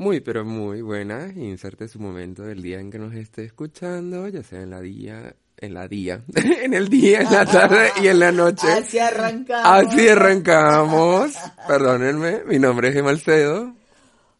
Muy, 0.00 0.20
pero 0.20 0.44
muy 0.44 0.80
buena. 0.80 1.26
Inserte 1.34 1.88
su 1.88 1.98
momento 1.98 2.44
del 2.44 2.62
día 2.62 2.78
en 2.78 2.88
que 2.88 3.00
nos 3.00 3.12
esté 3.14 3.42
escuchando, 3.44 4.28
ya 4.28 4.44
sea 4.44 4.62
en 4.62 4.70
la 4.70 4.80
día, 4.80 5.34
en 5.56 5.74
la 5.74 5.88
día, 5.88 6.22
en 6.62 6.72
el 6.72 6.88
día, 6.88 7.22
en 7.22 7.32
la 7.32 7.44
tarde 7.44 7.90
y 8.00 8.06
en 8.06 8.20
la 8.20 8.30
noche. 8.30 8.68
Así 8.68 9.00
arrancamos. 9.00 9.66
Así 9.66 10.08
arrancamos. 10.08 11.34
Perdónenme, 11.66 12.44
mi 12.46 12.60
nombre 12.60 12.90
es 12.90 12.96
Emalcedo. 12.96 13.74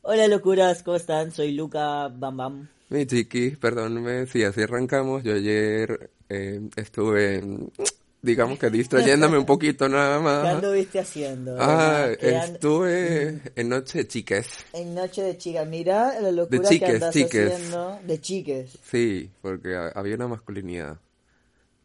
Hola 0.02 0.28
locuras, 0.28 0.84
¿cómo 0.84 0.96
están? 0.96 1.32
Soy 1.32 1.50
Luca 1.50 2.06
Bam 2.06 2.36
Bam. 2.36 2.68
Mi 2.90 3.04
chiqui, 3.04 3.56
perdónenme, 3.56 4.26
sí, 4.26 4.44
así 4.44 4.62
arrancamos. 4.62 5.24
Yo 5.24 5.34
ayer 5.34 6.08
eh, 6.28 6.68
estuve, 6.76 7.42
digamos 8.22 8.58
que 8.58 8.68
distrayéndome 8.70 9.38
un 9.38 9.46
poquito 9.46 9.88
nada 9.88 10.16
¿Qué 10.18 10.22
más. 10.24 10.54
anduviste 10.54 10.98
haciendo? 10.98 11.56
Ah? 11.58 12.08
¿Qué 12.18 12.36
and- 12.36 12.54
estuve 12.54 13.40
en 13.56 13.68
Noche 13.68 13.98
de 13.98 14.08
Chiques. 14.08 14.46
En 14.72 14.94
Noche 14.94 15.22
de 15.22 15.36
Chicas, 15.38 15.66
mira 15.66 16.20
la 16.20 16.30
locura 16.32 16.58
De 16.60 16.68
chiques, 16.68 16.88
que 16.88 16.94
andas 16.96 17.14
chiques. 17.14 17.52
haciendo. 17.52 18.00
De 18.06 18.20
chiques. 18.20 18.78
Sí, 18.90 19.30
porque 19.42 19.74
ha- 19.76 19.88
había 19.94 20.14
una 20.16 20.28
masculinidad. 20.28 20.98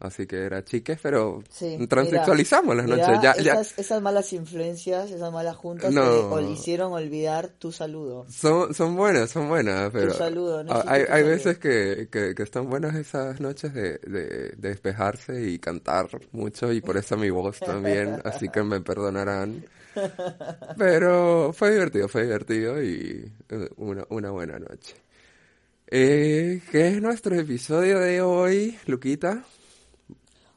Así 0.00 0.26
que 0.26 0.36
era 0.44 0.64
chiques, 0.64 0.98
pero 1.02 1.42
Sí, 1.48 1.76
transexualizamos 1.88 2.74
mira, 2.76 2.86
las 2.86 2.86
mira, 2.96 3.08
noches. 3.08 3.22
Ya, 3.22 3.36
ya. 3.42 3.52
esas, 3.54 3.78
esas 3.78 4.02
malas 4.02 4.32
influencias, 4.32 5.10
esas 5.10 5.32
malas 5.32 5.56
juntas 5.56 5.94
No. 5.94 6.40
hicieron 6.50 6.92
olvidar 6.92 7.48
tu 7.58 7.72
saludo. 7.72 8.26
Son, 8.28 8.74
son 8.74 8.96
buenas, 8.96 9.30
son 9.30 9.48
buenas, 9.48 9.90
pero 9.92 10.12
saludo, 10.14 10.64
no 10.64 10.72
hay, 10.72 11.00
tu 11.00 11.12
hay 11.12 11.22
saludo. 11.22 11.28
veces 11.30 11.58
que, 11.58 12.08
que, 12.10 12.34
que 12.34 12.42
están 12.42 12.68
buenas 12.68 12.94
esas 12.96 13.40
noches 13.40 13.72
de, 13.72 13.98
de, 13.98 14.26
de 14.56 14.68
despejarse 14.68 15.42
y 15.50 15.58
cantar 15.58 16.08
mucho 16.32 16.72
y 16.72 16.80
por 16.80 16.96
eso 16.96 17.16
mi 17.16 17.30
voz 17.30 17.62
también, 17.62 18.20
así 18.24 18.48
que 18.50 18.62
me 18.62 18.80
perdonarán. 18.80 19.64
Pero 20.76 21.52
fue 21.52 21.70
divertido, 21.72 22.08
fue 22.08 22.22
divertido 22.24 22.82
y 22.82 23.32
eh, 23.48 23.68
una, 23.76 24.04
una 24.10 24.30
buena 24.30 24.58
noche. 24.58 24.96
Eh, 25.88 26.62
¿qué 26.70 26.88
es 26.88 27.02
nuestro 27.02 27.36
episodio 27.38 28.00
de 28.00 28.22
hoy, 28.22 28.78
Luquita? 28.86 29.44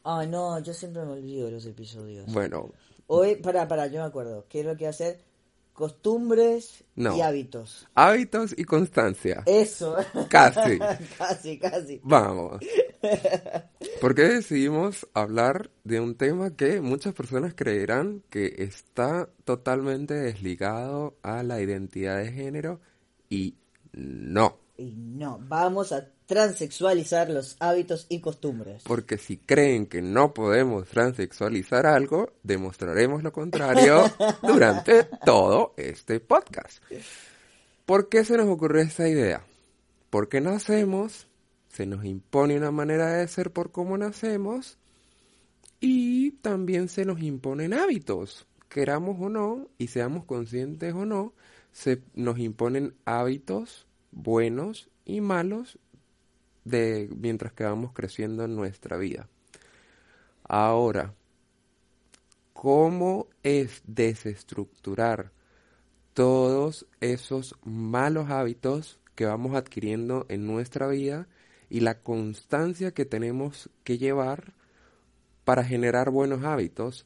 Ah, 0.09 0.25
no, 0.25 0.58
yo 0.59 0.73
siempre 0.73 1.03
me 1.03 1.11
olvido 1.11 1.47
de 1.47 1.52
los 1.52 1.66
episodios. 1.66 2.31
Bueno, 2.31 2.72
Hoy, 3.08 3.36
para, 3.36 3.67
para, 3.67 3.88
yo 3.88 4.00
me 4.00 4.05
acuerdo. 4.08 4.45
¿Qué 4.47 4.61
es 4.61 4.66
lo 4.66 4.77
que 4.77 4.88
hacer? 4.88 5.19
Costumbres 5.73 6.86
No. 6.95 7.16
y 7.17 7.19
hábitos. 7.22 7.88
hábitos 7.94 8.55
y 8.58 8.63
constancia. 8.63 9.44
Eso. 9.45 9.97
Casi. 10.30 10.80
casi, 11.17 11.59
casi. 11.59 12.00
Vamos. 12.03 12.61
¿Por 14.00 14.16
qué 14.16 14.23
decidimos 14.23 15.05
hablar 15.13 15.72
de 15.83 16.00
un 16.00 16.16
tema 16.16 16.55
que 16.55 16.80
muchas 16.80 17.13
personas 17.13 17.53
creerán 17.53 18.23
que 18.30 18.55
está 18.59 19.30
totalmente 19.44 20.13
desligado 20.13 21.17
a 21.22 21.44
la 21.44 21.61
identidad 21.61 22.17
de 22.19 22.31
género 22.31 22.80
y 23.30 23.55
no? 23.91 24.58
Y 24.78 24.94
no, 24.95 25.38
vamos 25.44 25.91
a 25.91 26.08
transexualizar 26.28 27.30
los 27.30 27.56
hábitos 27.59 28.06
y 28.09 28.20
costumbres. 28.20 28.83
Porque 28.83 29.17
si 29.17 29.38
creen 29.38 29.88
que 29.88 30.01
no 30.01 30.34
podemos 30.34 30.88
transexualizar 30.90 31.88
algo, 31.88 32.34
demostraremos 32.44 33.24
lo 33.24 33.31
contrario 33.31 34.03
durante 34.44 35.06
todo 35.25 35.74
este 35.78 36.19
podcast. 36.19 36.84
¿Por 37.85 38.09
qué 38.09 38.25
se 38.25 38.38
nos 38.38 38.47
ocurrió 38.50 38.81
esta 38.81 39.07
idea? 39.07 39.46
Porque 40.09 40.41
nacemos, 40.41 41.28
se 41.69 41.85
nos 41.85 42.03
impone 42.03 42.57
una 42.57 42.72
manera 42.72 43.13
de 43.13 43.28
ser 43.30 43.51
por 43.51 43.72
cómo 43.72 43.97
nacemos 43.97 44.78
y 45.80 46.31
también 46.31 46.90
se 46.90 47.06
nos 47.06 47.22
imponen 47.22 47.74
hábitos, 47.74 48.46
queramos 48.68 49.16
o 49.22 49.30
no 49.30 49.69
y 49.78 49.88
seamos 49.88 50.25
conscientes 50.25 50.94
o 50.94 51.06
no, 51.06 51.34
se 51.72 52.01
nos 52.16 52.38
imponen 52.38 52.96
hábitos 53.06 53.88
buenos 54.12 54.90
y 55.06 55.22
malos 55.22 55.80
de 56.67 57.09
mientras 57.16 57.53
que 57.53 57.63
vamos 57.63 57.91
creciendo 57.94 58.44
en 58.44 58.55
nuestra 58.55 58.97
vida. 58.97 59.28
Ahora, 60.44 61.13
¿cómo 62.53 63.28
es 63.44 63.81
desestructurar 63.85 65.31
todos 66.13 66.88
esos 67.00 67.56
malos 67.63 68.29
hábitos 68.29 69.00
que 69.16 69.25
vamos 69.25 69.56
adquiriendo 69.56 70.25
en 70.29 70.47
nuestra 70.47 70.88
vida 70.88 71.27
y 71.69 71.81
la 71.81 72.01
constancia 72.01 72.91
que 72.91 73.06
tenemos 73.06 73.69
que 73.83 73.97
llevar 73.97 74.53
para 75.44 75.63
generar 75.63 76.09
buenos 76.09 76.44
hábitos? 76.44 77.06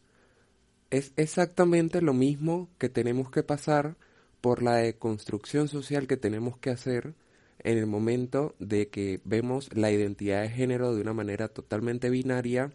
Es 0.90 1.14
exactamente 1.16 2.02
lo 2.02 2.14
mismo 2.14 2.70
que 2.78 2.90
tenemos 2.90 3.32
que 3.32 3.44
pasar 3.44 3.96
por 4.42 4.62
la 4.64 4.76
deconstrucción 4.76 5.68
social 5.68 6.08
que 6.08 6.18
tenemos 6.18 6.58
que 6.58 6.72
hacer 6.72 7.16
en 7.64 7.78
el 7.78 7.88
momento 7.88 8.56
de 8.60 8.90
que 8.90 9.22
vemos 9.24 9.70
la 9.74 9.92
identidad 9.92 10.42
de 10.42 10.50
género 10.50 10.96
de 10.96 11.02
una 11.02 11.14
manera 11.14 11.48
totalmente 11.48 12.10
binaria 12.10 12.72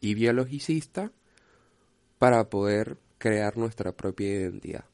y 0.00 0.14
biologicista 0.14 1.12
para 2.18 2.48
poder 2.48 2.98
crear 3.18 3.56
nuestra 3.56 3.92
propia 3.92 4.28
identidad. 4.28 4.84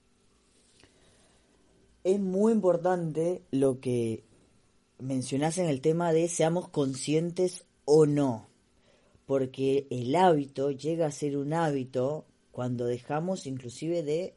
Es 2.03 2.21
muy 2.21 2.53
importante 2.53 3.43
lo 3.51 3.81
que 3.81 4.25
mencionás 4.99 5.59
en 5.59 5.67
el 5.67 5.81
tema 5.81 6.13
de 6.13 6.29
seamos 6.29 6.69
conscientes 6.69 7.65
o 7.85 8.07
no. 8.07 8.49
Porque 9.27 9.87
el 9.91 10.15
hábito 10.17 10.71
llega 10.71 11.07
a 11.07 11.11
ser 11.11 11.39
un 11.39 11.55
hábito 11.55 12.27
cuando 12.51 12.85
dejamos 12.85 13.47
inclusive 13.47 14.03
de 14.03 14.35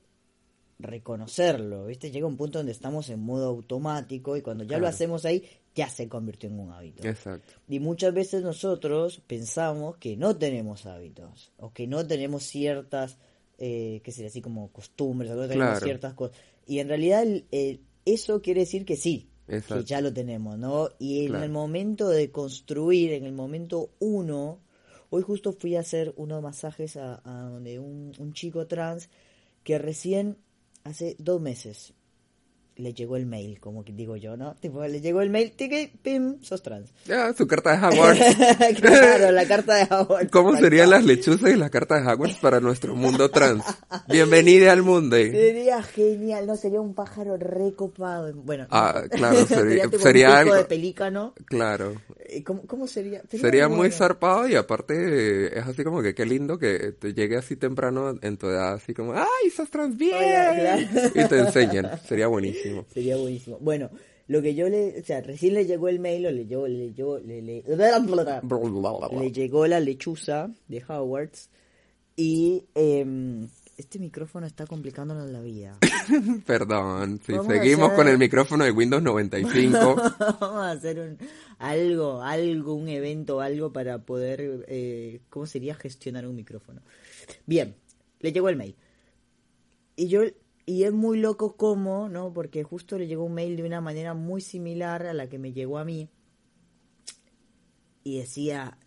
reconocerlo, 0.80 1.86
¿viste? 1.86 2.12
Llega 2.12 2.28
un 2.28 2.38
punto 2.38 2.60
donde 2.60 2.72
estamos 2.72 3.10
en 3.10 3.20
modo 3.20 3.48
automático 3.48 4.38
y 4.38 4.42
cuando 4.42 4.64
ya 4.64 4.78
lo 4.78 4.88
hacemos 4.88 5.26
ahí, 5.26 5.44
ya 5.76 5.90
se 5.90 6.08
convirtió 6.08 6.50
en 6.50 6.60
un 6.60 6.72
hábito. 6.72 7.08
Exacto. 7.08 7.54
Y 7.68 7.80
muchas 7.80 8.14
veces 8.14 8.44
nosotros 8.44 9.22
pensamos 9.28 9.98
que 9.98 10.18
no 10.18 10.36
tenemos 10.38 10.86
hábitos 10.86 11.52
o 11.58 11.72
que 11.74 11.88
no 11.88 12.06
tenemos 12.06 12.44
ciertas, 12.44 13.18
eh, 13.58 14.02
qué 14.04 14.12
sería 14.12 14.30
así 14.30 14.42
como 14.42 14.72
costumbres, 14.72 15.32
o 15.32 15.36
no 15.36 15.48
tenemos 15.48 15.72
Claro. 15.72 15.86
ciertas 15.86 16.14
cosas. 16.14 16.38
Y 16.66 16.80
en 16.80 16.88
realidad 16.90 17.24
el- 17.24 17.46
el- 17.52 17.82
eso 18.06 18.42
quiere 18.42 18.62
decir 18.62 18.86
que 18.86 18.96
sí, 18.98 19.30
Exacto. 19.48 19.76
que 19.84 19.84
ya 19.86 20.02
lo 20.02 20.14
tenemos, 20.14 20.58
¿no? 20.58 20.90
Y 21.00 21.22
en 21.22 21.28
Claro. 21.30 21.44
el 21.46 21.52
momento 21.52 22.10
de 22.10 22.32
construir, 22.32 23.14
en 23.14 23.26
el 23.26 23.34
momento 23.34 23.92
uno, 24.00 24.60
hoy 25.10 25.22
justo 25.24 25.54
fui 25.54 25.76
a 25.76 25.80
hacer 25.82 26.14
unos 26.18 26.42
masajes 26.44 26.98
a, 26.98 27.22
a 27.24 27.50
donde 27.50 27.80
un, 27.80 28.12
un 28.20 28.34
chico 28.34 28.68
trans 28.68 29.10
que 29.64 29.78
recién 29.78 30.38
hace 30.88 31.16
dos 31.20 31.42
meses 31.42 31.94
le 32.78 32.94
llegó 32.94 33.18
el 33.18 33.26
mail, 33.26 33.60
como 33.60 33.84
que 33.84 33.92
digo 33.92 34.16
yo, 34.18 34.38
¿no? 34.38 34.56
Tipo, 34.60 34.86
le 34.86 35.02
llegó 35.02 35.22
el 35.22 35.30
mail, 35.32 35.52
tique, 35.52 35.92
pim, 36.04 36.38
sos 36.42 36.62
trans. 36.62 36.92
Ya, 37.06 37.34
su 37.34 37.48
carta 37.48 37.72
de 37.76 37.86
Hogwarts. 37.88 38.22
claro, 38.82 39.32
la 39.32 39.48
carta 39.48 39.76
de 39.76 39.88
Howard. 39.94 40.30
¿Cómo 40.30 40.56
serían 40.58 40.90
las 40.92 41.04
lechuzas 41.04 41.52
y 41.52 41.56
las 41.56 41.70
cartas 41.72 42.06
de 42.06 42.12
Hogwarts 42.12 42.38
para 42.38 42.60
nuestro 42.60 42.96
mundo 42.96 43.30
trans? 43.30 43.64
Bienvenida 44.08 44.72
al 44.74 44.84
mundo. 44.84 45.16
Sería 45.16 45.82
genial, 45.82 46.46
no 46.46 46.56
sería 46.56 46.80
un 46.80 46.94
pájaro 46.94 47.36
recopado. 47.38 48.32
Bueno, 48.36 48.68
Ah, 48.70 49.04
claro, 49.10 49.46
sería- 49.48 49.84
tipo 49.86 49.98
un 49.98 50.02
sería 50.04 50.28
pico 50.28 50.40
algo- 50.40 50.56
de 50.56 50.66
pelícano. 50.66 51.34
Claro. 51.46 51.96
Eh, 52.30 52.44
¿Cómo, 52.44 52.62
cómo 52.68 52.88
sería? 52.88 53.22
Sería 53.32 53.68
muy 53.70 53.78
bueno. 53.78 53.96
zarpado 53.96 54.48
y 54.48 54.56
aparte 54.56 54.94
eh, 55.48 55.52
es 55.60 55.66
así 55.66 55.84
como 55.84 56.02
que 56.04 56.14
qué 56.14 56.26
lindo 56.26 56.58
que 56.60 56.92
te 56.92 57.14
llegue 57.14 57.38
así 57.38 57.56
temprano 57.56 58.16
en 58.22 58.38
tu 58.38 58.48
edad, 58.48 58.74
así 58.74 58.94
como, 58.94 59.14
¡ay, 59.14 59.50
sos 59.56 59.70
trans 59.72 59.98
bien! 59.98 60.18
Claro. 60.18 61.10
Y 61.16 61.28
te 61.28 61.40
enseñan. 61.40 61.90
Sería 62.08 62.28
buenísimo. 62.28 62.67
Sería 62.94 63.18
buenísimo. 63.18 63.58
Bueno, 63.60 63.90
lo 64.28 64.42
que 64.42 64.56
yo 64.56 64.68
le, 64.70 65.00
o 65.00 65.04
sea, 65.06 65.22
recién 65.22 65.54
le 65.54 65.66
llegó 65.66 65.88
el 65.90 66.00
mail 66.00 66.26
o 66.28 66.32
le 66.32 66.46
llegó, 66.46 66.68
le 66.68 66.94
llegó, 66.94 67.20
le, 67.20 67.42
le, 67.42 67.64
le 69.20 69.32
llegó 69.32 69.68
la 69.68 69.80
lechuza 69.80 70.50
de 70.68 70.84
Howards 70.88 71.50
y 72.16 72.64
em, 72.76 73.48
este 73.78 74.00
micrófono 74.00 74.48
está 74.48 74.66
complicándonos 74.66 75.30
la 75.30 75.40
vida. 75.42 75.78
Perdón, 76.46 77.22
si 77.26 77.34
seguimos 77.48 77.88
hacer- 77.88 77.96
con 77.96 78.08
el 78.08 78.18
micrófono 78.18 78.64
de 78.66 78.72
Windows 78.72 79.04
95. 79.04 79.78
Vamos 80.40 80.66
a 80.66 80.72
hacer 80.72 81.00
un, 81.00 81.18
algo, 81.60 82.22
algo, 82.22 82.74
un 82.74 82.90
evento, 82.90 83.40
algo 83.40 83.72
para 83.72 84.00
poder, 84.00 84.66
eh, 84.68 85.22
¿cómo 85.30 85.46
sería 85.46 85.76
gestionar 85.76 86.26
un 86.28 86.36
micrófono? 86.36 86.82
Bien, 87.46 87.76
le 88.20 88.32
llegó 88.34 88.50
el 88.50 88.56
mail. 88.56 88.76
Y 89.96 90.08
yo 90.08 90.22
y 90.70 90.84
es 90.84 90.92
muy 90.92 91.18
loco 91.18 91.56
cómo, 91.56 92.10
¿no? 92.10 92.34
Porque 92.34 92.62
justo 92.62 92.98
le 92.98 93.08
llegó 93.08 93.24
un 93.24 93.34
mail 93.34 93.56
de 93.56 93.64
una 93.64 93.80
manera 93.80 94.14
muy 94.14 94.42
similar 94.42 95.08
a 95.08 95.14
la 95.14 95.30
que 95.30 95.40
me 95.40 95.54
llegó 95.54 95.78
a 95.78 95.86
mí. 95.86 96.10
Y 98.04 98.20
decía, 98.20 98.78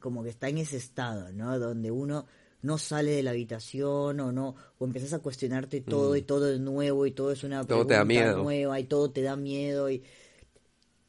como 0.00 0.24
que 0.24 0.30
está 0.30 0.48
en 0.48 0.56
ese 0.56 0.78
estado, 0.78 1.30
¿no? 1.30 1.58
Donde 1.58 1.90
uno 1.90 2.24
no 2.62 2.78
sale 2.78 3.10
de 3.10 3.22
la 3.22 3.32
habitación 3.32 4.20
o 4.20 4.32
no, 4.32 4.56
o 4.78 4.84
empiezas 4.86 5.12
a 5.12 5.18
cuestionarte 5.18 5.82
todo 5.82 6.16
y 6.16 6.22
mm. 6.22 6.26
todo 6.26 6.50
es 6.50 6.60
nuevo 6.60 7.04
y 7.04 7.10
todo 7.10 7.30
es 7.30 7.44
una 7.44 7.58
todo 7.58 7.86
pregunta 7.86 8.04
miedo. 8.06 8.42
nueva 8.42 8.80
y 8.80 8.84
todo 8.84 9.10
te 9.10 9.20
da 9.20 9.36
miedo. 9.36 9.90
Y, 9.90 10.02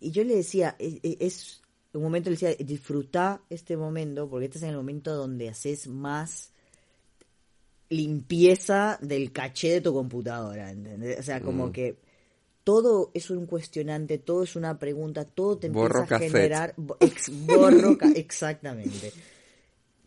y 0.02 0.12
yo 0.12 0.26
le 0.26 0.36
decía, 0.36 0.76
es, 0.80 0.96
e, 1.02 1.18
es 1.22 1.62
un 1.94 2.02
momento 2.02 2.30
le 2.30 2.36
decía, 2.36 2.54
disfruta 2.56 3.42
este 3.50 3.78
momento, 3.78 4.30
porque 4.30 4.48
este 4.48 4.58
es 4.58 4.64
en 4.64 4.72
el 4.72 4.76
momento 4.76 5.16
donde 5.16 5.48
haces 5.48 5.88
más 5.88 6.53
limpieza 7.90 8.98
del 9.02 9.32
caché 9.32 9.74
de 9.74 9.82
tu 9.82 9.94
computadora, 9.94 10.72
¿entendés? 10.72 11.20
O 11.20 11.24
sea, 11.24 11.42
como 11.42 11.68
mm. 11.68 11.72
que 11.72 11.98
todo 12.64 13.12
es 13.14 13.30
un 13.30 13.46
cuestionante, 13.46 14.18
todo 14.18 14.44
es 14.44 14.56
una 14.56 14.80
pregunta, 14.80 15.26
todo 15.26 15.58
te 15.58 15.68
empieza 15.68 16.04
a 16.04 16.20
generar... 16.20 16.76
Ex, 17.00 17.32
borro, 17.46 17.98
exactamente. 18.16 19.12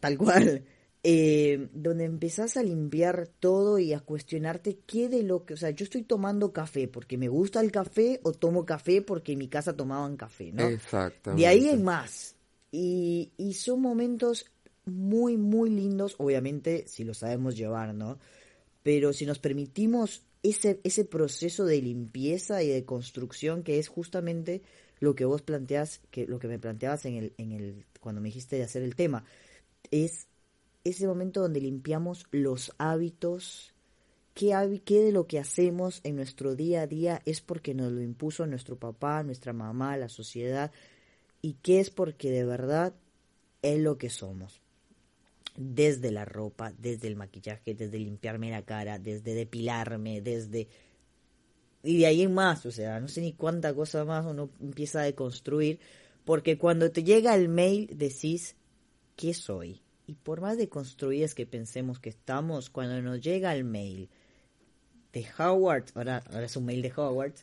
Tal 0.00 0.16
cual. 0.16 0.64
Eh, 1.08 1.68
donde 1.72 2.04
empezás 2.04 2.56
a 2.56 2.64
limpiar 2.64 3.28
todo 3.38 3.78
y 3.78 3.92
a 3.92 4.00
cuestionarte 4.00 4.80
qué 4.86 5.08
de 5.08 5.22
lo 5.22 5.44
que, 5.44 5.54
o 5.54 5.56
sea, 5.56 5.70
yo 5.70 5.84
estoy 5.84 6.02
tomando 6.02 6.52
café 6.52 6.88
porque 6.88 7.16
me 7.16 7.28
gusta 7.28 7.60
el 7.60 7.70
café 7.70 8.18
o 8.24 8.32
tomo 8.32 8.66
café 8.66 9.02
porque 9.02 9.32
en 9.32 9.38
mi 9.38 9.46
casa 9.46 9.76
tomaban 9.76 10.16
café, 10.16 10.50
¿no? 10.52 10.66
Exactamente. 10.66 11.40
De 11.40 11.46
ahí 11.46 11.68
en 11.68 11.84
más. 11.84 12.34
Y, 12.72 13.30
y 13.36 13.52
son 13.54 13.82
momentos 13.82 14.46
muy, 14.86 15.36
muy 15.36 15.68
lindos, 15.68 16.14
obviamente, 16.18 16.84
si 16.86 17.04
lo 17.04 17.12
sabemos 17.12 17.56
llevar, 17.56 17.92
¿no? 17.94 18.18
Pero 18.82 19.12
si 19.12 19.26
nos 19.26 19.40
permitimos 19.40 20.22
ese, 20.42 20.80
ese 20.84 21.04
proceso 21.04 21.64
de 21.64 21.82
limpieza 21.82 22.62
y 22.62 22.68
de 22.68 22.84
construcción 22.84 23.64
que 23.64 23.78
es 23.78 23.88
justamente 23.88 24.62
lo 25.00 25.16
que 25.16 25.24
vos 25.24 25.42
planteas, 25.42 26.00
que 26.10 26.26
lo 26.26 26.38
que 26.38 26.48
me 26.48 26.60
planteabas 26.60 27.04
en 27.04 27.16
el, 27.16 27.34
en 27.36 27.52
el, 27.52 27.84
cuando 28.00 28.20
me 28.20 28.28
dijiste 28.28 28.56
de 28.56 28.62
hacer 28.62 28.82
el 28.82 28.94
tema, 28.94 29.24
es 29.90 30.28
ese 30.84 31.08
momento 31.08 31.40
donde 31.40 31.60
limpiamos 31.60 32.26
los 32.30 32.72
hábitos, 32.78 33.74
qué, 34.34 34.80
qué 34.84 35.00
de 35.00 35.10
lo 35.10 35.26
que 35.26 35.40
hacemos 35.40 36.00
en 36.04 36.14
nuestro 36.14 36.54
día 36.54 36.82
a 36.82 36.86
día 36.86 37.22
es 37.24 37.40
porque 37.40 37.74
nos 37.74 37.90
lo 37.90 38.02
impuso 38.02 38.46
nuestro 38.46 38.76
papá, 38.76 39.24
nuestra 39.24 39.52
mamá, 39.52 39.96
la 39.96 40.08
sociedad, 40.08 40.70
y 41.42 41.54
qué 41.54 41.80
es 41.80 41.90
porque 41.90 42.30
de 42.30 42.44
verdad 42.44 42.94
es 43.62 43.80
lo 43.80 43.98
que 43.98 44.10
somos 44.10 44.60
desde 45.56 46.10
la 46.10 46.24
ropa, 46.24 46.72
desde 46.78 47.08
el 47.08 47.16
maquillaje, 47.16 47.74
desde 47.74 47.98
limpiarme 47.98 48.50
la 48.50 48.62
cara, 48.62 48.98
desde 48.98 49.34
depilarme, 49.34 50.20
desde... 50.20 50.68
Y 51.82 51.98
de 51.98 52.06
ahí 52.06 52.22
en 52.22 52.34
más, 52.34 52.66
o 52.66 52.72
sea, 52.72 52.98
no 53.00 53.08
sé 53.08 53.20
ni 53.20 53.32
cuánta 53.32 53.74
cosa 53.74 54.04
más 54.04 54.26
uno 54.26 54.50
empieza 54.60 55.00
a 55.00 55.04
deconstruir, 55.04 55.78
porque 56.24 56.58
cuando 56.58 56.90
te 56.90 57.04
llega 57.04 57.34
el 57.34 57.48
mail 57.48 57.88
decís, 57.94 58.56
¿qué 59.14 59.34
soy? 59.34 59.82
Y 60.06 60.14
por 60.14 60.40
más 60.40 60.58
deconstruidas 60.58 61.34
que 61.34 61.46
pensemos 61.46 62.00
que 62.00 62.08
estamos, 62.08 62.70
cuando 62.70 63.00
nos 63.02 63.20
llega 63.20 63.54
el 63.54 63.64
mail 63.64 64.08
de 65.12 65.26
Howard, 65.38 65.84
ahora, 65.94 66.22
ahora 66.30 66.46
es 66.46 66.56
un 66.56 66.64
mail 66.64 66.82
de 66.82 66.92
Howard, 66.96 67.34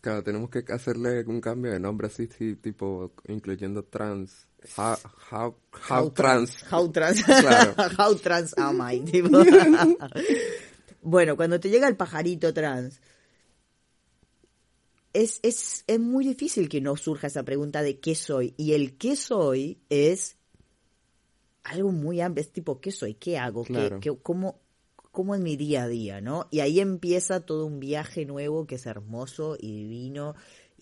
Claro, 0.00 0.22
tenemos 0.22 0.50
que 0.50 0.64
hacerle 0.68 1.24
un 1.24 1.40
cambio 1.40 1.72
de 1.72 1.80
nombre 1.80 2.08
así, 2.08 2.26
tipo, 2.26 3.14
incluyendo 3.26 3.84
trans. 3.84 4.48
How, 4.76 5.54
how, 5.88 6.10
trans. 6.10 6.56
How 6.70 6.88
trans. 6.90 7.22
how 7.98 8.14
trans 8.14 8.54
am 8.56 8.80
I? 8.80 9.00
bueno, 11.02 11.36
cuando 11.36 11.60
te 11.60 11.68
llega 11.68 11.88
el 11.88 11.96
pajarito 11.96 12.52
trans, 12.54 13.00
es, 15.12 15.40
es, 15.42 15.84
es 15.86 16.00
muy 16.00 16.24
difícil 16.24 16.68
que 16.68 16.80
no 16.80 16.96
surja 16.96 17.26
esa 17.26 17.42
pregunta 17.42 17.82
de 17.82 18.00
qué 18.00 18.14
soy. 18.14 18.54
Y 18.56 18.72
el 18.72 18.96
qué 18.96 19.16
soy 19.16 19.78
es 19.88 20.36
algo 21.62 21.92
muy 21.92 22.20
amplio, 22.20 22.42
es 22.42 22.52
tipo, 22.52 22.80
¿qué 22.80 22.90
soy? 22.90 23.14
¿Qué 23.14 23.38
hago? 23.38 23.64
¿Qué, 23.64 23.98
qué, 24.00 24.16
cómo, 24.22 24.60
cómo 25.12 25.34
es 25.34 25.40
mi 25.40 25.56
día 25.56 25.84
a 25.84 25.88
día, 25.88 26.20
¿no? 26.20 26.48
Y 26.50 26.60
ahí 26.60 26.80
empieza 26.80 27.40
todo 27.40 27.66
un 27.66 27.80
viaje 27.80 28.24
nuevo 28.26 28.66
que 28.66 28.74
es 28.74 28.86
hermoso 28.86 29.56
y 29.58 29.72
divino. 29.72 30.34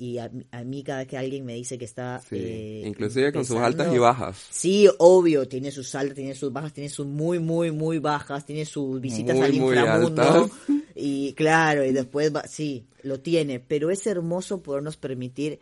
Y 0.02 0.18
a, 0.18 0.28
mí 0.64 0.82
cada 0.82 1.06
que 1.06 1.16
alguien 1.16 1.44
me 1.44 1.54
dice 1.54 1.78
que 1.78 1.84
está... 1.84 2.20
Sí, 2.28 2.34
eh, 2.36 2.82
inclusive 2.84 3.32
con 3.32 3.44
sus 3.44 3.58
altas 3.58 3.94
y 3.94 3.98
bajas. 3.98 4.48
Sí, 4.50 4.88
obvio, 4.98 5.46
tiene 5.46 5.70
sus 5.70 5.94
altas, 5.94 6.16
tiene 6.16 6.34
sus 6.34 6.52
bajas, 6.52 6.72
tiene 6.72 6.90
sus 6.90 7.06
muy, 7.06 7.38
muy, 7.38 7.70
muy 7.70 8.00
bajas, 8.00 8.44
tiene 8.44 8.64
sus 8.64 9.00
visitas 9.00 9.38
al 9.38 9.54
inframundo. 9.54 10.50
Y 10.96 11.34
claro, 11.34 11.84
y 11.84 11.92
después 11.92 12.34
va, 12.34 12.48
sí, 12.48 12.84
lo 13.04 13.20
tiene. 13.20 13.60
Pero 13.60 13.92
es 13.92 14.04
hermoso 14.08 14.60
podernos 14.60 14.96
permitir 14.96 15.60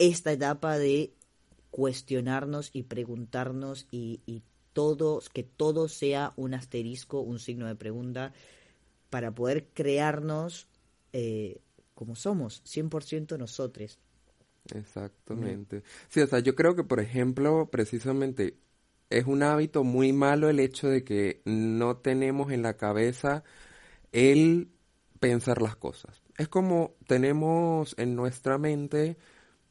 esta 0.00 0.32
etapa 0.32 0.78
de 0.78 1.12
cuestionarnos 1.70 2.70
y 2.72 2.82
preguntarnos 2.82 3.86
y, 3.92 4.20
y 4.26 4.42
que 5.32 5.44
todo 5.44 5.88
sea 5.88 6.32
un 6.34 6.54
asterisco, 6.54 7.20
un 7.20 7.38
signo 7.38 7.68
de 7.68 7.76
pregunta, 7.76 8.32
para 9.10 9.32
poder 9.32 9.68
crearnos 9.72 10.66
eh, 11.12 11.60
como 11.96 12.14
somos, 12.14 12.62
100% 12.64 13.38
nosotros. 13.38 13.98
Exactamente. 14.74 15.82
Sí, 16.08 16.20
o 16.20 16.26
sea, 16.26 16.40
yo 16.40 16.54
creo 16.54 16.76
que, 16.76 16.84
por 16.84 17.00
ejemplo, 17.00 17.70
precisamente 17.70 18.58
es 19.08 19.24
un 19.26 19.42
hábito 19.42 19.82
muy 19.82 20.12
malo 20.12 20.50
el 20.50 20.60
hecho 20.60 20.88
de 20.88 21.04
que 21.04 21.40
no 21.46 21.96
tenemos 21.96 22.52
en 22.52 22.62
la 22.62 22.76
cabeza 22.76 23.44
el 24.12 24.68
pensar 25.20 25.62
las 25.62 25.76
cosas. 25.76 26.22
Es 26.36 26.48
como 26.48 26.96
tenemos 27.06 27.94
en 27.98 28.14
nuestra 28.14 28.58
mente, 28.58 29.16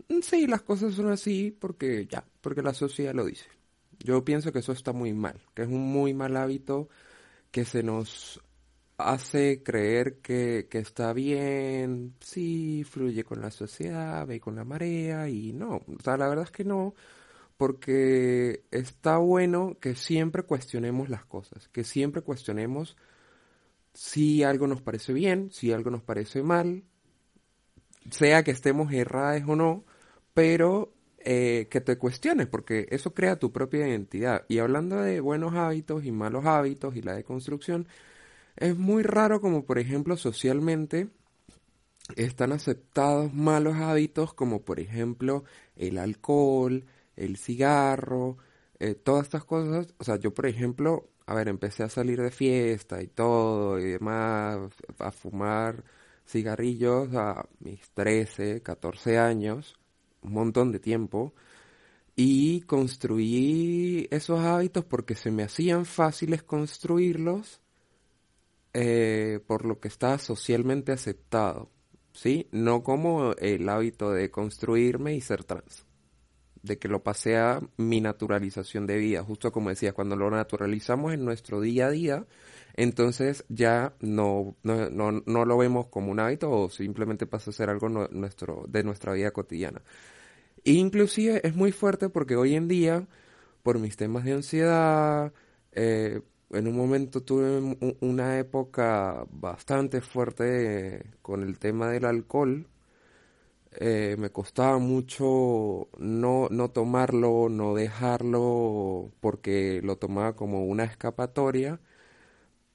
mm, 0.09 0.21
sí, 0.21 0.47
las 0.47 0.63
cosas 0.63 0.95
son 0.95 1.11
así 1.11 1.51
porque 1.51 2.07
ya, 2.07 2.25
porque 2.41 2.63
la 2.63 2.73
sociedad 2.73 3.13
lo 3.13 3.25
dice. 3.25 3.45
Yo 3.99 4.25
pienso 4.25 4.51
que 4.51 4.59
eso 4.59 4.71
está 4.71 4.93
muy 4.93 5.13
mal, 5.13 5.39
que 5.53 5.61
es 5.61 5.67
un 5.67 5.81
muy 5.91 6.15
mal 6.15 6.35
hábito 6.37 6.89
que 7.51 7.65
se 7.65 7.83
nos 7.83 8.41
hace 8.97 9.63
creer 9.63 10.19
que, 10.21 10.67
que 10.69 10.79
está 10.79 11.13
bien, 11.13 12.15
sí, 12.19 12.83
fluye 12.83 13.23
con 13.23 13.41
la 13.41 13.51
sociedad, 13.51 14.25
ve 14.25 14.39
con 14.39 14.55
la 14.55 14.63
marea 14.63 15.29
y 15.29 15.53
no, 15.53 15.77
o 15.77 16.03
sea, 16.03 16.17
la 16.17 16.27
verdad 16.27 16.45
es 16.45 16.51
que 16.51 16.63
no, 16.63 16.95
porque 17.57 18.65
está 18.71 19.17
bueno 19.17 19.77
que 19.79 19.95
siempre 19.95 20.43
cuestionemos 20.43 21.09
las 21.09 21.25
cosas, 21.25 21.67
que 21.69 21.83
siempre 21.83 22.21
cuestionemos 22.21 22.97
si 23.93 24.43
algo 24.43 24.67
nos 24.67 24.81
parece 24.81 25.13
bien, 25.13 25.51
si 25.51 25.71
algo 25.71 25.89
nos 25.89 26.03
parece 26.03 26.43
mal, 26.43 26.83
sea 28.11 28.43
que 28.43 28.51
estemos 28.51 28.91
errados 28.93 29.43
o 29.47 29.55
no, 29.55 29.85
pero 30.33 30.93
eh, 31.19 31.67
que 31.71 31.81
te 31.81 31.97
cuestiones, 31.97 32.47
porque 32.47 32.87
eso 32.91 33.13
crea 33.13 33.39
tu 33.39 33.51
propia 33.51 33.87
identidad. 33.87 34.45
Y 34.47 34.59
hablando 34.59 34.97
de 35.01 35.19
buenos 35.21 35.55
hábitos 35.55 36.05
y 36.05 36.11
malos 36.11 36.45
hábitos 36.45 36.95
y 36.95 37.01
la 37.01 37.15
deconstrucción, 37.15 37.87
es 38.57 38.77
muy 38.77 39.03
raro 39.03 39.41
como 39.41 39.65
por 39.65 39.79
ejemplo 39.79 40.17
socialmente 40.17 41.09
están 42.15 42.51
aceptados 42.51 43.33
malos 43.33 43.75
hábitos 43.75 44.33
como 44.33 44.61
por 44.63 44.79
ejemplo 44.79 45.43
el 45.75 45.97
alcohol, 45.97 46.85
el 47.15 47.37
cigarro, 47.37 48.37
eh, 48.79 48.95
todas 48.95 49.23
estas 49.25 49.45
cosas. 49.45 49.93
O 49.97 50.03
sea, 50.03 50.17
yo 50.17 50.33
por 50.33 50.45
ejemplo, 50.47 51.09
a 51.25 51.33
ver, 51.35 51.47
empecé 51.47 51.83
a 51.83 51.89
salir 51.89 52.21
de 52.21 52.31
fiesta 52.31 53.01
y 53.01 53.07
todo 53.07 53.79
y 53.79 53.85
demás, 53.85 54.71
a 54.99 55.11
fumar 55.11 55.83
cigarrillos 56.27 57.13
a 57.15 57.47
mis 57.59 57.89
13, 57.91 58.61
14 58.61 59.17
años 59.19 59.75
un 60.21 60.33
montón 60.33 60.71
de 60.71 60.79
tiempo 60.79 61.33
y 62.15 62.61
construí 62.61 64.07
esos 64.11 64.39
hábitos 64.41 64.85
porque 64.85 65.15
se 65.15 65.31
me 65.31 65.43
hacían 65.43 65.85
fáciles 65.85 66.43
construirlos 66.43 67.61
eh, 68.77 69.39
por 69.47 69.63
lo 69.63 69.79
que 69.79 69.87
está 69.87 70.17
socialmente 70.17 70.91
aceptado, 70.91 71.71
¿sí? 72.11 72.49
No 72.51 72.83
como 72.83 73.31
el 73.37 73.69
hábito 73.69 74.11
de 74.11 74.29
construirme 74.29 75.15
y 75.15 75.21
ser 75.21 75.45
trans, 75.45 75.85
de 76.61 76.77
que 76.77 76.89
lo 76.89 77.01
pasé 77.01 77.37
a 77.37 77.61
mi 77.77 78.01
naturalización 78.01 78.85
de 78.85 78.97
vida, 78.97 79.23
justo 79.23 79.53
como 79.53 79.69
decía, 79.69 79.93
cuando 79.93 80.17
lo 80.17 80.29
naturalizamos 80.29 81.13
en 81.13 81.23
nuestro 81.23 81.61
día 81.61 81.85
a 81.85 81.91
día, 81.91 82.25
entonces 82.73 83.45
ya 83.47 83.93
no, 84.01 84.57
no, 84.63 84.89
no, 84.89 85.45
lo 85.45 85.57
vemos 85.57 85.87
como 85.87 86.11
un 86.11 86.19
hábito 86.19 86.51
o 86.51 86.69
simplemente 86.69 87.27
pasa 87.27 87.51
a 87.51 87.53
ser 87.53 87.69
algo 87.69 87.87
nuestro, 87.87 88.65
de 88.67 88.83
nuestra 88.83 89.13
vida 89.13 89.31
cotidiana. 89.31 89.83
Inclusive 90.65 91.39
es 91.47 91.55
muy 91.55 91.71
fuerte 91.71 92.09
porque 92.09 92.35
hoy 92.35 92.55
en 92.55 92.67
día, 92.67 93.07
por 93.63 93.79
mis 93.79 93.95
temas 93.95 94.25
de 94.25 94.33
ansiedad, 94.33 95.31
eh, 95.71 96.19
en 96.55 96.67
un 96.67 96.75
momento 96.77 97.21
tuve 97.23 97.59
una 98.01 98.39
época 98.39 99.25
bastante 99.31 100.01
fuerte 100.01 101.11
con 101.21 101.43
el 101.43 101.59
tema 101.59 101.89
del 101.91 102.05
alcohol. 102.05 102.67
Eh, 103.77 104.15
me 104.17 104.29
costaba 104.31 104.77
mucho 104.79 105.89
no, 105.97 106.47
no 106.49 106.69
tomarlo, 106.71 107.49
no 107.49 107.73
dejarlo, 107.75 109.11
porque 109.19 109.81
lo 109.83 109.97
tomaba 109.97 110.35
como 110.35 110.65
una 110.65 110.85
escapatoria. 110.85 111.79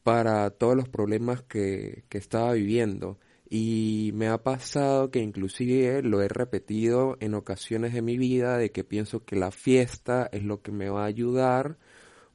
para 0.03 0.51
todos 0.51 0.77
los 0.77 0.89
problemas 0.89 1.43
que, 1.43 2.05
que 2.09 2.19
estaba 2.19 2.53
viviendo. 2.55 3.19
Y 3.49 4.13
me 4.15 4.29
ha 4.29 4.43
pasado 4.43 5.11
que 5.11 5.21
inclusive 5.21 6.03
lo 6.03 6.23
he 6.23 6.29
repetido 6.29 7.17
en 7.21 7.35
ocasiones 7.35 7.93
de 7.95 8.03
mi 8.03 8.17
vida 8.17 8.57
de 8.59 8.71
que 8.73 8.85
pienso 8.85 9.25
que 9.25 9.37
la 9.37 9.51
fiesta 9.51 10.29
es 10.33 10.45
lo 10.45 10.63
que 10.63 10.73
me 10.73 10.89
va 10.89 11.03
a 11.03 11.07
ayudar 11.07 11.79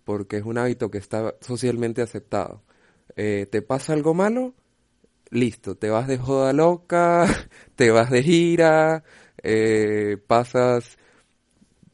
porque 0.06 0.38
es 0.38 0.46
un 0.46 0.58
hábito 0.58 0.90
que 0.92 1.00
está 1.00 1.36
socialmente 1.42 2.02
aceptado. 2.02 2.64
Eh, 3.18 3.48
¿Te 3.52 3.62
pasa 3.62 3.94
algo 3.94 4.14
malo? 4.14 4.54
Listo, 5.32 5.76
te 5.76 5.90
vas 5.90 6.08
de 6.08 6.18
joda 6.18 6.54
loca, 6.54 7.28
te 7.76 7.92
vas 7.92 8.12
de 8.12 8.24
gira, 8.24 9.04
eh, 9.44 10.18
pasas 10.28 10.98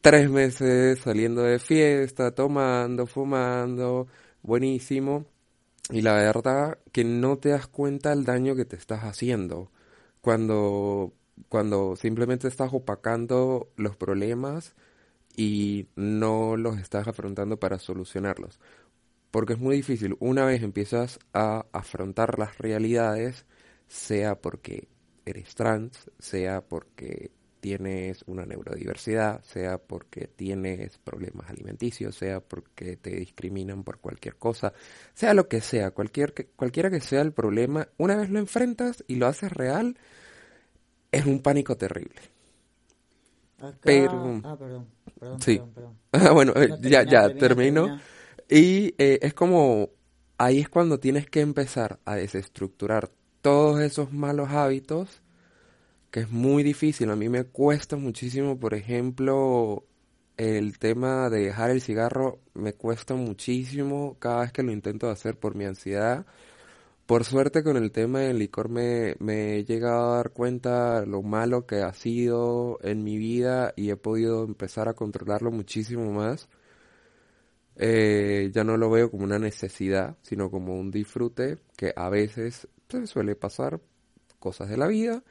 tres 0.01 0.29
meses 0.29 0.99
saliendo 0.99 1.43
de 1.43 1.59
fiesta, 1.59 2.31
tomando, 2.35 3.05
fumando, 3.07 4.07
buenísimo 4.43 5.25
y 5.89 6.01
la 6.01 6.13
verdad 6.13 6.79
que 6.91 7.03
no 7.03 7.37
te 7.37 7.49
das 7.49 7.67
cuenta 7.67 8.13
el 8.13 8.25
daño 8.25 8.55
que 8.55 8.65
te 8.65 8.75
estás 8.75 9.01
haciendo 9.03 9.71
cuando, 10.21 11.13
cuando 11.49 11.95
simplemente 11.95 12.47
estás 12.47 12.71
opacando 12.73 13.69
los 13.75 13.95
problemas 13.97 14.75
y 15.35 15.87
no 15.95 16.57
los 16.57 16.77
estás 16.77 17.07
afrontando 17.07 17.57
para 17.57 17.79
solucionarlos. 17.79 18.59
Porque 19.31 19.53
es 19.53 19.59
muy 19.59 19.77
difícil. 19.77 20.17
Una 20.19 20.45
vez 20.45 20.61
empiezas 20.61 21.19
a 21.33 21.65
afrontar 21.71 22.37
las 22.37 22.57
realidades, 22.57 23.45
sea 23.87 24.35
porque 24.41 24.87
eres 25.25 25.55
trans, 25.55 26.09
sea 26.19 26.61
porque 26.61 27.31
tienes 27.61 28.23
una 28.25 28.45
neurodiversidad, 28.45 29.43
sea 29.43 29.77
porque 29.77 30.27
tienes 30.27 30.97
problemas 30.97 31.49
alimenticios, 31.49 32.15
sea 32.15 32.41
porque 32.41 32.97
te 32.97 33.11
discriminan 33.11 33.83
por 33.83 33.99
cualquier 33.99 34.35
cosa, 34.35 34.73
sea 35.13 35.33
lo 35.33 35.47
que 35.47 35.61
sea, 35.61 35.91
cualquier, 35.91 36.33
cualquiera 36.55 36.89
que 36.89 36.99
sea 36.99 37.21
el 37.21 37.31
problema, 37.31 37.87
una 37.97 38.17
vez 38.17 38.29
lo 38.29 38.39
enfrentas 38.39 39.03
y 39.07 39.15
lo 39.15 39.27
haces 39.27 39.53
real, 39.53 39.95
es 41.11 41.25
un 41.25 41.41
pánico 41.41 41.77
terrible. 41.77 42.19
Pero... 43.81 44.41
Ah, 44.43 44.57
perdón, 44.57 44.87
perdón, 45.21 45.41
sí. 45.41 45.61
perdón, 45.73 45.97
Ah, 46.11 46.31
bueno, 46.31 46.51
eh, 46.55 46.69
ya, 46.81 47.03
ya, 47.03 47.33
termino. 47.33 47.99
Y 48.49 48.95
eh, 48.97 49.19
es 49.21 49.33
como, 49.33 49.89
ahí 50.37 50.59
es 50.59 50.67
cuando 50.67 50.99
tienes 50.99 51.29
que 51.29 51.39
empezar 51.39 51.99
a 52.03 52.15
desestructurar 52.15 53.09
todos 53.41 53.79
esos 53.79 54.11
malos 54.11 54.49
hábitos 54.49 55.21
que 56.09 56.21
es 56.21 56.29
muy 56.31 56.63
difícil. 56.63 57.09
A 57.11 57.15
mí 57.15 57.29
me 57.29 57.45
cuesta 57.45 57.95
muchísimo, 57.95 58.59
por 58.59 58.73
ejemplo, 58.73 59.85
el 60.37 60.77
tema 60.79 61.29
de 61.29 61.45
dejar 61.45 61.71
el 61.71 61.81
cigarro 61.81 62.39
me 62.53 62.73
cuesta 62.73 63.15
muchísimo 63.15 64.17
cada 64.19 64.41
vez 64.41 64.51
que 64.51 64.63
lo 64.63 64.71
intento 64.71 65.09
hacer 65.09 65.37
por 65.37 65.55
mi 65.55 65.65
ansiedad. 65.65 66.25
Por 67.11 67.25
suerte 67.25 67.61
con 67.61 67.75
el 67.75 67.91
tema 67.91 68.21
del 68.21 68.39
licor 68.39 68.69
me, 68.69 69.17
me 69.19 69.57
he 69.57 69.65
llegado 69.65 70.13
a 70.13 70.15
dar 70.15 70.29
cuenta 70.31 71.05
lo 71.05 71.21
malo 71.21 71.65
que 71.67 71.81
ha 71.81 71.91
sido 71.91 72.79
en 72.83 73.03
mi 73.03 73.17
vida 73.17 73.73
y 73.75 73.89
he 73.89 73.97
podido 73.97 74.45
empezar 74.45 74.87
a 74.87 74.93
controlarlo 74.93 75.51
muchísimo 75.51 76.09
más. 76.13 76.47
Eh, 77.75 78.49
ya 78.53 78.63
no 78.63 78.77
lo 78.77 78.89
veo 78.89 79.11
como 79.11 79.25
una 79.25 79.39
necesidad, 79.39 80.15
sino 80.21 80.49
como 80.49 80.79
un 80.79 80.89
disfrute 80.89 81.57
que 81.75 81.91
a 81.97 82.07
veces 82.07 82.69
pues, 82.87 83.09
suele 83.09 83.35
pasar 83.35 83.81
cosas 84.39 84.69
de 84.69 84.77
la 84.77 84.87
vida 84.87 85.21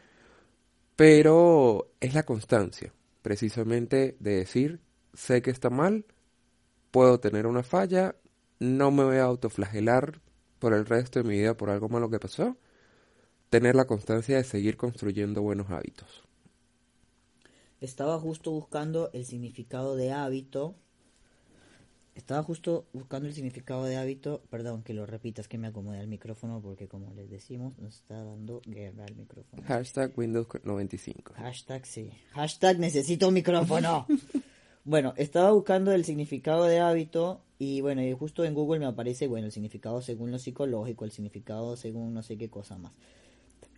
pero 0.96 1.92
es 2.00 2.12
la 2.12 2.24
constancia, 2.24 2.92
precisamente 3.22 4.18
de 4.20 4.36
decir, 4.36 4.80
sé 5.14 5.40
que 5.40 5.50
está 5.50 5.70
mal, 5.70 6.04
puedo 6.90 7.20
tener 7.20 7.46
una 7.46 7.62
falla, 7.62 8.16
no 8.58 8.90
me 8.90 9.04
voy 9.04 9.16
a 9.16 9.22
autoflagelar 9.22 10.20
por 10.60 10.72
el 10.72 10.86
resto 10.86 11.20
de 11.20 11.28
mi 11.28 11.38
vida 11.38 11.56
por 11.56 11.70
algo 11.70 11.88
malo 11.88 12.08
que 12.08 12.20
pasó, 12.20 12.56
tener 13.48 13.74
la 13.74 13.86
constancia 13.86 14.36
de 14.36 14.44
seguir 14.44 14.76
construyendo 14.76 15.42
buenos 15.42 15.70
hábitos. 15.70 16.22
Estaba 17.80 18.20
justo 18.20 18.52
buscando 18.52 19.10
el 19.12 19.24
significado 19.24 19.96
de 19.96 20.12
hábito 20.12 20.76
estaba 22.14 22.42
justo 22.42 22.86
buscando 22.92 23.28
el 23.28 23.34
significado 23.34 23.84
de 23.84 23.96
hábito. 23.96 24.42
Perdón 24.50 24.82
que 24.82 24.94
lo 24.94 25.06
repitas, 25.06 25.48
que 25.48 25.58
me 25.58 25.68
acomode 25.68 26.00
el 26.00 26.08
micrófono 26.08 26.60
porque 26.60 26.88
como 26.88 27.12
les 27.14 27.30
decimos, 27.30 27.78
nos 27.78 27.96
está 27.96 28.22
dando 28.22 28.60
guerra 28.66 29.06
el 29.06 29.16
micrófono. 29.16 29.62
Hashtag 29.66 30.12
Windows 30.16 30.46
95. 30.62 31.34
Hashtag 31.34 31.86
sí. 31.86 32.10
Hashtag 32.32 32.78
necesito 32.78 33.28
un 33.28 33.34
micrófono. 33.34 34.06
bueno, 34.84 35.14
estaba 35.16 35.52
buscando 35.52 35.92
el 35.92 36.04
significado 36.04 36.64
de 36.64 36.80
hábito 36.80 37.42
y 37.60 37.82
bueno, 37.82 38.02
y 38.02 38.10
justo 38.14 38.42
en 38.42 38.54
Google 38.54 38.80
me 38.80 38.86
aparece, 38.86 39.28
bueno, 39.28 39.44
el 39.44 39.52
significado 39.52 40.00
según 40.00 40.30
lo 40.30 40.38
psicológico, 40.38 41.04
el 41.04 41.10
significado 41.10 41.76
según 41.76 42.14
no 42.14 42.22
sé 42.22 42.38
qué 42.38 42.48
cosa 42.48 42.78
más. 42.78 42.92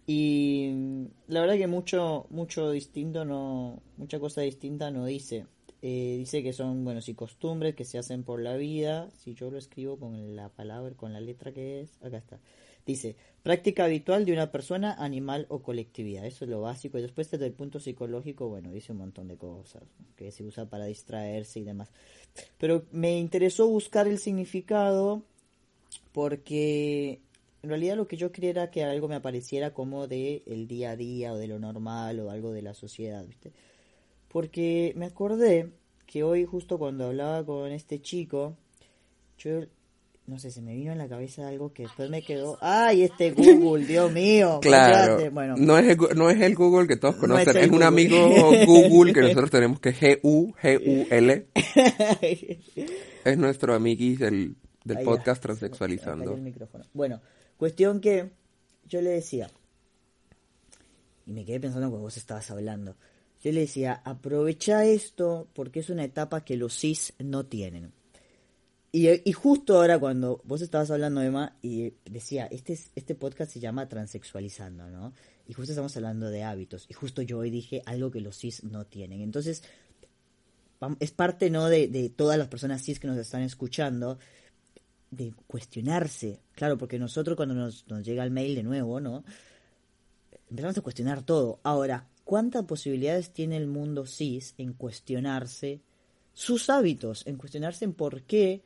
Y 0.07 1.09
la 1.27 1.41
verdad 1.41 1.57
que 1.57 1.67
mucho, 1.67 2.27
mucho 2.31 2.71
distinto 2.71 3.25
no, 3.25 3.83
mucha 3.97 4.21
cosa 4.21 4.41
distinta 4.43 4.93
no 4.93 5.05
dice. 5.05 5.47
Eh, 5.83 6.15
dice 6.17 6.45
que 6.45 6.53
son, 6.53 6.85
bueno, 6.85 7.01
sí, 7.01 7.15
costumbres 7.15 7.75
que 7.75 7.85
se 7.85 7.99
hacen 7.99 8.23
por 8.23 8.41
la 8.41 8.57
vida. 8.57 9.11
Si 9.19 9.35
yo 9.35 9.51
lo 9.51 9.59
escribo 9.59 9.99
con 9.99 10.37
la 10.37 10.49
palabra, 10.49 10.95
con 10.95 11.13
la 11.13 11.21
letra 11.21 11.51
que 11.51 11.81
es, 11.81 12.01
acá 12.05 12.19
está. 12.19 12.39
Dice, 12.85 13.17
práctica 13.43 13.85
habitual 13.85 14.25
de 14.25 14.33
una 14.33 14.51
persona, 14.51 14.95
animal 14.95 15.47
o 15.49 15.63
colectividad. 15.63 16.27
Eso 16.27 16.45
es 16.45 16.51
lo 16.51 16.61
básico. 16.61 16.99
Y 16.99 17.03
después 17.03 17.31
desde 17.31 17.47
el 17.47 17.53
punto 17.53 17.81
psicológico, 17.81 18.49
bueno, 18.49 18.71
dice 18.71 18.93
un 18.93 18.99
montón 18.99 19.29
de 19.29 19.37
cosas 19.37 19.83
que 20.17 20.31
se 20.31 20.45
usa 20.45 20.69
para 20.69 20.87
distraerse 20.87 21.61
y 21.61 21.65
demás. 21.65 21.91
Pero 22.59 22.85
me 22.91 23.19
interesó 23.19 23.69
buscar 23.69 24.09
el 24.09 24.19
significado 24.19 25.23
porque 26.13 27.21
en 27.63 27.69
realidad 27.69 27.97
lo 27.97 28.09
que 28.09 28.17
yo 28.17 28.33
quería 28.33 28.51
era 28.51 28.71
que 28.71 28.85
algo 28.85 29.09
me 29.09 29.15
apareciera 29.15 29.73
como 29.73 30.09
de 30.09 30.43
el 30.47 30.67
día 30.67 30.91
a 30.91 30.97
día 30.97 31.33
o 31.33 31.39
de 31.39 31.47
lo 31.47 31.59
normal 31.59 32.19
o 32.21 32.31
algo 32.31 32.53
de 32.53 32.63
la 32.63 32.75
sociedad, 32.75 33.25
¿viste? 33.25 33.53
Porque 34.29 34.93
me 34.97 35.07
acordé 35.07 35.71
que 36.07 36.25
hoy 36.25 36.45
justo 36.45 36.79
cuando 36.79 37.07
hablaba 37.07 37.45
con 37.45 37.71
este 37.71 38.01
chico, 38.01 38.57
yo 39.39 39.63
no 40.27 40.39
sé, 40.39 40.51
se 40.51 40.63
me 40.63 40.75
vino 40.75 40.93
en 40.93 40.99
la 40.99 41.09
cabeza 41.09 41.49
algo 41.49 41.73
que 41.73 41.85
después 41.85 42.09
me 42.09 42.23
quedó. 42.23 42.57
¡Ay, 42.61 43.03
este 43.03 43.33
Google, 43.33 43.85
Dios 43.87 44.11
mío! 44.13 44.61
Claro, 44.63 45.31
bueno, 45.31 45.57
no, 45.57 45.77
es 45.77 45.89
el, 45.89 45.99
no 46.17 46.31
es 46.31 46.41
el 46.41 46.55
Google 46.55 46.87
que 46.87 46.97
todos 46.97 47.17
conocen, 47.17 47.57
es, 47.57 47.71
un 47.71 47.83
amigo 47.83 48.17
Google 48.67 49.13
que 49.13 49.21
nosotros 49.21 49.51
tenemos 49.51 49.81
que 49.81 49.93
G-U, 49.93 50.55
G-U-L. 50.63 51.47
es 53.25 53.39
nuestro 53.39 53.75
amiguis 53.75 54.21
del, 54.21 54.57
del 54.85 55.05
podcast 55.05 55.43
Transexualizando. 55.43 56.39
Bueno, 56.93 57.21
cuestión 57.57 58.01
que 58.01 58.31
yo 58.89 59.03
le 59.03 59.11
decía, 59.11 59.51
y 61.27 61.33
me 61.33 61.45
quedé 61.45 61.61
pensando 61.61 61.89
cuando 61.89 62.05
vos 62.05 62.17
estabas 62.17 62.51
hablando, 62.51 62.97
yo 63.43 63.51
le 63.51 63.61
decía, 63.61 64.01
aprovecha 64.05 64.85
esto 64.85 65.49
porque 65.53 65.81
es 65.81 65.91
una 65.91 66.05
etapa 66.05 66.45
que 66.45 66.57
los 66.57 66.79
cis 66.79 67.13
no 67.19 67.45
tienen. 67.45 67.93
Y, 68.95 69.33
justo 69.33 69.77
ahora 69.77 69.99
cuando 69.99 70.43
vos 70.45 70.61
estabas 70.61 70.91
hablando, 70.91 71.23
Emma, 71.23 71.57
y 71.63 71.95
decía, 72.05 72.47
este, 72.47 72.79
este 72.95 73.15
podcast 73.15 73.51
se 73.51 73.59
llama 73.59 73.89
Transexualizando, 73.89 74.91
¿no? 74.91 75.15
Y 75.49 75.55
justo 75.55 75.73
estamos 75.73 75.97
hablando 75.97 76.29
de 76.29 76.43
hábitos. 76.45 76.85
Y 76.91 76.93
justo 76.93 77.23
yo 77.23 77.39
hoy 77.39 77.51
dije 77.51 77.83
algo 77.87 78.11
que 78.11 78.21
los 78.21 78.37
cis 78.37 78.65
no 78.65 78.85
tienen. 78.85 79.23
Entonces, 79.23 79.63
es 81.01 81.11
parte, 81.11 81.49
¿no? 81.49 81.69
De, 81.69 81.89
de 81.89 82.11
todas 82.11 82.39
las 82.39 82.49
personas 82.49 82.83
cis 82.83 83.01
que 83.01 83.09
nos 83.09 83.17
están 83.17 83.41
escuchando, 83.43 84.19
de 85.11 85.33
cuestionarse. 85.47 86.41
Claro, 86.55 86.77
porque 86.77 86.99
nosotros 86.99 87.35
cuando 87.35 87.55
nos 87.55 87.85
llega 88.05 88.25
el 88.25 88.31
mail 88.31 88.55
de 88.55 88.63
nuevo, 88.63 89.01
¿no? 89.01 89.25
Empezamos 90.51 90.77
a 90.77 90.83
cuestionar 90.83 91.23
todo. 91.25 91.61
Ahora, 91.63 92.09
¿Cuántas 92.25 92.65
posibilidades 92.65 93.31
tiene 93.33 93.57
el 93.57 93.67
mundo 93.67 94.07
cis 94.07 94.55
en 94.57 94.73
cuestionarse 94.75 95.81
sus 96.33 96.71
hábitos, 96.71 97.27
en 97.27 97.37
cuestionarse 97.37 97.85
en 97.85 97.95
por 97.95 98.23
qué, 98.23 98.63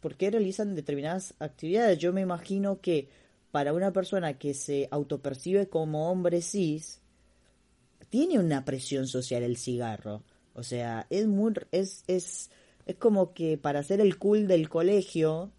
por 0.00 0.16
qué 0.16 0.30
realizan 0.30 0.74
determinadas 0.74 1.34
actividades? 1.38 1.98
Yo 1.98 2.12
me 2.12 2.22
imagino 2.22 2.80
que 2.80 3.08
para 3.50 3.72
una 3.72 3.92
persona 3.92 4.38
que 4.38 4.54
se 4.54 4.88
autopercibe 4.90 5.68
como 5.68 6.10
hombre 6.10 6.40
cis, 6.42 7.00
tiene 8.08 8.38
una 8.38 8.64
presión 8.64 9.06
social 9.06 9.42
el 9.42 9.56
cigarro. 9.56 10.22
O 10.54 10.62
sea, 10.62 11.06
es 11.10 11.26
muy 11.26 11.54
es 11.72 12.04
es 12.06 12.50
es 12.86 12.96
como 12.96 13.32
que 13.34 13.56
para 13.56 13.82
ser 13.82 14.00
el 14.00 14.18
cool 14.18 14.46
del 14.48 14.68
colegio, 14.68 15.52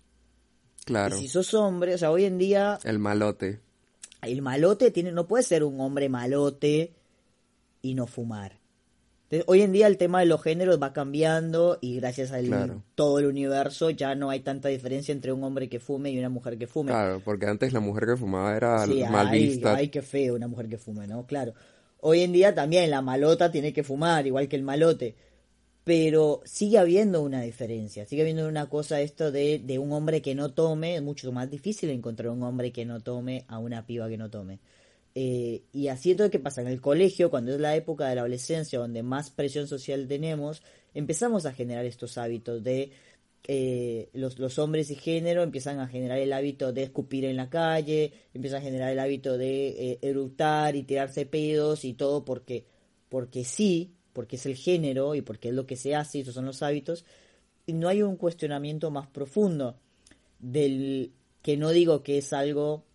claro. 0.85 1.17
si 1.17 1.27
sos 1.27 1.53
hombre, 1.53 1.95
o 1.95 1.97
sea, 1.97 2.11
hoy 2.11 2.25
en 2.25 2.37
día 2.37 2.79
el 2.83 2.99
malote. 2.99 3.59
El 4.21 4.41
malote 4.41 4.91
tiene 4.91 5.11
no 5.11 5.27
puede 5.27 5.43
ser 5.43 5.63
un 5.63 5.79
hombre 5.79 6.09
malote 6.09 6.93
y 7.81 7.93
no 7.93 8.05
fumar. 8.07 8.60
Hoy 9.45 9.61
en 9.61 9.71
día 9.71 9.87
el 9.87 9.97
tema 9.97 10.19
de 10.19 10.25
los 10.25 10.41
géneros 10.41 10.81
va 10.81 10.91
cambiando 10.91 11.77
y 11.79 11.95
gracias 11.95 12.31
a 12.31 12.39
todo 12.95 13.19
el 13.19 13.25
universo 13.25 13.89
ya 13.89 14.13
no 14.13 14.29
hay 14.29 14.41
tanta 14.41 14.67
diferencia 14.67 15.13
entre 15.13 15.31
un 15.31 15.43
hombre 15.43 15.69
que 15.69 15.79
fume 15.79 16.11
y 16.11 16.19
una 16.19 16.29
mujer 16.29 16.57
que 16.57 16.67
fume. 16.67 16.91
Claro, 16.91 17.21
porque 17.23 17.45
antes 17.45 17.71
la 17.71 17.79
mujer 17.79 18.05
que 18.07 18.17
fumaba 18.17 18.55
era 18.55 18.85
mal 19.09 19.29
vista. 19.29 19.75
Ay, 19.75 19.87
qué 19.87 20.01
feo 20.01 20.35
una 20.35 20.47
mujer 20.47 20.67
que 20.67 20.77
fume, 20.77 21.07
¿no? 21.07 21.25
Claro. 21.25 21.53
Hoy 21.99 22.21
en 22.21 22.31
día 22.33 22.53
también 22.53 22.89
la 22.89 23.01
malota 23.01 23.51
tiene 23.51 23.71
que 23.73 23.83
fumar, 23.83 24.27
igual 24.27 24.47
que 24.47 24.55
el 24.57 24.63
malote. 24.63 25.15
pero 25.83 26.41
sigue 26.45 26.77
habiendo 26.77 27.21
una 27.21 27.41
diferencia, 27.41 28.05
sigue 28.05 28.21
habiendo 28.21 28.47
una 28.47 28.69
cosa 28.69 29.01
esto 29.01 29.31
de, 29.31 29.59
de 29.59 29.79
un 29.79 29.91
hombre 29.93 30.21
que 30.21 30.35
no 30.35 30.51
tome, 30.53 30.95
es 30.95 31.01
mucho 31.01 31.31
más 31.31 31.49
difícil 31.49 31.89
encontrar 31.89 32.29
un 32.29 32.43
hombre 32.43 32.71
que 32.71 32.85
no 32.85 32.99
tome 32.99 33.45
a 33.47 33.57
una 33.57 33.85
piba 33.85 34.07
que 34.07 34.17
no 34.17 34.29
tome. 34.29 34.59
Eh, 35.13 35.63
y 35.73 35.87
así 35.89 36.11
es 36.11 36.17
todo 36.17 36.29
que 36.29 36.39
pasa 36.39 36.61
en 36.61 36.67
el 36.67 36.79
colegio, 36.81 37.29
cuando 37.29 37.53
es 37.53 37.59
la 37.59 37.75
época 37.75 38.07
de 38.07 38.15
la 38.15 38.21
adolescencia, 38.21 38.79
donde 38.79 39.03
más 39.03 39.29
presión 39.29 39.67
social 39.67 40.07
tenemos, 40.07 40.63
empezamos 40.93 41.45
a 41.45 41.53
generar 41.53 41.85
estos 41.85 42.17
hábitos 42.17 42.63
de 42.63 42.91
eh, 43.47 44.09
los, 44.13 44.37
los, 44.37 44.59
hombres 44.59 44.91
y 44.91 44.95
género 44.95 45.41
empiezan 45.41 45.79
a 45.79 45.87
generar 45.87 46.19
el 46.19 46.31
hábito 46.31 46.71
de 46.73 46.83
escupir 46.83 47.25
en 47.25 47.37
la 47.37 47.49
calle, 47.49 48.13
empiezan 48.33 48.61
a 48.61 48.63
generar 48.63 48.91
el 48.91 48.99
hábito 48.99 49.37
de 49.37 49.69
eh, 49.69 49.99
eructar 50.03 50.75
y 50.75 50.83
tirarse 50.83 51.25
pedos 51.25 51.83
y 51.83 51.93
todo 51.93 52.23
porque, 52.23 52.65
porque 53.09 53.43
sí, 53.43 53.95
porque 54.13 54.35
es 54.35 54.45
el 54.45 54.55
género 54.55 55.15
y 55.15 55.21
porque 55.21 55.49
es 55.49 55.55
lo 55.55 55.65
que 55.65 55.75
se 55.75 55.95
hace 55.95 56.19
y 56.19 56.21
esos 56.21 56.35
son 56.35 56.45
los 56.45 56.61
hábitos. 56.61 57.03
Y 57.65 57.73
no 57.73 57.87
hay 57.87 58.03
un 58.03 58.15
cuestionamiento 58.15 58.91
más 58.91 59.07
profundo 59.07 59.75
del 60.39 61.11
que 61.41 61.57
no 61.57 61.69
digo 61.69 62.03
que 62.03 62.19
es 62.19 62.33
algo 62.33 62.85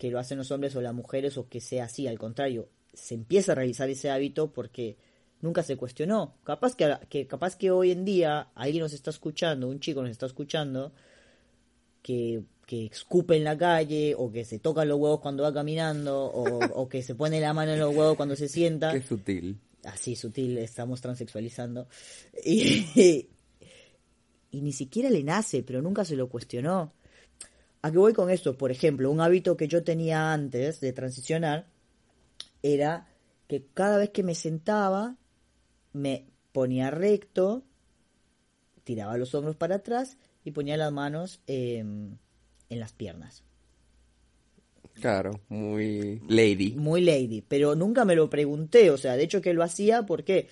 que 0.00 0.10
lo 0.10 0.18
hacen 0.18 0.38
los 0.38 0.50
hombres 0.50 0.74
o 0.76 0.80
las 0.80 0.94
mujeres 0.94 1.36
o 1.36 1.46
que 1.46 1.60
sea 1.60 1.84
así, 1.84 2.08
al 2.08 2.18
contrario, 2.18 2.70
se 2.94 3.14
empieza 3.14 3.52
a 3.52 3.54
realizar 3.54 3.90
ese 3.90 4.08
hábito 4.08 4.50
porque 4.50 4.96
nunca 5.42 5.62
se 5.62 5.76
cuestionó. 5.76 6.36
Capaz 6.42 6.74
que, 6.74 6.96
que, 7.10 7.26
capaz 7.26 7.54
que 7.54 7.70
hoy 7.70 7.90
en 7.90 8.06
día 8.06 8.48
alguien 8.54 8.82
nos 8.82 8.94
está 8.94 9.10
escuchando, 9.10 9.68
un 9.68 9.78
chico 9.78 10.00
nos 10.00 10.10
está 10.10 10.24
escuchando, 10.24 10.94
que, 12.02 12.42
que 12.64 12.86
escupe 12.86 13.36
en 13.36 13.44
la 13.44 13.58
calle, 13.58 14.14
o 14.16 14.32
que 14.32 14.46
se 14.46 14.58
toca 14.58 14.86
los 14.86 14.98
huevos 14.98 15.20
cuando 15.20 15.42
va 15.42 15.52
caminando, 15.52 16.24
o, 16.24 16.64
o 16.80 16.88
que 16.88 17.02
se 17.02 17.14
pone 17.14 17.38
la 17.38 17.52
mano 17.52 17.72
en 17.72 17.80
los 17.80 17.94
huevos 17.94 18.16
cuando 18.16 18.36
se 18.36 18.48
sienta. 18.48 18.94
Qué 18.94 19.02
sutil. 19.02 19.60
Así 19.84 20.16
sutil, 20.16 20.56
estamos 20.56 21.02
transexualizando. 21.02 21.88
Y, 22.42 23.28
y 24.50 24.62
ni 24.62 24.72
siquiera 24.72 25.10
le 25.10 25.22
nace, 25.22 25.62
pero 25.62 25.82
nunca 25.82 26.06
se 26.06 26.16
lo 26.16 26.30
cuestionó. 26.30 26.94
¿A 27.82 27.90
qué 27.90 27.98
voy 27.98 28.12
con 28.12 28.30
esto? 28.30 28.56
Por 28.56 28.70
ejemplo, 28.70 29.10
un 29.10 29.20
hábito 29.20 29.56
que 29.56 29.68
yo 29.68 29.82
tenía 29.82 30.32
antes 30.32 30.80
de 30.80 30.92
transicionar 30.92 31.66
era 32.62 33.08
que 33.46 33.64
cada 33.72 33.98
vez 33.98 34.10
que 34.10 34.22
me 34.22 34.34
sentaba 34.34 35.16
me 35.92 36.26
ponía 36.52 36.90
recto, 36.90 37.64
tiraba 38.84 39.16
los 39.16 39.34
hombros 39.34 39.56
para 39.56 39.76
atrás 39.76 40.18
y 40.44 40.50
ponía 40.50 40.76
las 40.76 40.92
manos 40.92 41.40
eh, 41.46 41.78
en 41.78 42.18
las 42.68 42.92
piernas. 42.92 43.42
Claro, 44.94 45.40
muy 45.48 46.20
lady. 46.28 46.72
Muy 46.72 47.00
lady, 47.00 47.40
pero 47.40 47.74
nunca 47.74 48.04
me 48.04 48.14
lo 48.14 48.28
pregunté, 48.28 48.90
o 48.90 48.98
sea, 48.98 49.16
de 49.16 49.24
hecho 49.24 49.40
que 49.40 49.54
lo 49.54 49.62
hacía 49.62 50.04
porque 50.04 50.48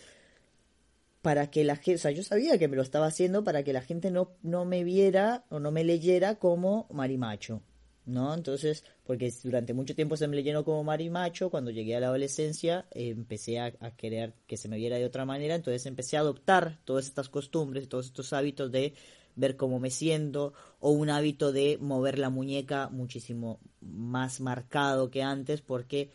para 1.22 1.50
que 1.50 1.64
la 1.64 1.76
gente, 1.76 1.96
o 1.96 1.98
sea, 1.98 2.10
yo 2.10 2.22
sabía 2.22 2.58
que 2.58 2.68
me 2.68 2.76
lo 2.76 2.82
estaba 2.82 3.06
haciendo 3.06 3.44
para 3.44 3.64
que 3.64 3.72
la 3.72 3.82
gente 3.82 4.10
no, 4.10 4.32
no 4.42 4.64
me 4.64 4.84
viera 4.84 5.44
o 5.50 5.58
no 5.58 5.70
me 5.70 5.84
leyera 5.84 6.36
como 6.36 6.86
marimacho, 6.90 7.62
¿no? 8.06 8.32
Entonces, 8.34 8.84
porque 9.04 9.32
durante 9.42 9.74
mucho 9.74 9.94
tiempo 9.94 10.16
se 10.16 10.28
me 10.28 10.36
leyó 10.36 10.64
como 10.64 10.84
marimacho, 10.84 11.50
cuando 11.50 11.70
llegué 11.70 11.96
a 11.96 12.00
la 12.00 12.06
adolescencia 12.08 12.86
empecé 12.92 13.58
a, 13.58 13.72
a, 13.80 13.90
querer 13.90 14.34
que 14.46 14.56
se 14.56 14.68
me 14.68 14.76
viera 14.76 14.96
de 14.96 15.04
otra 15.04 15.24
manera, 15.24 15.56
entonces 15.56 15.86
empecé 15.86 16.16
a 16.16 16.20
adoptar 16.20 16.78
todas 16.84 17.06
estas 17.06 17.28
costumbres, 17.28 17.88
todos 17.88 18.06
estos 18.06 18.32
hábitos 18.32 18.70
de 18.70 18.94
ver 19.34 19.56
cómo 19.56 19.78
me 19.80 19.90
siento, 19.90 20.52
o 20.80 20.90
un 20.90 21.10
hábito 21.10 21.52
de 21.52 21.78
mover 21.80 22.18
la 22.18 22.30
muñeca 22.30 22.88
muchísimo 22.90 23.60
más 23.80 24.40
marcado 24.40 25.10
que 25.10 25.22
antes, 25.22 25.62
porque 25.62 26.10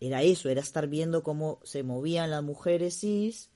era 0.00 0.22
eso, 0.22 0.48
era 0.48 0.60
estar 0.60 0.88
viendo 0.88 1.22
cómo 1.22 1.60
se 1.62 1.82
movían 1.82 2.30
las 2.30 2.42
mujeres 2.42 2.98
cis, 3.00 3.51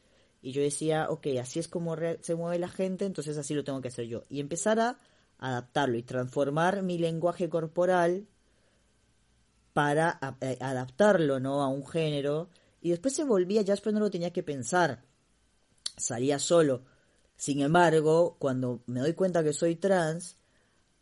y 0.46 0.52
yo 0.52 0.62
decía, 0.62 1.08
ok, 1.10 1.26
así 1.40 1.58
es 1.58 1.66
como 1.66 1.96
se 2.20 2.36
mueve 2.36 2.60
la 2.60 2.68
gente, 2.68 3.04
entonces 3.04 3.36
así 3.36 3.52
lo 3.52 3.64
tengo 3.64 3.80
que 3.80 3.88
hacer 3.88 4.06
yo. 4.06 4.22
Y 4.28 4.38
empezar 4.38 4.78
a 4.78 4.96
adaptarlo 5.38 5.96
y 5.96 6.04
transformar 6.04 6.84
mi 6.84 6.98
lenguaje 6.98 7.48
corporal 7.48 8.28
para 9.72 10.08
a, 10.08 10.36
adaptarlo 10.60 11.40
¿no? 11.40 11.62
a 11.62 11.68
un 11.68 11.84
género. 11.84 12.48
Y 12.80 12.90
después 12.90 13.12
se 13.12 13.24
volvía, 13.24 13.62
ya 13.62 13.72
después 13.72 13.92
no 13.92 13.98
lo 13.98 14.08
tenía 14.08 14.32
que 14.32 14.44
pensar. 14.44 15.02
Salía 15.96 16.38
solo. 16.38 16.84
Sin 17.34 17.60
embargo, 17.60 18.36
cuando 18.38 18.84
me 18.86 19.00
doy 19.00 19.14
cuenta 19.14 19.42
que 19.42 19.52
soy 19.52 19.74
trans, 19.74 20.36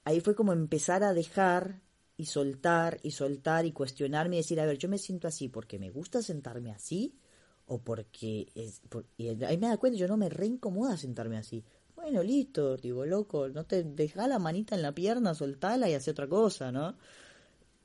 ahí 0.05 0.23
fue 0.23 0.35
como 0.35 0.55
empezar 0.55 1.05
a 1.05 1.12
dejar 1.12 1.83
y 2.16 2.25
soltar 2.25 2.99
y 3.03 3.11
soltar 3.11 3.66
y 3.66 3.73
cuestionarme 3.73 4.37
y 4.37 4.38
decir, 4.38 4.59
a 4.59 4.64
ver, 4.64 4.79
yo 4.79 4.88
me 4.88 4.97
siento 4.97 5.29
así 5.29 5.51
porque 5.51 5.79
me 5.79 5.90
gusta 5.90 6.23
sentarme 6.23 6.73
así 6.73 7.18
o 7.66 7.79
porque 7.79 8.48
es, 8.55 8.81
por, 8.88 9.07
y 9.16 9.29
ahí 9.44 9.59
me 9.59 9.68
da 9.68 9.77
cuenta 9.77 9.98
yo 9.98 10.09
no 10.09 10.16
me 10.16 10.29
reincomoda 10.29 10.96
sentarme 10.96 11.37
así. 11.37 11.64
Bueno 11.96 12.22
listo 12.22 12.77
digo 12.77 13.07
loco 13.07 13.48
no 13.48 13.64
te 13.64 13.83
deja 13.83 14.27
la 14.29 14.38
manita 14.38 14.74
en 14.74 14.83
la 14.83 14.92
pierna 14.92 15.35
soltala 15.35 15.88
y 15.88 15.94
hace 15.94 16.11
otra 16.11 16.29
cosa 16.29 16.70
no 16.70 16.96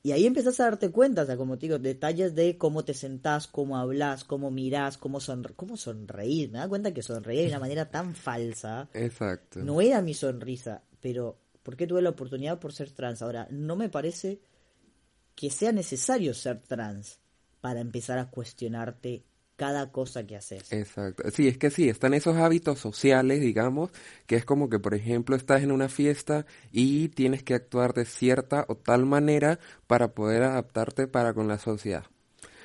y 0.02 0.12
ahí 0.12 0.26
empezás 0.26 0.58
a 0.60 0.64
darte 0.64 0.90
cuenta 0.90 1.22
o 1.22 1.26
sea 1.26 1.36
como 1.36 1.56
te 1.56 1.66
digo 1.66 1.78
detalles 1.78 2.34
de 2.34 2.58
cómo 2.58 2.84
te 2.84 2.92
sentás 2.92 3.46
cómo 3.46 3.78
hablas 3.78 4.24
cómo 4.24 4.50
mirás 4.50 4.98
cómo 4.98 5.20
sonre 5.20 5.54
cómo 5.54 5.76
sonreír. 5.76 6.50
Me 6.50 6.58
da 6.58 6.68
cuenta 6.68 6.92
que 6.92 7.02
sonreír 7.02 7.42
de 7.42 7.48
una 7.48 7.60
manera 7.60 7.90
tan 7.90 8.14
falsa 8.14 8.90
exacto. 8.92 9.60
no 9.60 9.80
era 9.80 10.02
mi 10.02 10.12
sonrisa 10.12 10.82
pero 11.00 11.38
¿por 11.62 11.76
qué 11.76 11.86
tuve 11.86 12.02
la 12.02 12.10
oportunidad 12.10 12.58
por 12.58 12.72
ser 12.72 12.90
trans 12.90 13.22
ahora 13.22 13.46
no 13.50 13.76
me 13.76 13.88
parece 13.88 14.40
que 15.34 15.50
sea 15.50 15.72
necesario 15.72 16.34
ser 16.34 16.60
trans 16.60 17.20
para 17.60 17.80
empezar 17.80 18.18
a 18.18 18.30
cuestionarte 18.30 19.24
cada 19.60 19.92
cosa 19.92 20.26
que 20.26 20.36
haces. 20.36 20.72
Exacto. 20.72 21.30
Sí, 21.30 21.46
es 21.46 21.58
que 21.58 21.68
sí, 21.68 21.90
están 21.90 22.14
esos 22.14 22.38
hábitos 22.38 22.78
sociales, 22.78 23.42
digamos, 23.42 23.90
que 24.26 24.36
es 24.36 24.46
como 24.46 24.70
que, 24.70 24.78
por 24.78 24.94
ejemplo, 24.94 25.36
estás 25.36 25.62
en 25.62 25.70
una 25.70 25.90
fiesta 25.90 26.46
y 26.72 27.10
tienes 27.10 27.42
que 27.42 27.52
actuar 27.52 27.92
de 27.92 28.06
cierta 28.06 28.64
o 28.68 28.76
tal 28.76 29.04
manera 29.04 29.58
para 29.86 30.14
poder 30.14 30.44
adaptarte 30.44 31.08
para 31.08 31.34
con 31.34 31.46
la 31.46 31.58
sociedad 31.58 32.06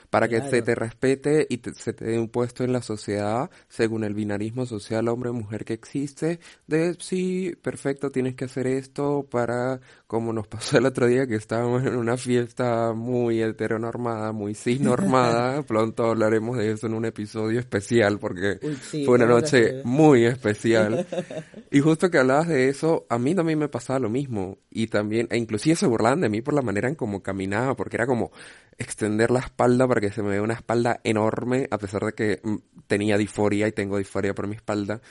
para 0.10 0.28
que 0.28 0.38
claro. 0.38 0.52
se 0.52 0.62
te 0.62 0.76
respete 0.76 1.48
y 1.50 1.58
te, 1.58 1.74
se 1.74 1.94
te 1.94 2.06
dé 2.06 2.20
un 2.20 2.30
puesto 2.30 2.64
en 2.64 2.74
la 2.74 2.82
sociedad 2.82 3.50
según 3.68 4.04
el 4.04 4.14
binarismo 4.14 4.66
social 4.66 5.08
hombre-mujer 5.08 5.66
que 5.66 5.74
existe, 5.74 6.40
de 6.68 6.96
sí, 7.00 7.56
perfecto, 7.62 8.12
tienes 8.12 8.36
que 8.36 8.46
hacer 8.46 8.68
esto 8.68 9.28
para, 9.30 9.80
como 10.08 10.34
nos 10.34 10.48
pasó 10.48 10.78
el 10.78 10.86
otro 10.86 11.08
día 11.08 11.28
que 11.28 11.36
estábamos 11.36 11.86
en 11.86 11.96
una 11.96 12.18
fiesta 12.18 12.94
muy 12.94 13.42
heteronormada, 13.42 14.32
muy 14.32 14.56
cisnormada, 14.56 15.62
pronto 15.68 16.06
hablaremos 16.06 16.58
de 16.58 16.72
eso 16.72 16.88
en 16.88 16.94
un 16.94 17.06
episodio 17.06 17.60
especial 17.60 18.20
porque 18.20 18.60
Uy, 18.62 18.76
sí, 18.76 19.06
fue 19.06 19.16
una 19.16 19.26
noche 19.26 19.82
muy 19.84 20.26
especial. 20.26 21.06
y 21.72 21.80
justo 21.80 22.10
que 22.10 22.18
hablabas 22.18 22.48
de 22.48 22.70
eso, 22.70 23.06
a 23.10 23.18
mí 23.18 23.36
también 23.36 23.60
me 23.60 23.70
pasaba 23.70 24.00
lo 24.00 24.10
mismo 24.10 24.60
y 24.70 24.88
también, 24.88 25.28
e 25.32 25.38
inclusive 25.38 25.76
se 25.76 25.88
burlaban 25.88 26.22
de 26.22 26.30
mí 26.30 26.42
por 26.42 26.54
la 26.54 26.62
manera 26.62 26.90
en 26.90 26.96
cómo 26.96 27.24
caminaba, 27.24 27.76
porque 27.76 27.98
era 27.98 28.06
como 28.06 28.32
extender 28.78 29.32
la 29.32 29.40
espalda 29.40 29.88
para 29.88 30.02
que 30.02 30.12
se 30.12 30.22
me 30.22 30.30
vea 30.30 30.42
una 30.42 30.54
espalda 30.54 31.00
enorme, 31.04 31.68
a 31.72 31.78
pesar 31.78 32.04
de 32.06 32.14
que 32.14 32.42
mm, 32.44 32.56
tenía 32.88 33.18
disforia 33.18 33.68
y 33.68 33.72
tengo 33.72 33.98
disforia 33.98 34.34
por 34.34 34.48
mi 34.48 34.56
espalda. 34.56 35.02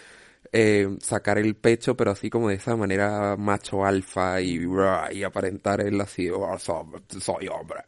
Eh, 0.52 0.98
sacar 1.00 1.38
el 1.38 1.56
pecho, 1.56 1.96
pero 1.96 2.12
así 2.12 2.30
como 2.30 2.48
de 2.48 2.56
esa 2.56 2.76
manera 2.76 3.36
macho 3.36 3.84
alfa 3.84 4.40
y, 4.40 4.60
y 5.12 5.22
aparentar 5.24 5.80
él 5.80 6.00
así, 6.00 6.30
oh, 6.30 6.56
soy, 6.58 7.48
hombre. 7.48 7.80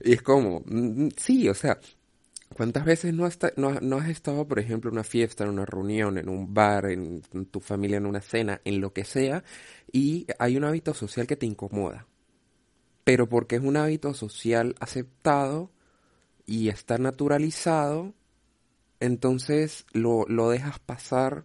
Y 0.00 0.12
es 0.12 0.22
como, 0.22 0.62
mm, 0.64 1.08
sí, 1.16 1.48
o 1.48 1.54
sea, 1.54 1.80
¿cuántas 2.54 2.84
veces 2.84 3.14
no 3.14 3.24
has, 3.24 3.38
no, 3.56 3.80
no 3.80 3.96
has 3.98 4.08
estado, 4.08 4.46
por 4.46 4.58
ejemplo, 4.58 4.90
en 4.90 4.96
una 4.96 5.04
fiesta, 5.04 5.44
en 5.44 5.50
una 5.50 5.64
reunión, 5.64 6.18
en 6.18 6.28
un 6.28 6.52
bar, 6.54 6.86
en 6.86 7.22
tu 7.50 7.60
familia, 7.60 7.96
en 7.96 8.06
una 8.06 8.20
cena, 8.20 8.60
en 8.64 8.80
lo 8.80 8.92
que 8.92 9.04
sea, 9.04 9.42
y 9.90 10.26
hay 10.38 10.56
un 10.56 10.64
hábito 10.64 10.94
social 10.94 11.26
que 11.26 11.36
te 11.36 11.46
incomoda? 11.46 12.06
Pero 13.04 13.28
porque 13.28 13.56
es 13.56 13.62
un 13.62 13.76
hábito 13.76 14.14
social 14.14 14.74
aceptado 14.80 15.70
y 16.46 16.68
está 16.68 16.98
naturalizado, 16.98 18.14
entonces 19.00 19.86
lo, 19.92 20.24
lo 20.28 20.50
dejas 20.50 20.78
pasar, 20.78 21.44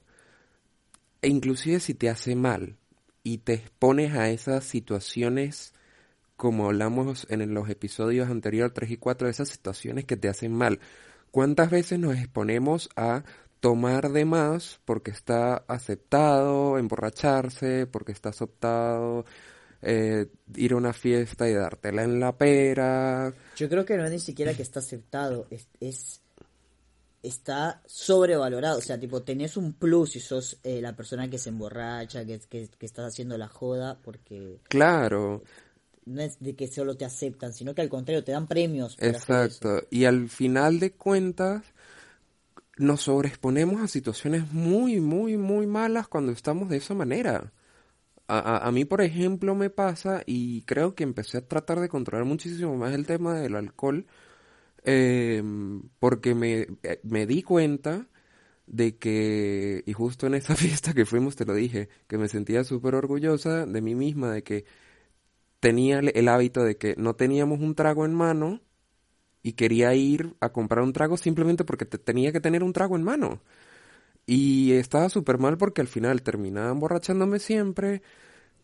e 1.21 1.29
inclusive 1.29 1.79
si 1.79 1.93
te 1.93 2.09
hace 2.09 2.35
mal 2.35 2.77
y 3.23 3.39
te 3.39 3.53
expones 3.53 4.13
a 4.13 4.29
esas 4.29 4.63
situaciones, 4.63 5.73
como 6.35 6.67
hablamos 6.67 7.25
en 7.29 7.53
los 7.53 7.69
episodios 7.69 8.29
anteriores 8.29 8.73
3 8.73 8.91
y 8.91 8.97
4, 8.97 9.27
esas 9.27 9.49
situaciones 9.49 10.05
que 10.05 10.17
te 10.17 10.29
hacen 10.29 10.53
mal. 10.53 10.79
¿Cuántas 11.31 11.69
veces 11.71 11.99
nos 11.99 12.15
exponemos 12.15 12.89
a 12.95 13.23
tomar 13.59 14.11
de 14.11 14.25
más 14.25 14.79
porque 14.85 15.11
está 15.11 15.57
aceptado, 15.67 16.77
emborracharse, 16.77 17.87
porque 17.87 18.11
está 18.11 18.29
aceptado, 18.29 19.25
eh, 19.81 20.27
ir 20.55 20.73
a 20.73 20.75
una 20.75 20.93
fiesta 20.93 21.49
y 21.49 21.53
dártela 21.53 22.03
en 22.03 22.19
la 22.19 22.37
pera. 22.37 23.33
Yo 23.55 23.69
creo 23.69 23.85
que 23.85 23.97
no 23.97 24.05
es 24.05 24.11
ni 24.11 24.19
siquiera 24.19 24.53
que 24.53 24.61
está 24.61 24.79
aceptado, 24.79 25.47
es, 25.49 25.67
es 25.79 26.21
está 27.23 27.81
sobrevalorado, 27.85 28.77
o 28.77 28.81
sea, 28.81 28.99
tipo, 28.99 29.21
tenés 29.23 29.57
un 29.57 29.73
plus 29.73 30.11
si 30.11 30.19
sos 30.19 30.59
eh, 30.63 30.81
la 30.81 30.95
persona 30.95 31.29
que 31.29 31.37
se 31.37 31.49
emborracha, 31.49 32.25
que, 32.25 32.39
que, 32.39 32.69
que, 32.69 32.85
estás 32.85 33.07
haciendo 33.07 33.37
la 33.37 33.47
joda, 33.47 33.99
porque... 34.01 34.59
Claro. 34.69 35.43
No 36.05 36.21
es 36.21 36.39
de 36.39 36.55
que 36.55 36.67
solo 36.67 36.95
te 36.95 37.03
aceptan, 37.03 37.53
sino 37.53 37.75
que 37.75 37.81
al 37.81 37.89
contrario, 37.89 38.23
te 38.23 38.31
dan 38.31 38.47
premios. 38.47 38.95
Por 38.95 39.07
Exacto, 39.09 39.83
y 39.89 40.05
al 40.05 40.29
final 40.29 40.79
de 40.79 40.93
cuentas, 40.93 41.63
nos 42.77 43.01
sobreexponemos 43.01 43.81
a 43.81 43.87
situaciones 43.87 44.51
muy, 44.51 45.01
muy, 45.01 45.37
muy 45.37 45.67
malas 45.67 46.07
cuando 46.07 46.31
estamos 46.31 46.69
de 46.69 46.77
esa 46.77 46.93
manera. 46.93 47.51
A, 48.27 48.67
a, 48.67 48.71
mí, 48.73 48.83
por 48.85 49.01
ejemplo, 49.01 49.55
me 49.55 49.69
pasa 49.69 50.21
y 50.25 50.63
creo 50.63 50.95
que 50.95 51.03
empecé 51.03 51.37
a 51.37 51.47
tratar 51.47 51.79
de 51.79 51.89
controlar 51.89 52.25
muchísimo 52.25 52.75
más 52.75 52.93
el 52.93 53.05
tema 53.05 53.39
del 53.39 53.55
alcohol 53.55 54.05
em, 54.83 55.83
porque 55.99 56.35
me, 56.35 56.67
eh, 56.83 56.99
me 57.03 57.25
di 57.27 57.43
cuenta 57.43 58.07
de 58.67 58.97
que, 58.97 59.83
y 59.85 59.93
justo 59.93 60.27
en 60.27 60.35
esa 60.35 60.55
fiesta 60.57 60.93
que 60.93 61.05
fuimos 61.05 61.35
te 61.35 61.45
lo 61.45 61.53
dije, 61.55 61.89
que 62.07 62.17
me 62.17 62.27
sentía 62.29 62.63
súper 62.63 62.95
orgullosa 62.95 63.65
de 63.65 63.81
mí 63.81 63.95
misma, 63.95 64.31
de 64.33 64.43
que 64.43 64.65
tenía 65.59 65.99
el 65.99 66.27
hábito 66.29 66.63
de 66.63 66.77
que 66.77 66.95
no 66.97 67.15
teníamos 67.15 67.59
un 67.59 67.75
trago 67.75 68.05
en 68.05 68.13
mano 68.13 68.61
y 69.43 69.53
quería 69.53 69.93
ir 69.95 70.35
a 70.41 70.51
comprar 70.51 70.83
un 70.83 70.93
trago 70.93 71.17
simplemente 71.17 71.65
porque 71.65 71.85
tenía 71.85 72.31
que 72.31 72.41
tener 72.41 72.63
un 72.63 72.73
trago 72.73 72.95
en 72.97 73.03
mano. 73.03 73.41
Y 74.27 74.73
estaba 74.73 75.09
súper 75.09 75.37
mal 75.39 75.57
porque 75.57 75.81
al 75.81 75.87
final 75.87 76.21
terminaba 76.21 76.71
emborrachándome 76.71 77.39
siempre, 77.39 78.01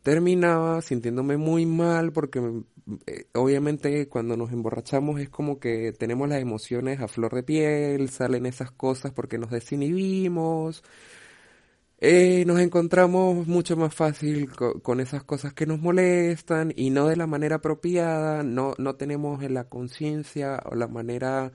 terminaba 0.03 0.81
sintiéndome 0.81 1.37
muy 1.37 1.65
mal 1.65 2.11
porque 2.11 2.63
eh, 3.07 3.25
obviamente 3.33 4.09
cuando 4.09 4.35
nos 4.37 4.51
emborrachamos 4.51 5.21
es 5.21 5.29
como 5.29 5.59
que 5.59 5.93
tenemos 5.93 6.27
las 6.27 6.41
emociones 6.41 6.99
a 6.99 7.07
flor 7.07 7.33
de 7.33 7.43
piel, 7.43 8.09
salen 8.09 8.45
esas 8.45 8.71
cosas 8.71 9.13
porque 9.13 9.37
nos 9.37 9.51
desinhibimos, 9.51 10.83
eh, 11.99 12.43
nos 12.45 12.59
encontramos 12.59 13.47
mucho 13.47 13.77
más 13.77 13.95
fácil 13.95 14.49
con 14.81 14.99
esas 14.99 15.23
cosas 15.23 15.53
que 15.53 15.65
nos 15.65 15.79
molestan 15.79 16.73
y 16.75 16.89
no 16.89 17.07
de 17.07 17.15
la 17.15 17.27
manera 17.27 17.57
apropiada, 17.57 18.43
no, 18.43 18.73
no 18.77 18.95
tenemos 18.95 19.41
la 19.49 19.69
conciencia 19.69 20.61
o 20.65 20.75
la 20.75 20.89
manera 20.89 21.53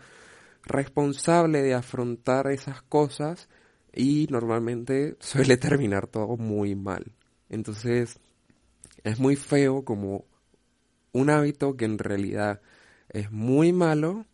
responsable 0.65 1.63
de 1.63 1.75
afrontar 1.75 2.47
esas 2.51 2.81
cosas 2.83 3.51
y 3.99 4.27
normalmente 4.31 5.17
suele 5.21 5.59
terminar 5.59 6.07
todo 6.07 6.39
muy 6.39 6.75
mal. 6.75 7.13
Entonces 7.51 8.19
es 9.05 9.19
muy 9.19 9.37
feo 9.37 9.85
como 9.85 10.25
un 11.13 11.29
hábito 11.29 11.77
que 11.77 11.85
en 11.85 11.99
realidad 11.99 12.63
es 13.11 13.31
muy 13.31 13.73
malo, 13.73 14.25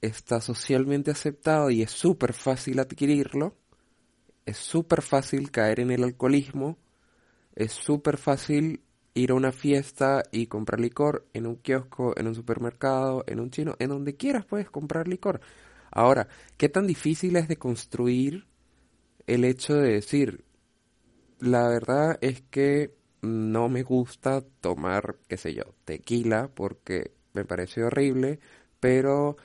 está 0.00 0.40
socialmente 0.40 1.12
aceptado 1.12 1.70
y 1.70 1.82
es 1.82 1.92
súper 1.92 2.32
fácil 2.32 2.80
adquirirlo 2.80 3.54
es 4.48 4.56
súper 4.56 5.02
fácil 5.02 5.50
caer 5.50 5.78
en 5.80 5.90
el 5.90 6.02
alcoholismo, 6.02 6.78
es 7.54 7.70
súper 7.70 8.16
fácil 8.16 8.80
ir 9.12 9.30
a 9.30 9.34
una 9.34 9.52
fiesta 9.52 10.22
y 10.32 10.46
comprar 10.46 10.80
licor 10.80 11.26
en 11.34 11.46
un 11.46 11.56
kiosco, 11.56 12.14
en 12.16 12.28
un 12.28 12.34
supermercado, 12.34 13.24
en 13.26 13.40
un 13.40 13.50
chino, 13.50 13.76
en 13.78 13.90
donde 13.90 14.16
quieras 14.16 14.46
puedes 14.46 14.70
comprar 14.70 15.06
licor. 15.06 15.42
Ahora, 15.98 16.28
¿qué 16.56 16.68
tan 16.68 16.86
difícil 16.86 17.34
es 17.34 17.48
de 17.48 17.56
construir 17.56 18.46
el 19.26 19.42
hecho 19.42 19.74
de 19.74 19.94
decir, 19.94 20.44
la 21.40 21.66
verdad 21.66 22.18
es 22.20 22.40
que 22.40 22.94
no 23.20 23.68
me 23.68 23.82
gusta 23.82 24.42
tomar, 24.60 25.16
qué 25.26 25.36
sé 25.36 25.54
yo, 25.54 25.64
tequila 25.84 26.52
porque 26.54 27.10
me 27.32 27.44
parece 27.44 27.82
horrible, 27.82 28.38
pero 28.78 29.38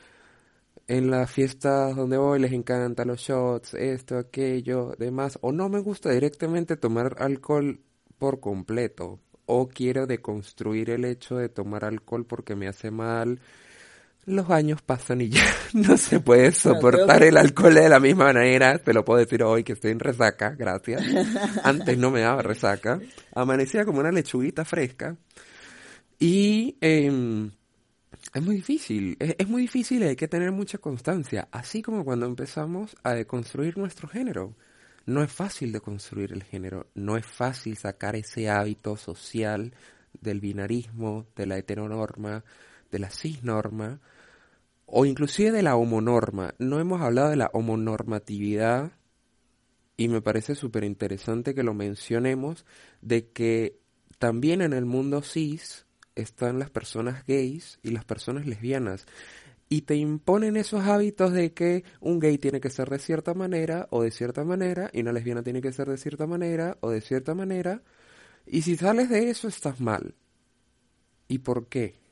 en 0.88 1.10
las 1.10 1.32
fiestas 1.32 1.96
donde 1.96 2.18
voy 2.18 2.38
les 2.38 2.54
encantan 2.54 3.08
los 3.08 3.22
shots, 3.22 3.74
esto, 3.74 4.20
aquello, 4.20 4.94
demás, 5.00 5.40
o 5.42 5.52
no 5.52 5.70
me 5.70 5.80
gusta 5.80 6.12
directamente 6.12 6.78
tomar 6.78 7.16
alcohol 7.18 7.80
por 8.20 8.40
completo, 8.40 9.20
o 9.48 9.70
quiero 9.70 10.06
deconstruir 10.06 10.92
el 10.92 11.06
hecho 11.06 11.36
de 11.36 11.50
tomar 11.50 11.84
alcohol 11.84 12.28
porque 12.28 12.56
me 12.56 12.68
hace 12.68 12.92
mal. 12.92 13.40
Los 14.26 14.50
años 14.50 14.82
pasan 14.82 15.22
y 15.22 15.30
ya 15.30 15.44
no 15.74 15.98
se 15.98 16.20
puede 16.20 16.52
soportar 16.52 17.24
el 17.24 17.38
alcohol 17.38 17.74
de 17.74 17.90
la 17.90 18.00
misma 18.00 18.26
manera. 18.26 18.78
Te 18.78 18.94
lo 18.94 19.04
puedo 19.04 19.20
decir 19.20 19.44
hoy 19.44 19.64
que 19.64 19.74
estoy 19.74 19.92
en 19.92 20.00
resaca, 20.00 20.52
gracias. 20.52 21.04
Antes 21.64 21.98
no 21.98 22.12
me 22.12 22.22
daba 22.22 22.42
resaca. 22.42 23.00
Amanecía 23.36 23.86
como 23.86 24.00
una 24.00 24.12
lechuguita 24.12 24.64
fresca. 24.64 25.18
Y 26.20 26.78
eh, 26.80 27.50
es 28.34 28.42
muy 28.42 28.56
difícil, 28.56 29.18
es, 29.20 29.48
muy 29.48 29.64
difícil 29.64 30.02
y 30.02 30.06
hay 30.06 30.16
que 30.16 30.28
tener 30.28 30.52
mucha 30.52 30.78
constancia, 30.78 31.48
así 31.52 31.82
como 31.82 32.04
cuando 32.04 32.26
empezamos 32.26 32.96
a 33.04 33.14
deconstruir 33.14 33.78
nuestro 33.78 34.08
género. 34.08 34.56
No 35.06 35.22
es 35.22 35.32
fácil 35.32 35.72
deconstruir 35.72 36.32
el 36.32 36.44
género, 36.44 36.88
no 36.96 37.18
es 37.18 37.26
fácil 37.26 37.76
sacar 37.78 38.16
ese 38.16 38.50
hábito 38.50 38.96
social 38.96 39.74
del 40.20 40.40
binarismo, 40.40 41.28
de 41.36 41.46
la 41.46 41.58
heteronorma, 41.58 42.44
de 42.90 43.00
la 43.00 43.10
cisnorma, 43.10 44.00
o 44.96 45.06
inclusive 45.06 45.52
de 45.52 45.64
la 45.64 45.76
homonorma. 45.76 46.54
No 46.60 46.80
hemos 46.80 47.02
hablado 47.02 47.32
de 47.32 47.36
la 47.36 47.50
homonormatividad 47.52 48.92
y 49.98 50.08
me 50.08 50.22
parece 50.22 50.54
súper 50.54 50.84
interesante 50.84 51.56
que 51.56 51.64
lo 51.64 51.74
mencionemos, 51.74 52.64
de 53.02 53.32
que 53.32 53.80
también 54.20 54.62
en 54.62 54.72
el 54.72 54.86
mundo 54.86 55.24
cis 55.24 55.88
están 56.14 56.60
las 56.60 56.70
personas 56.70 57.26
gays 57.26 57.80
y 57.82 57.90
las 57.90 58.06
personas 58.06 58.46
lesbianas. 58.46 59.08
Y 59.68 59.82
te 59.82 59.96
imponen 59.96 60.58
esos 60.58 60.86
hábitos 60.86 61.34
de 61.34 61.54
que 61.54 61.84
un 62.00 62.20
gay 62.20 62.38
tiene 62.38 62.62
que 62.62 62.70
ser 62.70 62.92
de 62.92 63.00
cierta 63.00 63.34
manera 63.34 63.88
o 63.90 64.04
de 64.04 64.12
cierta 64.12 64.44
manera, 64.44 64.92
y 64.94 65.02
una 65.02 65.12
lesbiana 65.12 65.42
tiene 65.42 65.62
que 65.62 65.74
ser 65.74 65.90
de 65.90 65.98
cierta 65.98 66.28
manera 66.28 66.78
o 66.82 66.92
de 66.92 67.02
cierta 67.02 67.34
manera. 67.34 67.82
Y 68.46 68.62
si 68.62 68.78
sales 68.78 69.10
de 69.10 69.32
eso, 69.32 69.48
estás 69.48 69.82
mal. 69.82 70.14
¿Y 71.28 71.40
por 71.40 71.68
qué? 71.68 72.03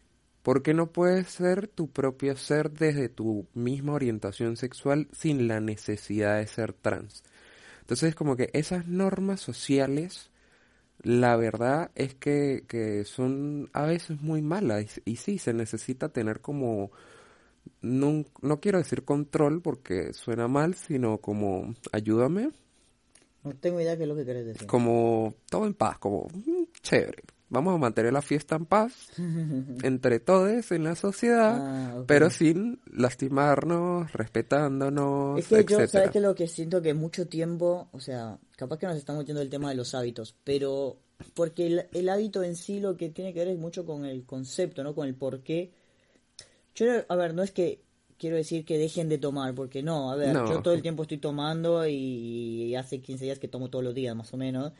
Porque 0.43 0.73
no 0.73 0.91
puedes 0.91 1.27
ser 1.27 1.67
tu 1.67 1.89
propio 1.89 2.35
ser 2.35 2.71
desde 2.71 3.09
tu 3.09 3.47
misma 3.53 3.93
orientación 3.93 4.57
sexual 4.57 5.07
sin 5.11 5.47
la 5.47 5.59
necesidad 5.59 6.37
de 6.37 6.47
ser 6.47 6.73
trans. 6.73 7.23
Entonces, 7.81 8.15
como 8.15 8.35
que 8.35 8.49
esas 8.53 8.87
normas 8.87 9.39
sociales 9.39 10.31
la 11.03 11.35
verdad 11.35 11.91
es 11.95 12.13
que, 12.15 12.63
que 12.67 13.05
son 13.05 13.69
a 13.73 13.85
veces 13.85 14.21
muy 14.21 14.41
malas 14.41 15.01
y, 15.05 15.15
sí, 15.15 15.37
se 15.37 15.53
necesita 15.53 16.09
tener 16.09 16.41
como, 16.41 16.91
no, 17.81 18.23
no 18.41 18.59
quiero 18.59 18.77
decir 18.77 19.03
control 19.03 19.61
porque 19.61 20.13
suena 20.13 20.47
mal, 20.47 20.75
sino 20.75 21.17
como 21.17 21.73
ayúdame. 21.91 22.51
No 23.43 23.55
tengo 23.55 23.81
idea 23.81 23.91
de 23.91 23.97
qué 23.97 24.03
es 24.03 24.09
lo 24.09 24.15
que 24.15 24.25
quieres 24.25 24.45
decir. 24.45 24.67
Como 24.67 25.33
todo 25.49 25.65
en 25.65 25.73
paz, 25.73 25.97
como 25.97 26.27
mm, 26.31 26.65
chévere 26.81 27.23
vamos 27.51 27.75
a 27.75 27.77
mantener 27.77 28.13
la 28.13 28.21
fiesta 28.21 28.55
en 28.55 28.65
paz 28.65 28.93
entre 29.83 30.19
todos 30.19 30.71
en 30.71 30.83
la 30.83 30.95
sociedad, 30.95 31.57
ah, 31.59 32.03
pero 32.07 32.29
sin 32.29 32.79
lastimarnos, 32.91 34.11
respetándonos. 34.13 35.37
Es 35.37 35.47
que 35.47 35.65
yo, 35.65 35.85
¿sabes 35.87 36.09
que 36.09 36.19
Lo 36.19 36.33
que 36.33 36.47
siento 36.47 36.81
que 36.81 36.93
mucho 36.93 37.27
tiempo, 37.27 37.89
o 37.91 37.99
sea, 37.99 38.39
capaz 38.55 38.79
que 38.79 38.87
nos 38.87 38.97
estamos 38.97 39.25
yendo 39.25 39.41
el 39.41 39.49
tema 39.49 39.69
de 39.69 39.75
los 39.75 39.93
hábitos, 39.93 40.35
pero 40.43 40.97
porque 41.35 41.87
el, 41.91 42.09
hábito 42.09 42.41
en 42.41 42.55
sí 42.55 42.79
lo 42.79 42.97
que 42.97 43.09
tiene 43.09 43.33
que 43.33 43.39
ver 43.39 43.49
es 43.49 43.59
mucho 43.59 43.85
con 43.85 44.05
el 44.05 44.25
concepto, 44.25 44.83
¿no? 44.83 44.95
Con 44.95 45.07
el 45.07 45.13
por 45.13 45.43
qué. 45.43 45.71
Yo, 46.73 46.85
a 47.07 47.15
ver, 47.15 47.35
no 47.35 47.43
es 47.43 47.51
que 47.51 47.83
quiero 48.17 48.37
decir 48.37 48.63
que 48.65 48.77
dejen 48.77 49.09
de 49.09 49.17
tomar, 49.17 49.53
porque 49.53 49.83
no, 49.83 50.09
a 50.09 50.15
ver, 50.15 50.33
yo 50.33 50.61
todo 50.61 50.73
el 50.73 50.81
tiempo 50.81 51.03
estoy 51.03 51.17
tomando 51.17 51.85
y 51.85 52.73
hace 52.75 53.01
15 53.01 53.25
días 53.25 53.39
que 53.39 53.49
tomo 53.49 53.69
todos 53.69 53.83
los 53.83 53.93
días, 53.93 54.15
más 54.15 54.33
o 54.33 54.37
menos, 54.37 54.71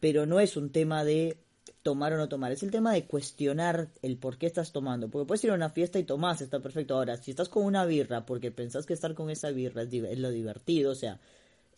pero 0.00 0.24
no 0.24 0.40
es 0.40 0.56
un 0.56 0.70
tema 0.70 1.04
de 1.04 1.36
tomar 1.82 2.12
o 2.12 2.16
no 2.16 2.28
tomar, 2.28 2.52
es 2.52 2.62
el 2.62 2.70
tema 2.70 2.92
de 2.92 3.06
cuestionar 3.06 3.88
el 4.02 4.16
por 4.16 4.38
qué 4.38 4.46
estás 4.46 4.72
tomando. 4.72 5.08
Porque 5.08 5.26
puedes 5.26 5.44
ir 5.44 5.50
a 5.50 5.54
una 5.54 5.70
fiesta 5.70 5.98
y 5.98 6.04
tomás, 6.04 6.40
está 6.40 6.60
perfecto. 6.60 6.94
Ahora, 6.94 7.16
si 7.16 7.30
estás 7.30 7.48
con 7.48 7.64
una 7.64 7.84
birra 7.84 8.26
porque 8.26 8.50
pensás 8.50 8.86
que 8.86 8.94
estar 8.94 9.14
con 9.14 9.30
esa 9.30 9.50
birra 9.50 9.82
es, 9.82 10.18
lo 10.18 10.30
divertido, 10.30 10.92
o 10.92 10.94
sea, 10.94 11.20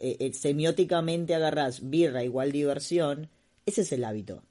eh, 0.00 0.16
eh, 0.20 0.32
semióticamente 0.32 1.34
agarras 1.34 1.88
birra 1.88 2.24
igual 2.24 2.52
diversión, 2.52 3.28
ese 3.66 3.82
es 3.82 3.92
el 3.92 4.04
hábito. 4.04 4.42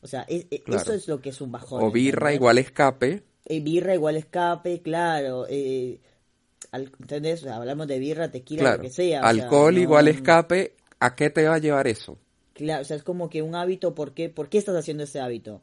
O 0.00 0.06
sea, 0.06 0.24
e, 0.28 0.46
e, 0.50 0.62
eso 0.66 0.92
es 0.92 1.08
lo 1.08 1.20
que 1.20 1.30
es 1.30 1.40
un 1.40 1.52
bajón. 1.52 1.82
O 1.82 1.90
birra 1.90 2.34
igual 2.34 2.58
escape. 2.58 3.22
Eh, 3.44 3.60
birra 3.60 3.94
igual 3.94 4.16
escape, 4.16 4.82
claro. 4.82 5.46
¿Entendés? 5.48 7.46
hablamos 7.46 7.86
de 7.86 7.98
birra, 7.98 8.30
tequila, 8.30 8.76
lo 8.76 8.82
que 8.82 8.90
sea. 8.90 9.20
Alcohol 9.20 9.78
igual 9.78 10.08
escape, 10.08 10.74
¿a 10.98 11.14
qué 11.14 11.30
te 11.30 11.46
va 11.46 11.54
a 11.54 11.58
llevar 11.58 11.86
eso? 11.86 12.18
Claro, 12.54 12.82
o 12.82 12.84
sea, 12.84 12.96
es 12.96 13.02
como 13.02 13.28
que 13.28 13.42
un 13.42 13.54
hábito, 13.54 13.94
¿por 13.94 14.14
qué, 14.14 14.30
¿por 14.30 14.48
qué 14.48 14.58
estás 14.58 14.76
haciendo 14.76 15.02
ese 15.02 15.20
hábito? 15.20 15.60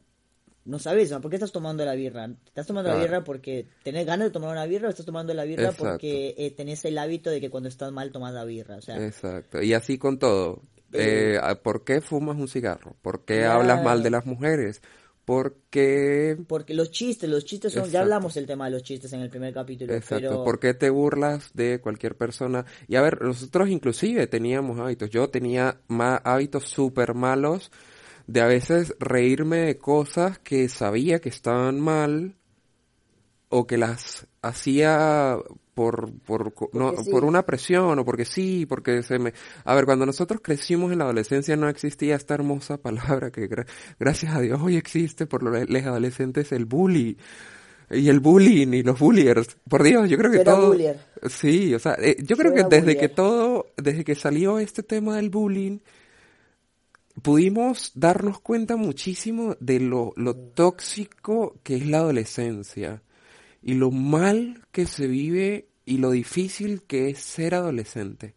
No 0.64 0.78
sabes, 0.78 1.10
¿no? 1.10 1.20
¿por 1.20 1.30
qué 1.30 1.36
estás 1.36 1.50
tomando 1.50 1.84
la 1.84 1.94
birra? 1.94 2.30
¿Estás 2.46 2.68
tomando 2.68 2.90
la 2.90 3.02
birra 3.02 3.24
porque 3.24 3.66
tenés 3.82 4.06
ganas 4.06 4.28
de 4.28 4.30
tomar 4.30 4.50
una 4.52 4.64
birra 4.66 4.86
o 4.86 4.90
estás 4.90 5.06
tomando 5.06 5.34
la 5.34 5.42
birra 5.42 5.72
porque 5.72 6.36
eh, 6.38 6.52
tenés 6.52 6.84
el 6.84 6.98
hábito 6.98 7.30
de 7.30 7.40
que 7.40 7.50
cuando 7.50 7.68
estás 7.68 7.90
mal 7.90 8.12
tomas 8.12 8.32
la 8.32 8.44
birra? 8.44 8.76
O 8.76 8.80
sea, 8.80 9.04
Exacto, 9.04 9.60
y 9.60 9.74
así 9.74 9.98
con 9.98 10.20
todo. 10.20 10.62
Eh, 10.92 11.40
¿Por 11.64 11.84
qué 11.84 12.00
fumas 12.00 12.36
un 12.36 12.46
cigarro? 12.46 12.94
¿Por 13.02 13.24
qué 13.24 13.44
hablas 13.44 13.82
mal 13.82 14.02
de 14.02 14.10
las 14.10 14.26
mujeres? 14.26 14.82
Porque... 15.24 16.36
Porque 16.48 16.74
los 16.74 16.90
chistes, 16.90 17.30
los 17.30 17.44
chistes 17.44 17.72
son... 17.72 17.88
Ya 17.88 18.00
hablamos 18.00 18.36
el 18.36 18.46
tema 18.46 18.64
de 18.64 18.72
los 18.72 18.82
chistes 18.82 19.12
en 19.12 19.20
el 19.20 19.30
primer 19.30 19.54
capítulo. 19.54 19.94
Exacto. 19.94 20.42
¿Por 20.42 20.58
qué 20.58 20.74
te 20.74 20.90
burlas 20.90 21.50
de 21.54 21.80
cualquier 21.80 22.16
persona? 22.16 22.66
Y 22.88 22.96
a 22.96 23.02
ver, 23.02 23.22
nosotros 23.22 23.68
inclusive 23.68 24.26
teníamos 24.26 24.80
hábitos. 24.80 25.10
Yo 25.10 25.28
tenía 25.30 25.80
hábitos 26.24 26.68
súper 26.68 27.14
malos 27.14 27.70
de 28.26 28.40
a 28.40 28.46
veces 28.46 28.94
reírme 28.98 29.58
de 29.58 29.78
cosas 29.78 30.38
que 30.38 30.68
sabía 30.68 31.20
que 31.20 31.28
estaban 31.28 31.80
mal 31.80 32.36
o 33.48 33.66
que 33.66 33.76
las 33.78 34.26
hacía 34.40 35.36
por, 35.74 36.12
por, 36.20 36.52
no, 36.74 36.92
por 37.10 37.24
una 37.24 37.44
presión 37.44 37.98
o 37.98 38.04
porque 38.04 38.24
sí, 38.24 38.66
porque 38.66 39.02
se 39.02 39.18
me... 39.18 39.32
A 39.64 39.74
ver, 39.74 39.84
cuando 39.86 40.04
nosotros 40.04 40.40
crecimos 40.42 40.92
en 40.92 40.98
la 40.98 41.04
adolescencia 41.04 41.56
no 41.56 41.68
existía 41.68 42.16
esta 42.16 42.34
hermosa 42.34 42.76
palabra 42.78 43.30
que 43.30 43.48
gracias 43.98 44.34
a 44.34 44.40
Dios 44.40 44.60
hoy 44.62 44.76
existe 44.76 45.26
por 45.26 45.42
los 45.42 45.82
adolescentes, 45.84 46.52
el 46.52 46.66
bully. 46.66 47.16
Y 47.90 48.08
el 48.08 48.20
bullying 48.20 48.68
y 48.72 48.82
los 48.82 48.98
bulliers. 48.98 49.56
Por 49.68 49.82
Dios, 49.82 50.08
yo 50.08 50.16
creo 50.16 50.30
que 50.30 50.40
todo... 50.40 50.74
Sí, 51.28 51.74
o 51.74 51.78
sea, 51.78 51.94
eh, 51.98 52.16
yo 52.22 52.36
creo 52.36 52.54
que 52.54 52.64
desde 52.64 52.96
que 52.96 53.08
todo, 53.08 53.66
desde 53.76 54.04
que 54.04 54.14
salió 54.14 54.58
este 54.58 54.82
tema 54.82 55.16
del 55.16 55.30
bullying, 55.30 55.78
pudimos 57.22 57.92
darnos 57.94 58.40
cuenta 58.40 58.76
muchísimo 58.76 59.56
de 59.60 59.80
lo, 59.80 60.12
lo 60.16 60.34
tóxico 60.34 61.58
que 61.62 61.76
es 61.76 61.86
la 61.86 61.98
adolescencia 61.98 63.02
y 63.62 63.74
lo 63.74 63.90
mal 63.90 64.62
que 64.72 64.86
se 64.86 65.06
vive 65.06 65.68
y 65.84 65.98
lo 65.98 66.10
difícil 66.10 66.82
que 66.82 67.10
es 67.10 67.18
ser 67.18 67.54
adolescente. 67.54 68.34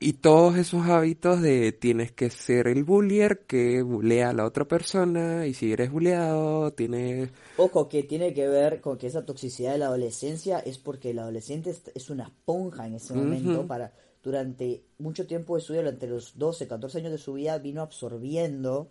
Y 0.00 0.14
todos 0.14 0.56
esos 0.56 0.86
hábitos 0.86 1.40
de 1.40 1.72
tienes 1.72 2.12
que 2.12 2.28
ser 2.28 2.68
el 2.68 2.84
bullier 2.84 3.46
que 3.46 3.80
bulea 3.80 4.30
a 4.30 4.32
la 4.34 4.44
otra 4.44 4.66
persona 4.66 5.46
y 5.46 5.54
si 5.54 5.72
eres 5.72 5.90
bulleado 5.90 6.72
tienes... 6.72 7.30
Ojo, 7.56 7.88
que 7.88 8.02
tiene 8.02 8.34
que 8.34 8.46
ver 8.46 8.82
con 8.82 8.98
que 8.98 9.06
esa 9.06 9.24
toxicidad 9.24 9.72
de 9.72 9.78
la 9.78 9.86
adolescencia 9.86 10.58
es 10.58 10.76
porque 10.76 11.10
el 11.10 11.20
adolescente 11.20 11.74
es 11.94 12.10
una 12.10 12.24
esponja 12.24 12.86
en 12.86 12.94
ese 12.94 13.14
momento 13.14 13.66
para... 13.66 13.92
Durante 14.22 14.82
mucho 14.96 15.26
tiempo 15.26 15.54
de 15.54 15.60
su 15.60 15.74
vida, 15.74 15.82
durante 15.82 16.06
los 16.06 16.38
12, 16.38 16.66
14 16.66 16.98
años 16.98 17.12
de 17.12 17.18
su 17.18 17.34
vida, 17.34 17.58
vino 17.58 17.82
absorbiendo 17.82 18.88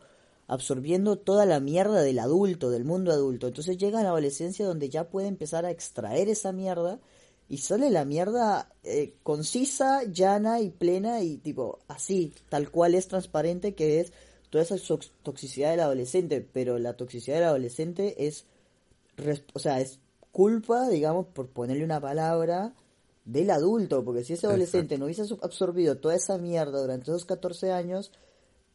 absorbiendo 0.48 1.18
toda 1.18 1.46
la 1.46 1.60
mierda 1.60 2.02
del 2.02 2.20
adulto, 2.20 2.70
del 2.70 2.86
mundo 2.86 3.12
adulto. 3.12 3.48
Entonces 3.48 3.78
llega 3.78 4.00
a 4.00 4.04
la 4.04 4.10
adolescencia 4.10 4.66
donde 4.66 4.90
ya 4.90 5.10
puede 5.10 5.28
empezar 5.28 5.66
a 5.66 5.72
extraer 5.72 6.30
esa 6.30 6.52
mierda 6.52 7.00
y 7.50 7.58
sale 7.58 7.90
la 7.90 8.06
mierda 8.06 8.70
eh, 8.84 9.16
concisa, 9.24 10.04
llana 10.04 10.62
y 10.62 10.70
plena 10.70 11.22
y 11.22 11.38
tipo 11.38 11.80
así, 11.88 12.34
tal 12.50 12.72
cual 12.72 12.96
es 12.96 13.08
transparente 13.08 13.76
que 13.76 14.00
es 14.00 14.14
toda 14.50 14.64
esa 14.64 14.76
toxicidad 15.24 15.72
del 15.72 15.82
adolescente, 15.82 16.48
pero 16.54 16.78
la 16.78 16.94
toxicidad 16.94 17.38
del 17.38 17.46
adolescente 17.46 18.28
es, 18.28 18.46
o 19.54 19.60
sea, 19.60 19.82
es 19.82 20.00
culpa, 20.32 20.88
digamos, 20.90 21.26
por 21.28 21.48
ponerle 21.50 21.84
una 21.84 22.00
palabra, 22.00 22.74
del 23.26 23.52
adulto, 23.52 24.04
porque 24.04 24.24
si 24.24 24.34
ese 24.34 24.48
adolescente 24.48 24.98
no 24.98 25.06
hubiese 25.06 25.24
absorbido 25.42 25.98
toda 25.98 26.16
esa 26.16 26.38
mierda 26.38 26.82
durante 26.82 27.12
esos 27.12 27.26
14 27.26 27.72
años, 27.72 28.12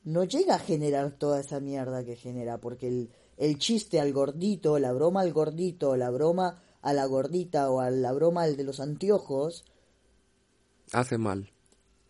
no 0.04 0.24
llega 0.24 0.56
a 0.56 0.58
generar 0.58 1.12
toda 1.12 1.40
esa 1.40 1.60
mierda 1.60 2.04
que 2.04 2.16
genera, 2.16 2.58
porque 2.58 2.88
el, 2.88 3.10
el 3.36 3.58
chiste 3.58 4.00
al 4.00 4.12
gordito, 4.12 4.78
la 4.78 4.92
broma 4.92 5.20
al 5.20 5.32
gordito, 5.32 5.96
la 5.96 6.10
broma 6.10 6.62
a 6.82 6.92
la 6.92 7.06
gordita 7.06 7.70
o 7.70 7.80
a 7.80 7.90
la 7.90 8.12
broma 8.12 8.42
al 8.42 8.56
de 8.56 8.64
los 8.64 8.80
anteojos, 8.80 9.64
hace 10.92 11.18
mal. 11.18 11.50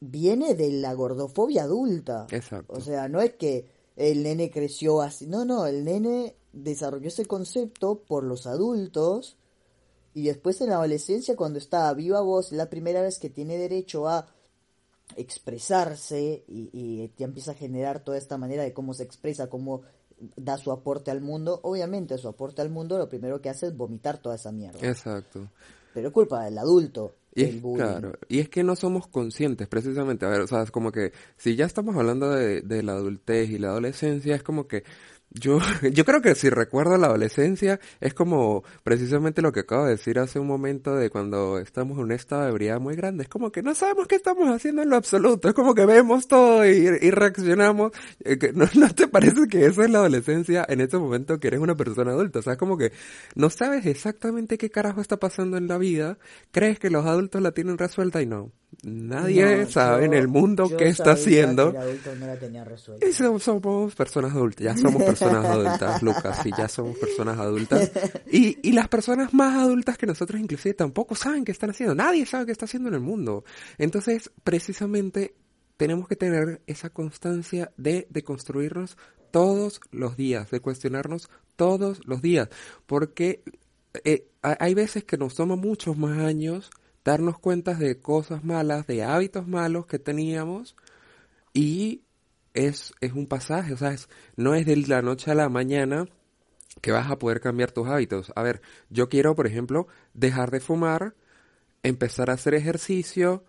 Viene 0.01 0.55
de 0.55 0.70
la 0.70 0.92
gordofobia 0.94 1.64
adulta. 1.64 2.27
Exacto. 2.31 2.72
O 2.72 2.81
sea, 2.81 3.09
no 3.09 3.20
es 3.20 3.35
que 3.35 3.66
el 3.96 4.22
nene 4.22 4.51
creció 4.51 5.01
así, 5.01 5.27
no, 5.27 5.44
no, 5.44 5.66
el 5.66 5.85
nene 5.85 6.37
desarrolló 6.53 7.09
ese 7.09 7.27
concepto 7.27 8.05
por 8.07 8.24
los 8.24 8.46
adultos 8.46 9.37
y 10.14 10.22
después 10.24 10.61
en 10.61 10.70
la 10.70 10.77
adolescencia 10.77 11.37
cuando 11.37 11.59
está 11.59 11.92
viva 11.94 12.20
voz, 12.20 12.53
la 12.53 12.70
primera 12.70 13.03
vez 13.03 13.18
que 13.18 13.31
tiene 13.31 13.59
derecho 13.59 14.09
a 14.09 14.27
expresarse 15.18 16.44
y, 16.48 16.70
y 16.72 17.12
ya 17.16 17.26
empieza 17.26 17.52
a 17.52 17.54
generar 17.54 18.00
toda 18.00 18.16
esta 18.16 18.38
manera 18.38 18.62
de 18.62 18.72
cómo 18.72 18.94
se 18.94 19.02
expresa, 19.02 19.48
cómo 19.48 19.83
da 20.37 20.59
su 20.59 20.72
aporte 20.72 21.11
al 21.11 21.20
mundo, 21.20 21.61
obviamente 21.62 22.18
su 22.18 22.28
aporte 22.28 22.62
al 22.62 22.70
mundo 22.70 22.98
lo 22.98 23.09
primero 23.09 23.40
que 23.40 23.48
hace 23.48 23.66
es 23.66 23.76
vomitar 23.76 24.18
toda 24.18 24.35
esa 24.35 24.52
mierda. 24.52 24.78
Exacto. 24.83 25.48
Pero 25.94 26.09
es 26.09 26.14
culpa 26.14 26.44
del 26.44 26.59
adulto. 26.59 27.14
Y 27.35 27.44
es, 27.44 27.62
claro, 27.62 28.14
y 28.26 28.40
es 28.40 28.48
que 28.48 28.64
no 28.64 28.74
somos 28.74 29.07
conscientes 29.07 29.68
precisamente, 29.68 30.26
a 30.26 30.28
ver, 30.28 30.40
o 30.40 30.46
sea, 30.46 30.62
es 30.62 30.72
como 30.72 30.90
que 30.90 31.12
si 31.37 31.54
ya 31.54 31.66
estamos 31.66 31.94
hablando 31.94 32.31
de, 32.31 32.62
de 32.62 32.83
la 32.83 32.92
adultez 32.92 33.50
y 33.50 33.59
la 33.59 33.68
adolescencia, 33.68 34.35
es 34.35 34.42
como 34.42 34.66
que 34.66 34.83
yo, 35.30 35.58
yo 35.92 36.04
creo 36.04 36.22
que 36.22 36.34
si 36.34 36.50
recuerdo 36.50 36.96
la 36.96 37.08
adolescencia, 37.08 37.80
es 38.00 38.14
como 38.14 38.64
precisamente 38.82 39.42
lo 39.42 39.52
que 39.52 39.60
acabo 39.60 39.84
de 39.84 39.92
decir 39.92 40.18
hace 40.18 40.38
un 40.38 40.46
momento 40.46 40.94
de 40.94 41.10
cuando 41.10 41.58
estamos 41.58 41.98
en 41.98 42.04
un 42.04 42.12
estado 42.12 42.42
de 42.42 42.50
ebriedad 42.50 42.80
muy 42.80 42.96
grande. 42.96 43.24
Es 43.24 43.28
como 43.28 43.52
que 43.52 43.62
no 43.62 43.74
sabemos 43.74 44.06
qué 44.06 44.16
estamos 44.16 44.48
haciendo 44.48 44.82
en 44.82 44.90
lo 44.90 44.96
absoluto. 44.96 45.48
Es 45.48 45.54
como 45.54 45.74
que 45.74 45.86
vemos 45.86 46.28
todo 46.28 46.66
y, 46.66 47.10
reaccionamos. 47.10 47.92
Eh, 48.24 48.38
¿No, 48.54 48.66
¿No 48.74 48.94
te 48.94 49.08
parece 49.08 49.48
que 49.48 49.66
eso 49.66 49.82
es 49.82 49.90
la 49.90 49.98
adolescencia 49.98 50.64
en 50.68 50.80
este 50.80 50.98
momento 50.98 51.38
que 51.38 51.48
eres 51.48 51.60
una 51.60 51.76
persona 51.76 52.12
adulta? 52.12 52.38
O 52.40 52.42
sea, 52.42 52.54
es 52.54 52.58
como 52.58 52.78
que 52.78 52.92
no 53.34 53.50
sabes 53.50 53.86
exactamente 53.86 54.58
qué 54.58 54.70
carajo 54.70 55.00
está 55.00 55.18
pasando 55.18 55.56
en 55.56 55.68
la 55.68 55.78
vida. 55.78 56.18
Crees 56.52 56.78
que 56.78 56.90
los 56.90 57.04
adultos 57.06 57.42
la 57.42 57.52
tienen 57.52 57.78
resuelta 57.78 58.22
y 58.22 58.26
no. 58.26 58.52
Nadie 58.83 59.66
sabe 59.66 60.04
en 60.04 60.14
el 60.14 60.28
mundo 60.28 60.70
qué 60.76 60.88
está 60.88 61.12
haciendo. 61.12 61.74
y 63.00 63.12
somos, 63.12 63.94
personas 63.94 64.33
adultas, 64.33 64.64
ya 64.64 64.76
somos 64.76 65.02
personas 65.02 65.44
adultas, 65.46 66.02
Lucas, 66.02 66.46
y 66.46 66.50
ya 66.57 66.68
somos 66.68 66.96
personas 66.98 67.38
adultas. 67.38 67.90
Y, 68.31 68.59
y 68.62 68.72
las 68.72 68.88
personas 68.88 69.35
más 69.35 69.57
adultas 69.57 69.98
que 69.98 70.07
nosotros 70.07 70.40
inclusive 70.40 70.74
tampoco 70.74 71.14
saben 71.14 71.44
qué 71.44 71.52
están 71.52 71.70
haciendo. 71.70 71.94
Nadie 71.94 72.24
sabe 72.26 72.46
qué 72.46 72.52
está 72.52 72.66
haciendo 72.66 72.88
en 72.88 72.94
el 72.94 73.00
mundo. 73.00 73.44
Entonces, 73.78 74.31
precisamente, 74.44 75.35
tenemos 75.76 76.07
que 76.07 76.16
tener 76.16 76.61
esa 76.66 76.90
constancia 76.90 77.72
de, 77.76 78.07
de 78.11 78.22
construirnos 78.22 78.96
todos 79.31 79.81
los 79.90 80.16
días, 80.16 80.50
de 80.50 80.61
cuestionarnos 80.61 81.31
todos 81.57 82.00
los 82.07 82.22
días. 82.22 82.48
Porque 82.87 83.42
eh, 84.04 84.28
hay 84.42 84.74
veces 84.74 85.04
que 85.04 85.16
nos 85.16 85.35
toma 85.35 85.57
muchos 85.57 85.96
más 85.96 86.18
años 86.18 86.70
darnos 87.04 87.38
cuenta 87.38 87.74
de 87.74 87.98
cosas 88.00 88.44
malas, 88.44 88.87
de 88.87 89.02
hábitos 89.02 89.46
malos 89.46 89.87
que 89.87 89.98
teníamos 89.98 90.76
y 91.52 92.02
es, 92.54 92.92
es 93.00 93.12
un 93.12 93.26
pasaje, 93.26 93.72
o 93.72 93.76
sea, 93.76 93.94
no 94.37 94.54
es 94.54 94.66
de 94.66 94.76
la 94.76 95.02
noche 95.02 95.30
a 95.30 95.34
la 95.34 95.48
mañana 95.48 96.06
que 96.80 96.92
vas 96.92 97.11
a 97.11 97.18
poder 97.18 97.40
cambiar 97.40 97.72
tus 97.72 97.88
hábitos. 97.88 98.32
A 98.37 98.42
ver, 98.42 98.61
yo 98.90 99.08
quiero, 99.08 99.34
por 99.34 99.46
ejemplo, 99.46 99.88
dejar 100.14 100.50
de 100.50 100.61
fumar, 100.61 101.14
empezar 101.82 102.30
a 102.30 102.34
hacer 102.34 102.54
ejercicio, 102.54 103.44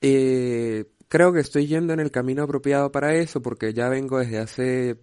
eh, 0.00 0.86
creo 1.08 1.32
que 1.32 1.40
estoy 1.40 1.66
yendo 1.66 1.92
en 1.92 2.00
el 2.00 2.10
camino 2.10 2.42
apropiado 2.42 2.92
para 2.92 3.14
eso 3.14 3.40
porque 3.40 3.72
ya 3.72 3.88
vengo 3.88 4.18
desde 4.18 4.38
hace 4.38 4.98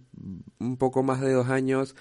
un 0.58 0.76
poco 0.76 1.02
más 1.02 1.20
de 1.20 1.32
dos 1.32 1.48
años 1.48 1.96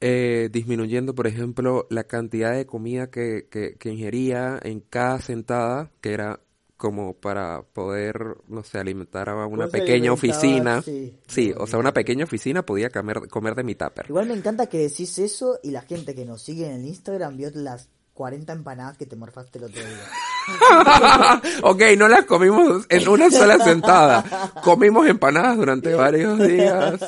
eh, 0.00 0.48
disminuyendo, 0.50 1.14
por 1.14 1.26
ejemplo, 1.26 1.86
la 1.90 2.04
cantidad 2.04 2.54
de 2.54 2.66
comida 2.66 3.10
que, 3.10 3.48
que, 3.50 3.90
ingería 3.90 4.58
en 4.62 4.80
cada 4.80 5.20
sentada, 5.20 5.90
que 6.00 6.12
era 6.12 6.40
como 6.78 7.12
para 7.12 7.62
poder, 7.74 8.38
no 8.48 8.62
sé, 8.62 8.78
alimentar 8.78 9.28
a 9.28 9.46
una 9.46 9.68
pequeña 9.68 10.12
oficina. 10.12 10.82
Sí, 10.82 11.52
o 11.54 11.66
sea, 11.66 11.78
una 11.78 11.92
pequeña 11.92 12.24
oficina 12.24 12.64
podía 12.64 12.88
comer, 12.88 13.28
comer 13.28 13.54
de 13.54 13.64
mi 13.64 13.74
tupper. 13.74 14.06
Igual 14.08 14.28
me 14.28 14.34
encanta 14.34 14.66
que 14.66 14.78
decís 14.78 15.18
eso 15.18 15.58
y 15.62 15.70
la 15.72 15.82
gente 15.82 16.14
que 16.14 16.24
nos 16.24 16.40
sigue 16.40 16.66
en 16.66 16.80
el 16.80 16.86
Instagram 16.86 17.36
vio 17.36 17.50
las 17.52 17.90
40 18.20 18.52
empanadas 18.52 18.98
que 18.98 19.06
te 19.06 19.16
morfaste 19.16 19.56
el 19.56 19.64
otro 19.64 19.80
día. 19.80 21.40
ok, 21.62 21.82
no 21.96 22.06
las 22.06 22.26
comimos 22.26 22.84
en 22.90 23.08
una 23.08 23.30
sola 23.30 23.58
sentada. 23.64 24.52
Comimos 24.62 25.08
empanadas 25.08 25.56
durante 25.56 25.94
varios 25.94 26.38
días. 26.38 27.00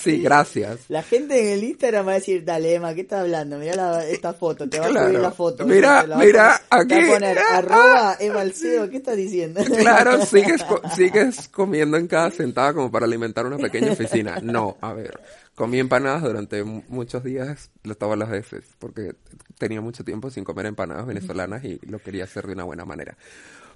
Sí, 0.00 0.22
gracias. 0.22 0.78
La 0.88 1.02
gente 1.02 1.38
en 1.38 1.58
el 1.58 1.64
Instagram 1.64 2.08
va 2.08 2.12
a 2.12 2.14
decir, 2.14 2.46
dale 2.46 2.76
Emma, 2.76 2.94
¿qué 2.94 3.02
estás 3.02 3.20
hablando? 3.20 3.58
Mira 3.58 4.06
esta 4.06 4.32
foto, 4.32 4.66
te 4.70 4.80
va 4.80 4.86
a 4.86 4.88
subir 4.88 5.20
la 5.20 5.32
foto. 5.32 5.66
Mira, 5.66 6.06
mira, 6.16 6.58
aquí. 6.70 6.94
Te 6.94 7.02
va 7.02 7.08
a 7.08 7.12
poner 7.12 7.38
arroba 7.38 8.16
Emma 8.18 8.44
¿qué 8.90 8.96
estás 8.96 9.16
diciendo? 9.18 9.62
claro, 9.62 10.24
sigues, 10.24 10.64
sigues 10.96 11.48
comiendo 11.48 11.98
en 11.98 12.06
cada 12.06 12.30
sentada 12.30 12.72
como 12.72 12.90
para 12.90 13.04
alimentar 13.04 13.44
una 13.44 13.58
pequeña 13.58 13.92
oficina. 13.92 14.38
No, 14.42 14.78
a 14.80 14.94
ver. 14.94 15.20
Comí 15.58 15.80
empanadas 15.80 16.22
durante 16.22 16.62
muchos 16.62 17.24
días, 17.24 17.72
todas 17.98 18.16
las 18.16 18.30
veces, 18.30 18.64
porque 18.78 19.16
tenía 19.58 19.80
mucho 19.80 20.04
tiempo 20.04 20.30
sin 20.30 20.44
comer 20.44 20.66
empanadas 20.66 21.04
venezolanas 21.04 21.64
y 21.64 21.80
lo 21.84 21.98
quería 21.98 22.22
hacer 22.22 22.46
de 22.46 22.52
una 22.52 22.62
buena 22.62 22.84
manera. 22.84 23.18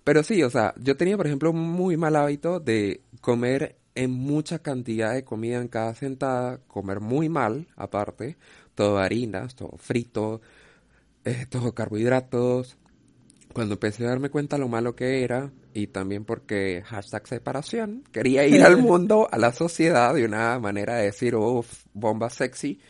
Pero 0.05 0.23
sí, 0.23 0.45
o 0.45 0.49
sea, 0.49 0.75
yo 0.79 0.97
tenía, 0.97 1.17
por 1.17 1.27
ejemplo, 1.27 1.51
un 1.51 1.59
muy 1.59 1.97
mal 1.97 2.15
hábito 2.15 2.61
de 2.61 3.01
comer 3.21 3.81
en 3.97 4.13
mucha 4.13 4.61
cantidad 4.61 5.13
de 5.13 5.25
comida 5.25 5.61
en 5.61 5.67
cada 5.67 5.97
sentada, 5.97 6.59
comer 6.69 7.01
muy 7.01 7.29
mal, 7.29 7.67
aparte, 7.75 8.37
todo 8.77 8.99
harinas, 8.99 9.57
todo 9.57 9.77
frito, 9.77 10.41
eh, 11.25 11.47
todo 11.51 11.75
carbohidratos. 11.75 12.77
Cuando 13.53 13.75
empecé 13.75 14.07
a 14.07 14.11
darme 14.11 14.31
cuenta 14.31 14.57
lo 14.57 14.69
malo 14.69 14.95
que 14.95 15.25
era, 15.25 15.51
y 15.75 15.89
también 15.89 16.25
porque 16.25 16.83
hashtag 16.85 17.27
separación, 17.27 18.05
quería 18.13 18.47
ir 18.47 18.63
al 18.63 18.77
mundo, 18.83 19.29
a 19.31 19.39
la 19.39 19.53
sociedad 19.53 20.15
de 20.15 20.25
una 20.25 20.59
manera 20.59 20.97
de 20.97 21.05
decir, 21.05 21.35
uff, 21.35 21.85
bomba 21.93 22.31
sexy. 22.31 22.81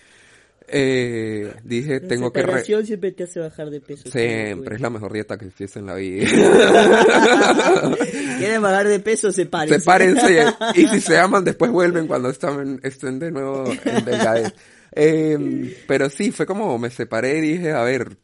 Eh, 0.69 1.53
dije, 1.65 2.01
tengo 2.01 2.33
que... 2.33 2.41
Separación 2.41 2.87
siempre 2.87 3.13
te 3.13 3.25
hace 3.25 3.41
bajar 3.41 3.69
de 3.69 3.81
peso. 3.81 4.09
Siempre, 4.11 4.77
es 4.77 4.81
la 4.81 4.91
mejor 4.91 5.13
dieta 5.13 5.37
que 5.37 5.47
existe 5.47 5.81
en 5.81 5.87
la 5.87 5.97
vida. 5.97 6.27
Quieren 8.39 8.63
bajar 8.63 8.89
de 8.89 9.01
peso, 9.01 9.33
sepárense. 9.33 9.81
Sepárense. 9.81 10.47
y 10.75 10.87
si 10.89 11.01
se 11.01 11.19
aman, 11.19 11.45
después 11.45 11.71
vuelven 11.71 12.07
cuando 12.07 12.31
están, 12.31 12.81
estén 12.83 13.19
de 13.19 13.31
nuevo 13.31 13.65
en 13.85 14.05
delgadez. 14.05 14.55
Eh, 14.95 15.77
pero 15.87 16.09
sí, 16.11 16.31
fue 16.33 16.47
como 16.47 16.79
me 16.79 16.91
separé 16.91 17.39
y 17.39 17.41
dije, 17.41 17.73
a 17.73 17.83
ver, 17.83 18.17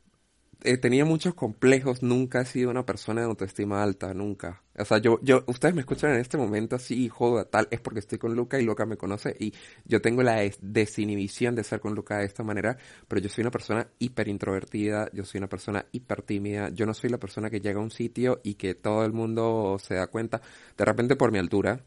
eh, 0.64 0.76
tenía 0.76 1.04
muchos 1.04 1.34
complejos, 1.34 2.02
nunca 2.02 2.40
he 2.40 2.44
sido 2.44 2.70
una 2.70 2.84
persona 2.84 3.20
de 3.20 3.28
autoestima 3.28 3.82
alta, 3.82 4.12
nunca. 4.14 4.62
O 4.76 4.84
sea, 4.84 4.98
yo, 4.98 5.20
yo, 5.22 5.44
ustedes 5.46 5.74
me 5.74 5.80
escuchan 5.80 6.12
en 6.12 6.20
este 6.20 6.36
momento 6.36 6.76
así, 6.76 7.08
joda, 7.08 7.44
tal, 7.44 7.68
es 7.70 7.80
porque 7.80 8.00
estoy 8.00 8.18
con 8.18 8.34
Luca 8.34 8.58
y 8.60 8.64
Luca 8.64 8.86
me 8.86 8.96
conoce 8.96 9.36
y 9.38 9.52
yo 9.84 10.00
tengo 10.00 10.22
la 10.22 10.40
desinhibición 10.60 11.54
de 11.54 11.64
ser 11.64 11.80
con 11.80 11.94
Luca 11.94 12.18
de 12.18 12.26
esta 12.26 12.42
manera, 12.42 12.76
pero 13.06 13.20
yo 13.20 13.28
soy 13.28 13.42
una 13.42 13.50
persona 13.50 13.88
hiper 13.98 14.28
introvertida, 14.28 15.10
yo 15.12 15.24
soy 15.24 15.38
una 15.38 15.48
persona 15.48 15.86
hiper 15.92 16.22
tímida, 16.22 16.70
yo 16.70 16.86
no 16.86 16.94
soy 16.94 17.10
la 17.10 17.18
persona 17.18 17.50
que 17.50 17.60
llega 17.60 17.80
a 17.80 17.82
un 17.82 17.90
sitio 17.90 18.40
y 18.42 18.54
que 18.54 18.74
todo 18.74 19.04
el 19.04 19.12
mundo 19.12 19.78
se 19.80 19.94
da 19.94 20.08
cuenta, 20.08 20.40
de 20.76 20.84
repente 20.84 21.16
por 21.16 21.32
mi 21.32 21.38
altura, 21.38 21.84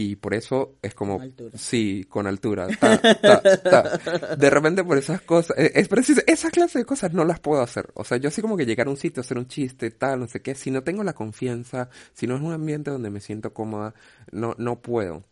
y 0.00 0.14
por 0.14 0.32
eso 0.32 0.76
es 0.80 0.94
como 0.94 1.20
sí 1.54 2.06
con 2.08 2.28
altura 2.28 2.68
de 2.68 4.48
repente 4.48 4.84
por 4.84 4.96
esas 4.96 5.22
cosas 5.22 5.58
e, 5.58 5.72
es, 5.74 5.88
preciso 5.88 6.22
esa 6.24 6.52
clase 6.52 6.78
de 6.78 6.84
cosas 6.84 7.12
no 7.12 7.24
las 7.24 7.40
puedo 7.40 7.60
hacer. 7.60 7.90
O 7.94 8.04
sea 8.04 8.16
yo 8.16 8.28
así 8.28 8.40
como 8.40 8.56
que 8.56 8.64
llegar 8.64 8.86
a 8.86 8.90
un 8.90 8.96
sitio 8.96 9.22
hacer 9.22 9.36
un 9.36 9.48
chiste 9.48 9.90
tal 9.90 10.20
no 10.20 10.28
sé 10.28 10.40
qué 10.40 10.54
si 10.54 10.70
no 10.70 10.84
tengo 10.84 11.02
la 11.02 11.14
confianza 11.14 11.88
si 12.12 12.28
no 12.28 12.36
es 12.36 12.42
un 12.42 12.52
ambiente 12.52 12.92
donde 12.92 13.10
me 13.10 13.18
siento 13.18 13.52
cómoda 13.52 13.92
no 14.30 14.54
no 14.56 14.80
puedo. 14.80 15.24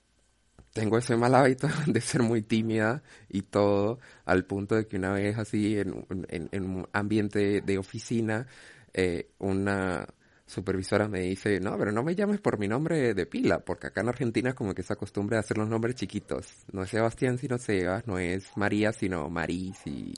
Tengo 0.72 0.98
ese 0.98 1.16
mal 1.16 1.36
hábito 1.36 1.68
de 1.86 2.00
ser 2.00 2.22
muy 2.22 2.42
tímida 2.42 3.04
y 3.28 3.42
todo 3.42 4.00
al 4.24 4.46
punto 4.46 4.74
de 4.74 4.88
que 4.88 4.96
una 4.96 5.12
vez 5.12 5.38
así 5.38 5.78
en, 5.78 6.04
en, 6.28 6.64
un 6.64 6.88
ambiente 6.92 7.60
de 7.60 7.78
oficina 7.78 8.48
eh, 8.92 9.30
una 9.38 10.08
supervisora 10.46 11.08
me 11.08 11.20
dice, 11.20 11.58
no, 11.58 11.76
pero 11.76 11.90
no 11.90 12.04
me 12.04 12.14
llames 12.14 12.40
por 12.40 12.58
mi 12.58 12.68
nombre 12.68 13.14
de 13.14 13.26
pila, 13.26 13.58
porque 13.58 13.88
acá 13.88 14.00
en 14.00 14.08
Argentina 14.08 14.50
es 14.50 14.54
como 14.54 14.74
que 14.74 14.82
se 14.84 14.92
acostumbra 14.92 15.38
a 15.38 15.40
hacer 15.40 15.58
los 15.58 15.68
nombres 15.68 15.96
chiquitos. 15.96 16.46
No 16.72 16.84
es 16.84 16.90
Sebastián 16.90 17.36
sino 17.38 17.58
Sebas, 17.58 18.06
no 18.06 18.18
es 18.18 18.44
María 18.56 18.92
sino 18.92 19.28
Maris. 19.28 19.76
Y, 19.86 20.14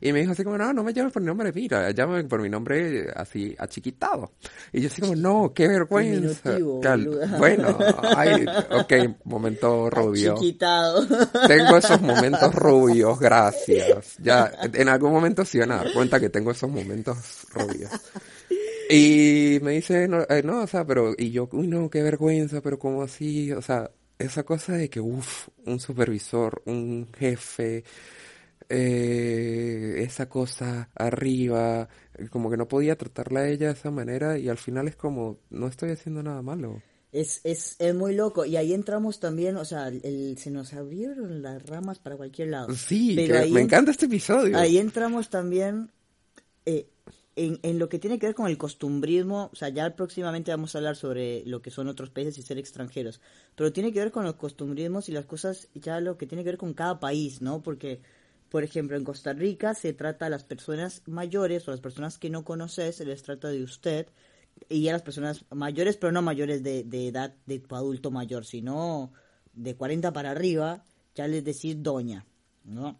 y 0.00 0.12
me 0.12 0.20
dijo 0.20 0.32
así 0.32 0.44
como, 0.44 0.56
no, 0.56 0.72
no 0.72 0.84
me 0.84 0.92
llames 0.92 1.12
por 1.12 1.22
mi 1.22 1.26
nombre 1.26 1.48
de 1.48 1.52
pila, 1.52 1.90
llámame 1.90 2.24
por 2.24 2.40
mi 2.40 2.48
nombre 2.48 3.08
así 3.14 3.56
achiquitado. 3.58 4.32
Y 4.72 4.80
yo 4.80 4.86
así 4.86 5.00
como, 5.00 5.16
no, 5.16 5.52
qué 5.52 5.66
vergüenza. 5.66 6.56
bueno, 7.38 7.76
ay, 8.16 8.46
ok, 8.70 8.92
momento 9.24 9.90
rubio. 9.90 10.34
Achiquitado. 10.34 11.06
Tengo 11.48 11.76
esos 11.76 12.00
momentos 12.00 12.54
rubios, 12.54 13.18
gracias. 13.18 14.16
Ya, 14.18 14.52
en 14.72 14.88
algún 14.88 15.12
momento 15.12 15.44
sí 15.44 15.58
van 15.58 15.72
a 15.72 15.76
dar 15.78 15.92
cuenta 15.92 16.20
que 16.20 16.28
tengo 16.28 16.52
esos 16.52 16.70
momentos 16.70 17.46
rubios. 17.52 17.90
Y 18.94 19.58
me 19.62 19.70
dice, 19.70 20.06
no, 20.06 20.20
eh, 20.28 20.42
no, 20.44 20.64
o 20.64 20.66
sea, 20.66 20.84
pero, 20.86 21.14
y 21.16 21.30
yo, 21.30 21.48
uy, 21.52 21.66
no, 21.66 21.88
qué 21.88 22.02
vergüenza, 22.02 22.60
pero 22.60 22.78
¿cómo 22.78 23.02
así? 23.02 23.50
O 23.50 23.62
sea, 23.62 23.90
esa 24.18 24.42
cosa 24.42 24.74
de 24.74 24.90
que, 24.90 25.00
uff, 25.00 25.48
un 25.64 25.80
supervisor, 25.80 26.60
un 26.66 27.08
jefe, 27.18 27.84
eh, 28.68 29.94
esa 29.96 30.28
cosa 30.28 30.90
arriba, 30.94 31.88
como 32.28 32.50
que 32.50 32.58
no 32.58 32.68
podía 32.68 32.94
tratarla 32.96 33.40
a 33.40 33.48
ella 33.48 33.68
de 33.68 33.72
esa 33.72 33.90
manera 33.90 34.38
y 34.38 34.50
al 34.50 34.58
final 34.58 34.88
es 34.88 34.96
como, 34.96 35.38
no 35.48 35.68
estoy 35.68 35.92
haciendo 35.92 36.22
nada 36.22 36.42
malo. 36.42 36.82
Es, 37.12 37.40
es, 37.44 37.76
es 37.78 37.94
muy 37.94 38.14
loco 38.14 38.44
y 38.44 38.56
ahí 38.56 38.74
entramos 38.74 39.20
también, 39.20 39.56
o 39.56 39.64
sea, 39.64 39.88
el, 39.88 40.36
se 40.36 40.50
nos 40.50 40.74
abrieron 40.74 41.40
las 41.40 41.62
ramas 41.64 41.98
para 41.98 42.18
cualquier 42.18 42.48
lado. 42.48 42.74
Sí, 42.74 43.16
me 43.50 43.62
encanta 43.62 43.90
este 43.90 44.04
episodio. 44.04 44.58
Ahí 44.58 44.76
entramos 44.76 45.30
también 45.30 45.90
eh, 46.66 46.91
en, 47.36 47.58
en, 47.62 47.78
lo 47.78 47.88
que 47.88 47.98
tiene 47.98 48.18
que 48.18 48.26
ver 48.26 48.34
con 48.34 48.48
el 48.48 48.58
costumbrismo, 48.58 49.50
o 49.52 49.56
sea, 49.56 49.68
ya 49.70 49.94
próximamente 49.96 50.50
vamos 50.50 50.74
a 50.74 50.78
hablar 50.78 50.96
sobre 50.96 51.42
lo 51.46 51.62
que 51.62 51.70
son 51.70 51.88
otros 51.88 52.10
países 52.10 52.36
y 52.38 52.42
ser 52.42 52.58
extranjeros, 52.58 53.20
pero 53.56 53.72
tiene 53.72 53.92
que 53.92 54.00
ver 54.00 54.10
con 54.10 54.24
los 54.24 54.34
costumbrismos 54.34 55.08
y 55.08 55.12
las 55.12 55.26
cosas, 55.26 55.68
ya 55.74 56.00
lo 56.00 56.18
que 56.18 56.26
tiene 56.26 56.44
que 56.44 56.50
ver 56.50 56.58
con 56.58 56.74
cada 56.74 57.00
país, 57.00 57.40
¿no? 57.40 57.62
Porque, 57.62 58.00
por 58.50 58.64
ejemplo, 58.64 58.96
en 58.96 59.04
Costa 59.04 59.32
Rica 59.32 59.74
se 59.74 59.92
trata 59.92 60.26
a 60.26 60.30
las 60.30 60.44
personas 60.44 61.02
mayores 61.06 61.66
o 61.66 61.70
las 61.70 61.80
personas 61.80 62.18
que 62.18 62.30
no 62.30 62.44
conoces, 62.44 62.96
se 62.96 63.06
les 63.06 63.22
trata 63.22 63.48
de 63.48 63.62
usted, 63.62 64.08
y 64.68 64.88
a 64.88 64.92
las 64.92 65.02
personas 65.02 65.44
mayores, 65.50 65.96
pero 65.96 66.12
no 66.12 66.22
mayores 66.22 66.62
de, 66.62 66.80
edad 66.90 67.34
de 67.46 67.58
tu 67.58 67.74
adulto 67.74 68.10
mayor, 68.10 68.44
sino 68.44 69.12
de 69.54 69.74
40 69.74 70.12
para 70.12 70.30
arriba, 70.30 70.84
ya 71.14 71.26
les 71.28 71.44
decís 71.44 71.82
doña, 71.82 72.26
¿no? 72.64 72.98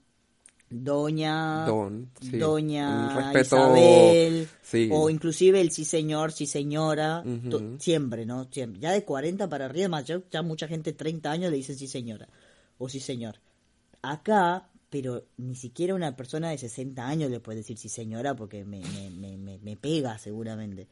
Doña, 0.73 1.67
doña 1.67 3.33
Isabel, 3.39 4.49
o 4.91 5.11
inclusive 5.11 5.61
el 5.61 5.71
sí 5.71 5.85
señor, 5.85 6.33
sí 6.33 6.47
señora, 6.47 7.23
siempre, 7.79 8.25
¿no? 8.25 8.49
Siempre. 8.51 8.81
Ya 8.81 8.93
de 8.93 9.05
40 9.05 9.49
para 9.49 9.67
arriba, 9.67 9.89
más 9.89 10.05
ya, 10.07 10.43
mucha 10.43 10.67
gente 10.67 10.93
30 10.93 11.31
años 11.31 11.51
le 11.51 11.59
dice 11.59 11.75
sí 11.75 11.87
señora 11.87 12.29
o 12.79 12.89
sí 12.89 13.01
señor. 13.01 13.37
Acá, 14.01 14.69
pero 14.91 15.25
ni 15.37 15.55
siquiera 15.55 15.95
una 15.95 16.17
persona 16.17 16.51
de 16.51 16.59
60 16.59 17.07
años 17.07 17.31
le 17.31 17.41
puede 17.41 17.59
decir 17.59 17.79
sí 17.79 17.89
señora 17.89 18.35
porque 18.35 18.65
me, 18.65 18.81
me, 18.81 19.37
me, 19.37 19.59
me, 19.59 19.77
pega 19.77 20.19
seguramente. 20.19 20.89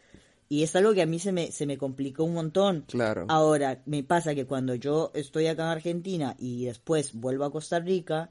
Y 0.49 0.63
es 0.63 0.75
algo 0.77 0.93
que 0.93 1.03
a 1.03 1.07
mí 1.07 1.19
se 1.19 1.33
me, 1.33 1.53
se 1.53 1.65
me 1.65 1.79
complicó 1.79 2.25
un 2.25 2.35
montón. 2.35 2.85
Claro. 2.89 3.27
Ahora, 3.29 3.83
me 3.87 4.03
pasa 4.03 4.35
que 4.35 4.47
cuando 4.47 4.75
yo 4.75 5.11
estoy 5.15 5.47
acá 5.47 5.63
en 5.63 5.69
Argentina 5.69 6.37
y 6.39 6.67
después 6.67 7.15
vuelvo 7.15 7.45
a 7.45 7.53
Costa 7.53 7.79
Rica, 7.79 8.31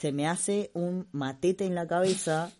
se 0.00 0.12
me 0.12 0.26
hace 0.26 0.70
un 0.74 1.06
matete 1.12 1.64
en 1.64 1.74
la 1.74 1.86
cabeza 1.86 2.52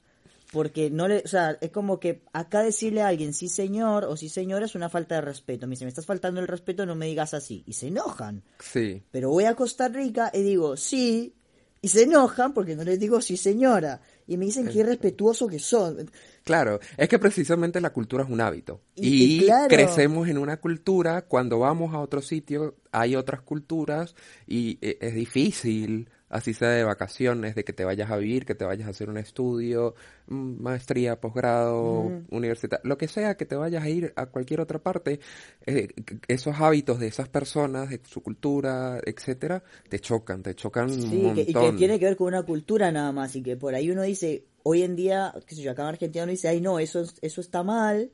porque 0.53 0.90
no 0.90 1.09
le, 1.09 1.18
o 1.18 1.29
sea, 1.29 1.59
es 1.61 1.70
como 1.70 2.01
que 2.01 2.22
acá 2.33 2.62
decirle 2.62 3.03
a 3.03 3.09
alguien 3.09 3.35
sí 3.35 3.48
señor 3.48 4.05
o 4.05 4.16
sí 4.16 4.29
señora 4.29 4.64
es 4.64 4.74
una 4.74 4.88
falta 4.88 5.16
de 5.16 5.20
respeto. 5.20 5.66
Me 5.66 5.72
dice, 5.72 5.85
me 5.85 5.90
estás 5.90 6.07
faltando 6.07 6.40
el 6.40 6.48
respeto, 6.48 6.87
no 6.87 6.94
me 6.94 7.07
digas 7.07 7.35
así. 7.35 7.62
Y 7.66 7.74
se 7.74 7.88
enojan. 7.88 8.42
Sí. 8.59 9.03
Pero 9.11 9.31
voy 9.31 9.44
a 9.44 9.55
Costa 9.55 9.88
Rica 9.88 10.31
y 10.33 10.42
digo 10.42 10.77
sí, 10.77 11.35
y 11.83 11.88
se 11.88 12.05
enojan 12.05 12.55
porque 12.55 12.74
no 12.74 12.83
les 12.83 12.98
digo 12.98 13.20
sí 13.20 13.37
señora. 13.37 14.01
Y 14.27 14.37
me 14.37 14.46
dicen 14.46 14.68
qué 14.68 14.83
respetuoso 14.83 15.46
que 15.46 15.59
son. 15.59 16.11
Claro, 16.44 16.81
es 16.96 17.09
que 17.09 17.18
precisamente 17.18 17.81
la 17.81 17.92
cultura 17.92 18.24
es 18.24 18.31
un 18.31 18.40
hábito. 18.40 18.83
Y, 18.94 19.46
crecemos 19.68 20.29
en 20.29 20.38
una 20.38 20.59
cultura, 20.59 21.22
cuando 21.22 21.59
vamos 21.59 21.94
a 21.94 22.01
otro 22.01 22.20
sitio 22.20 22.77
hay 22.90 23.16
otras 23.16 23.42
culturas 23.42 24.14
y 24.46 24.79
eh, 24.83 24.98
es 25.01 25.14
difícil 25.14 26.11
así 26.29 26.55
sea 26.55 26.71
de 26.71 26.85
vacaciones, 26.85 27.55
de 27.55 27.64
que 27.64 27.73
te 27.73 27.85
vayas 27.85 28.11
a 28.11 28.17
vivir, 28.17 28.45
que 28.45 28.55
te 28.55 28.64
vayas 28.64 28.87
a 28.87 28.91
hacer 28.91 29.09
un 29.09 29.19
estudio, 29.19 29.95
mm, 30.27 30.62
maestría, 30.62 31.21
posgrado, 31.21 32.23
universidad, 32.31 32.81
lo 32.85 32.99
que 32.99 33.09
sea, 33.09 33.37
que 33.37 33.47
te 33.47 33.57
vayas 33.57 33.83
a 33.83 33.88
ir 33.88 34.12
a 34.17 34.27
cualquier 34.27 34.61
otra 34.61 34.79
parte, 34.79 35.21
eh, 35.67 35.88
esos 36.29 36.61
hábitos 36.61 36.99
de 36.99 37.09
esas 37.09 37.29
personas, 37.29 37.91
de 37.91 38.01
su 38.05 38.23
cultura, 38.23 39.01
etcétera, 39.05 39.62
te 39.88 39.99
chocan, 40.01 40.43
te 40.43 40.55
chocan 40.55 40.91
un 40.91 41.23
montón. 41.23 41.38
y 41.38 41.53
que 41.53 41.73
tiene 41.77 41.99
que 41.99 42.05
ver 42.05 42.17
con 42.17 42.29
una 42.29 42.43
cultura 42.43 42.93
nada 42.93 43.12
más, 43.12 43.35
y 43.37 43.43
que 43.43 43.57
por 43.57 43.75
ahí 43.75 43.91
uno 43.91 44.03
dice, 44.03 44.45
hoy 44.62 44.83
en 44.83 44.97
día, 44.97 45.35
qué 45.47 45.55
sé 45.55 45.62
yo, 45.62 45.71
acá 45.71 45.83
en 45.83 45.88
Argentina 45.88 46.25
uno 46.25 46.33
dice, 46.33 46.49
ay 46.49 46.61
no, 46.61 46.79
eso, 46.79 47.05
eso 47.23 47.41
está 47.41 47.62
mal, 47.62 48.11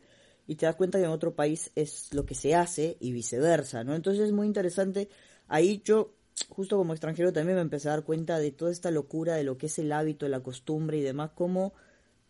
y 0.46 0.56
te 0.56 0.66
das 0.66 0.76
cuenta 0.76 0.98
que 0.98 1.04
en 1.04 1.10
otro 1.10 1.34
país 1.34 1.70
es 1.74 2.12
lo 2.12 2.26
que 2.26 2.34
se 2.34 2.54
hace 2.54 2.96
y 3.00 3.12
viceversa, 3.12 3.82
¿no? 3.82 3.94
Entonces 3.94 4.24
es 4.24 4.32
muy 4.32 4.46
interesante. 4.46 5.08
Ahí 5.48 5.80
yo 5.84 6.14
justo 6.48 6.76
como 6.76 6.92
extranjero 6.92 7.32
también 7.32 7.56
me 7.56 7.62
empecé 7.62 7.88
a 7.88 7.92
dar 7.92 8.04
cuenta 8.04 8.38
de 8.38 8.50
toda 8.50 8.70
esta 8.70 8.90
locura 8.90 9.34
de 9.34 9.44
lo 9.44 9.58
que 9.58 9.66
es 9.66 9.78
el 9.78 9.92
hábito, 9.92 10.28
la 10.28 10.40
costumbre 10.40 10.98
y 10.98 11.02
demás, 11.02 11.30
como 11.34 11.74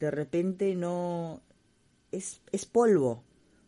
de 0.00 0.10
repente 0.10 0.74
no 0.74 1.42
es, 2.12 2.40
es 2.52 2.66
polvo. 2.66 3.24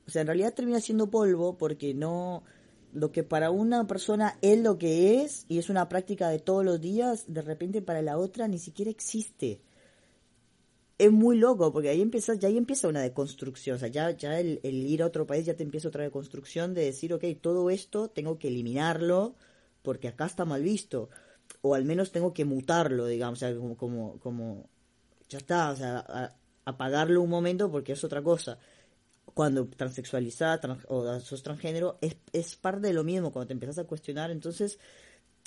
O 0.07 0.11
sea, 0.11 0.23
en 0.23 0.29
realidad 0.29 0.55
termina 0.55 0.81
siendo 0.81 1.11
polvo 1.11 1.57
porque 1.59 1.95
no 1.95 2.45
lo 2.93 3.13
que 3.13 3.23
para 3.23 3.51
una 3.51 3.87
persona 3.87 4.39
es 4.41 4.59
lo 4.59 4.79
que 4.79 5.23
es 5.23 5.45
y 5.49 5.59
es 5.59 5.69
una 5.69 5.89
práctica 5.89 6.29
de 6.29 6.39
todos 6.39 6.65
los 6.65 6.81
días, 6.81 7.25
de 7.29 7.43
repente 7.43 7.83
para 7.83 8.03
la 8.03 8.17
otra 8.17 8.49
ni 8.49 8.59
siquiera 8.59 8.91
existe. 8.91 9.61
Es 10.99 11.13
muy 11.13 11.37
loco 11.37 11.73
porque 11.73 11.91
ahí 11.91 12.01
empieza, 12.01 12.35
ya 12.35 12.49
ahí 12.49 12.57
empieza 12.57 12.89
una 12.89 13.03
deconstrucción, 13.03 13.77
o 13.77 13.79
sea, 13.79 13.89
ya, 13.89 14.11
ya 14.13 14.41
el, 14.41 14.61
el 14.63 14.87
ir 14.87 15.03
a 15.03 15.07
otro 15.07 15.27
país 15.27 15.45
ya 15.45 15.55
te 15.55 15.63
empieza 15.63 15.89
otra 15.89 16.05
deconstrucción 16.05 16.73
de 16.73 16.85
decir, 16.85 17.13
ok, 17.13 17.25
todo 17.39 17.69
esto 17.69 18.09
tengo 18.09 18.39
que 18.39 18.49
eliminarlo, 18.49 19.35
porque 19.87 20.09
acá 20.09 20.27
está 20.27 20.45
mal 20.45 20.65
visto, 20.65 21.11
o 21.63 21.77
al 21.77 21.85
menos 21.85 22.11
tengo 22.11 22.35
que 22.35 22.45
mutarlo, 22.45 23.07
digamos, 23.07 23.39
como, 23.57 23.77
como, 23.77 24.19
como 24.19 24.69
ya 25.29 25.39
está, 25.39 25.71
o 25.71 25.77
sea, 25.77 26.35
apagarlo 26.65 27.23
un 27.23 27.31
momento 27.31 27.71
porque 27.71 27.93
es 27.93 28.03
otra 28.03 28.21
cosa. 28.21 28.59
Cuando 29.33 29.69
transexualizada 29.69 30.79
o 30.89 31.21
sos 31.21 31.45
transgénero, 31.45 31.99
es, 32.01 32.17
es 32.33 32.57
parte 32.57 32.89
de 32.89 32.95
lo 32.95 33.05
mismo, 33.05 33.31
cuando 33.31 33.47
te 33.47 33.53
empiezas 33.53 33.79
a 33.79 33.87
cuestionar, 33.87 34.33
entonces, 34.33 34.81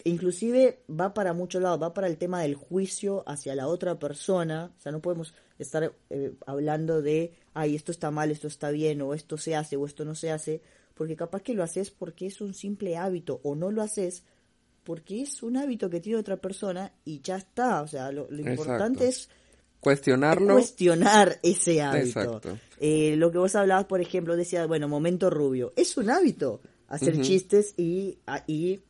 inclusive 0.05 0.85
va 0.89 1.13
para 1.13 1.33
muchos 1.33 1.61
lados, 1.61 1.81
va 1.81 1.93
para 1.93 2.07
el 2.07 2.17
tema 2.17 2.41
del 2.41 2.55
juicio 2.55 3.25
hacia 3.27 3.55
la 3.55 3.67
otra 3.67 3.99
persona, 3.99 4.71
o 4.77 4.81
sea, 4.81 4.93
no 4.93 5.01
podemos 5.01 5.33
estar 5.57 5.93
eh, 6.09 6.33
hablando 6.45 7.01
de, 7.01 7.33
ay, 7.53 7.75
esto 7.75 7.91
está 7.91 8.09
mal, 8.09 8.31
esto 8.31 8.47
está 8.47 8.71
bien, 8.71 9.01
o 9.01 9.13
esto 9.13 9.37
se 9.37 9.57
hace, 9.57 9.75
o 9.75 9.85
esto 9.85 10.05
no 10.05 10.15
se 10.15 10.31
hace, 10.31 10.61
porque 10.99 11.15
capaz 11.15 11.43
que 11.43 11.53
lo 11.53 11.63
haces 11.63 11.91
porque 11.91 12.25
es 12.25 12.41
un 12.41 12.53
simple 12.53 12.97
hábito 12.97 13.39
o 13.43 13.55
no 13.55 13.71
lo 13.71 13.81
haces 13.81 14.25
porque 14.83 15.21
es 15.21 15.41
un 15.43 15.55
hábito 15.55 15.89
que 15.89 16.01
tiene 16.01 16.19
otra 16.19 16.35
persona 16.35 16.91
y 17.05 17.21
ya 17.21 17.37
está. 17.37 17.81
O 17.81 17.87
sea, 17.87 18.11
lo, 18.11 18.27
importante 18.29 19.07
es 19.07 19.29
cuestionarlo. 19.79 20.55
cuestionar 20.55 21.39
ese 21.41 21.81
hábito. 21.81 22.41
Eh, 22.81 23.15
lo 23.15 23.31
que 23.31 23.37
vos 23.37 23.55
hablabas, 23.55 23.85
por 23.85 24.01
ejemplo, 24.01 24.35
decía, 24.35 24.65
bueno, 24.65 24.89
momento 24.89 25.29
rubio. 25.29 25.71
Es 25.77 25.95
un 25.95 26.09
hábito 26.09 26.59
hacer 26.89 27.21
chistes 27.21 27.75
y, 27.77 28.17
y 28.45 28.81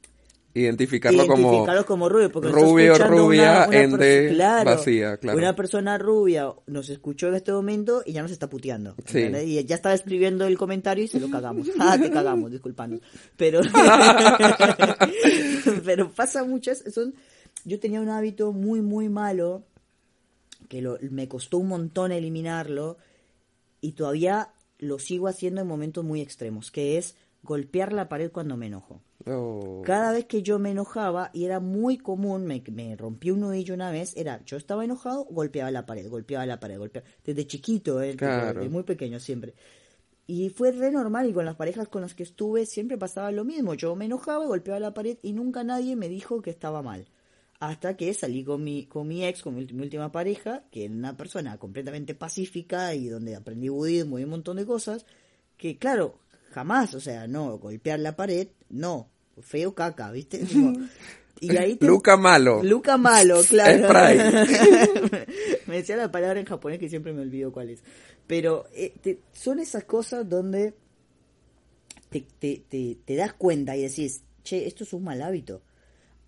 identificarlo 0.59 1.25
como 1.27 1.49
identificarlo 1.49 1.85
como 1.85 2.09
rubio, 2.09 2.31
porque 2.31 2.49
rubio, 2.49 2.97
rubia, 2.97 3.41
una- 3.51 3.67
una 3.67 3.77
ende, 3.81 4.29
claro, 4.33 4.71
vacía, 4.71 5.17
claro. 5.17 5.37
Una 5.37 5.55
persona 5.55 5.97
rubia 5.97 6.51
nos 6.67 6.89
escuchó 6.89 7.27
en 7.29 7.35
este 7.35 7.51
momento 7.51 8.03
y 8.05 8.13
ya 8.13 8.21
nos 8.21 8.31
está 8.31 8.49
puteando. 8.49 8.95
Sí. 9.05 9.19
Y 9.45 9.63
ya 9.65 9.75
estaba 9.75 9.95
escribiendo 9.95 10.45
el 10.45 10.57
comentario 10.57 11.03
y 11.03 11.07
se 11.07 11.19
lo 11.19 11.29
cagamos. 11.29 11.67
Ah, 11.79 11.97
te 11.99 12.09
cagamos, 12.11 12.51
disculpanos. 12.51 12.99
Pero, 13.37 13.61
pero 15.85 16.11
pasa 16.11 16.43
muchas, 16.43 16.83
son, 16.93 17.13
yo 17.65 17.79
tenía 17.79 18.01
un 18.01 18.09
hábito 18.09 18.51
muy, 18.51 18.81
muy 18.81 19.09
malo 19.09 19.63
que 20.67 20.81
lo- 20.81 20.97
me 21.09 21.27
costó 21.27 21.57
un 21.57 21.67
montón 21.67 22.11
eliminarlo 22.11 22.97
y 23.81 23.93
todavía 23.93 24.49
lo 24.77 24.99
sigo 24.99 25.27
haciendo 25.27 25.61
en 25.61 25.67
momentos 25.67 26.03
muy 26.05 26.21
extremos, 26.21 26.71
que 26.71 26.97
es 26.97 27.15
golpear 27.43 27.93
la 27.93 28.09
pared 28.09 28.31
cuando 28.31 28.57
me 28.57 28.67
enojo. 28.67 29.01
Oh, 29.25 29.81
Cada 29.85 30.11
vez 30.13 30.25
que 30.25 30.41
yo 30.43 30.59
me 30.59 30.71
enojaba, 30.71 31.29
y 31.33 31.45
era 31.45 31.59
muy 31.59 31.97
común, 31.97 32.45
me, 32.45 32.63
me 32.71 32.95
rompí 32.95 33.31
un 33.31 33.41
nudillo 33.41 33.73
una 33.73 33.91
vez, 33.91 34.15
era, 34.15 34.43
yo 34.45 34.55
estaba 34.57 34.85
enojado, 34.85 35.25
golpeaba 35.25 35.71
la 35.71 35.85
pared, 35.85 36.07
golpeaba 36.09 36.45
la 36.45 36.59
pared, 36.59 36.77
golpeaba, 36.77 37.07
desde 37.25 37.45
chiquito, 37.47 38.01
eh, 38.01 38.15
Claro. 38.15 38.59
desde 38.59 38.69
muy 38.69 38.83
pequeño 38.83 39.19
siempre. 39.19 39.55
Y 40.25 40.49
fue 40.49 40.71
re 40.71 40.91
normal, 40.91 41.27
y 41.29 41.33
con 41.33 41.43
las 41.45 41.55
parejas 41.55 41.87
con 41.87 42.01
las 42.01 42.13
que 42.13 42.23
estuve 42.23 42.65
siempre 42.65 42.97
pasaba 42.97 43.31
lo 43.31 43.43
mismo, 43.43 43.73
yo 43.73 43.95
me 43.95 44.05
enojaba, 44.05 44.45
golpeaba 44.45 44.79
la 44.79 44.93
pared, 44.93 45.17
y 45.21 45.33
nunca 45.33 45.63
nadie 45.63 45.95
me 45.95 46.07
dijo 46.07 46.41
que 46.41 46.49
estaba 46.51 46.81
mal. 46.81 47.07
Hasta 47.59 47.97
que 47.97 48.13
salí 48.13 48.45
con 48.45 48.63
mi, 48.63 48.85
con 48.85 49.05
mi 49.05 49.25
ex, 49.25 49.41
con 49.41 49.55
mi, 49.55 49.65
mi 49.65 49.81
última 49.83 50.11
pareja, 50.13 50.63
que 50.71 50.85
era 50.85 50.93
una 50.93 51.17
persona 51.17 51.57
completamente 51.57 52.15
pacífica 52.15 52.93
y 52.95 53.09
donde 53.09 53.35
aprendí 53.35 53.67
budismo 53.67 54.17
y 54.17 54.23
un 54.23 54.29
montón 54.29 54.55
de 54.57 54.65
cosas, 54.65 55.05
que 55.57 55.77
claro, 55.77 56.19
jamás, 56.51 56.93
o 56.93 56.99
sea, 56.99 57.27
no, 57.27 57.57
golpear 57.57 57.99
la 57.99 58.15
pared, 58.15 58.47
no, 58.69 59.09
feo 59.41 59.73
caca, 59.75 60.11
¿viste? 60.11 60.45
Como- 60.51 60.87
y 61.41 61.55
ahí 61.55 61.77
te- 61.77 61.85
Luca 61.85 62.17
malo. 62.17 62.61
Luca 62.63 62.97
malo, 62.97 63.39
claro. 63.49 63.87
Me 65.67 65.77
decía 65.77 65.95
la 65.95 66.11
palabra 66.11 66.39
en 66.39 66.45
japonés 66.45 66.79
que 66.79 66.89
siempre 66.89 67.13
me 67.13 67.21
olvido 67.21 67.51
cuál 67.53 67.69
es. 67.69 67.81
Pero 68.27 68.65
eh, 68.73 68.93
te- 69.01 69.21
son 69.31 69.59
esas 69.59 69.85
cosas 69.85 70.27
donde 70.27 70.73
te, 72.09 72.21
te, 72.39 72.63
te, 72.67 72.97
te 73.05 73.15
das 73.15 73.33
cuenta 73.33 73.77
y 73.77 73.83
decís, 73.83 74.23
che, 74.43 74.67
esto 74.67 74.83
es 74.83 74.91
un 74.93 75.03
mal 75.05 75.21
hábito. 75.21 75.61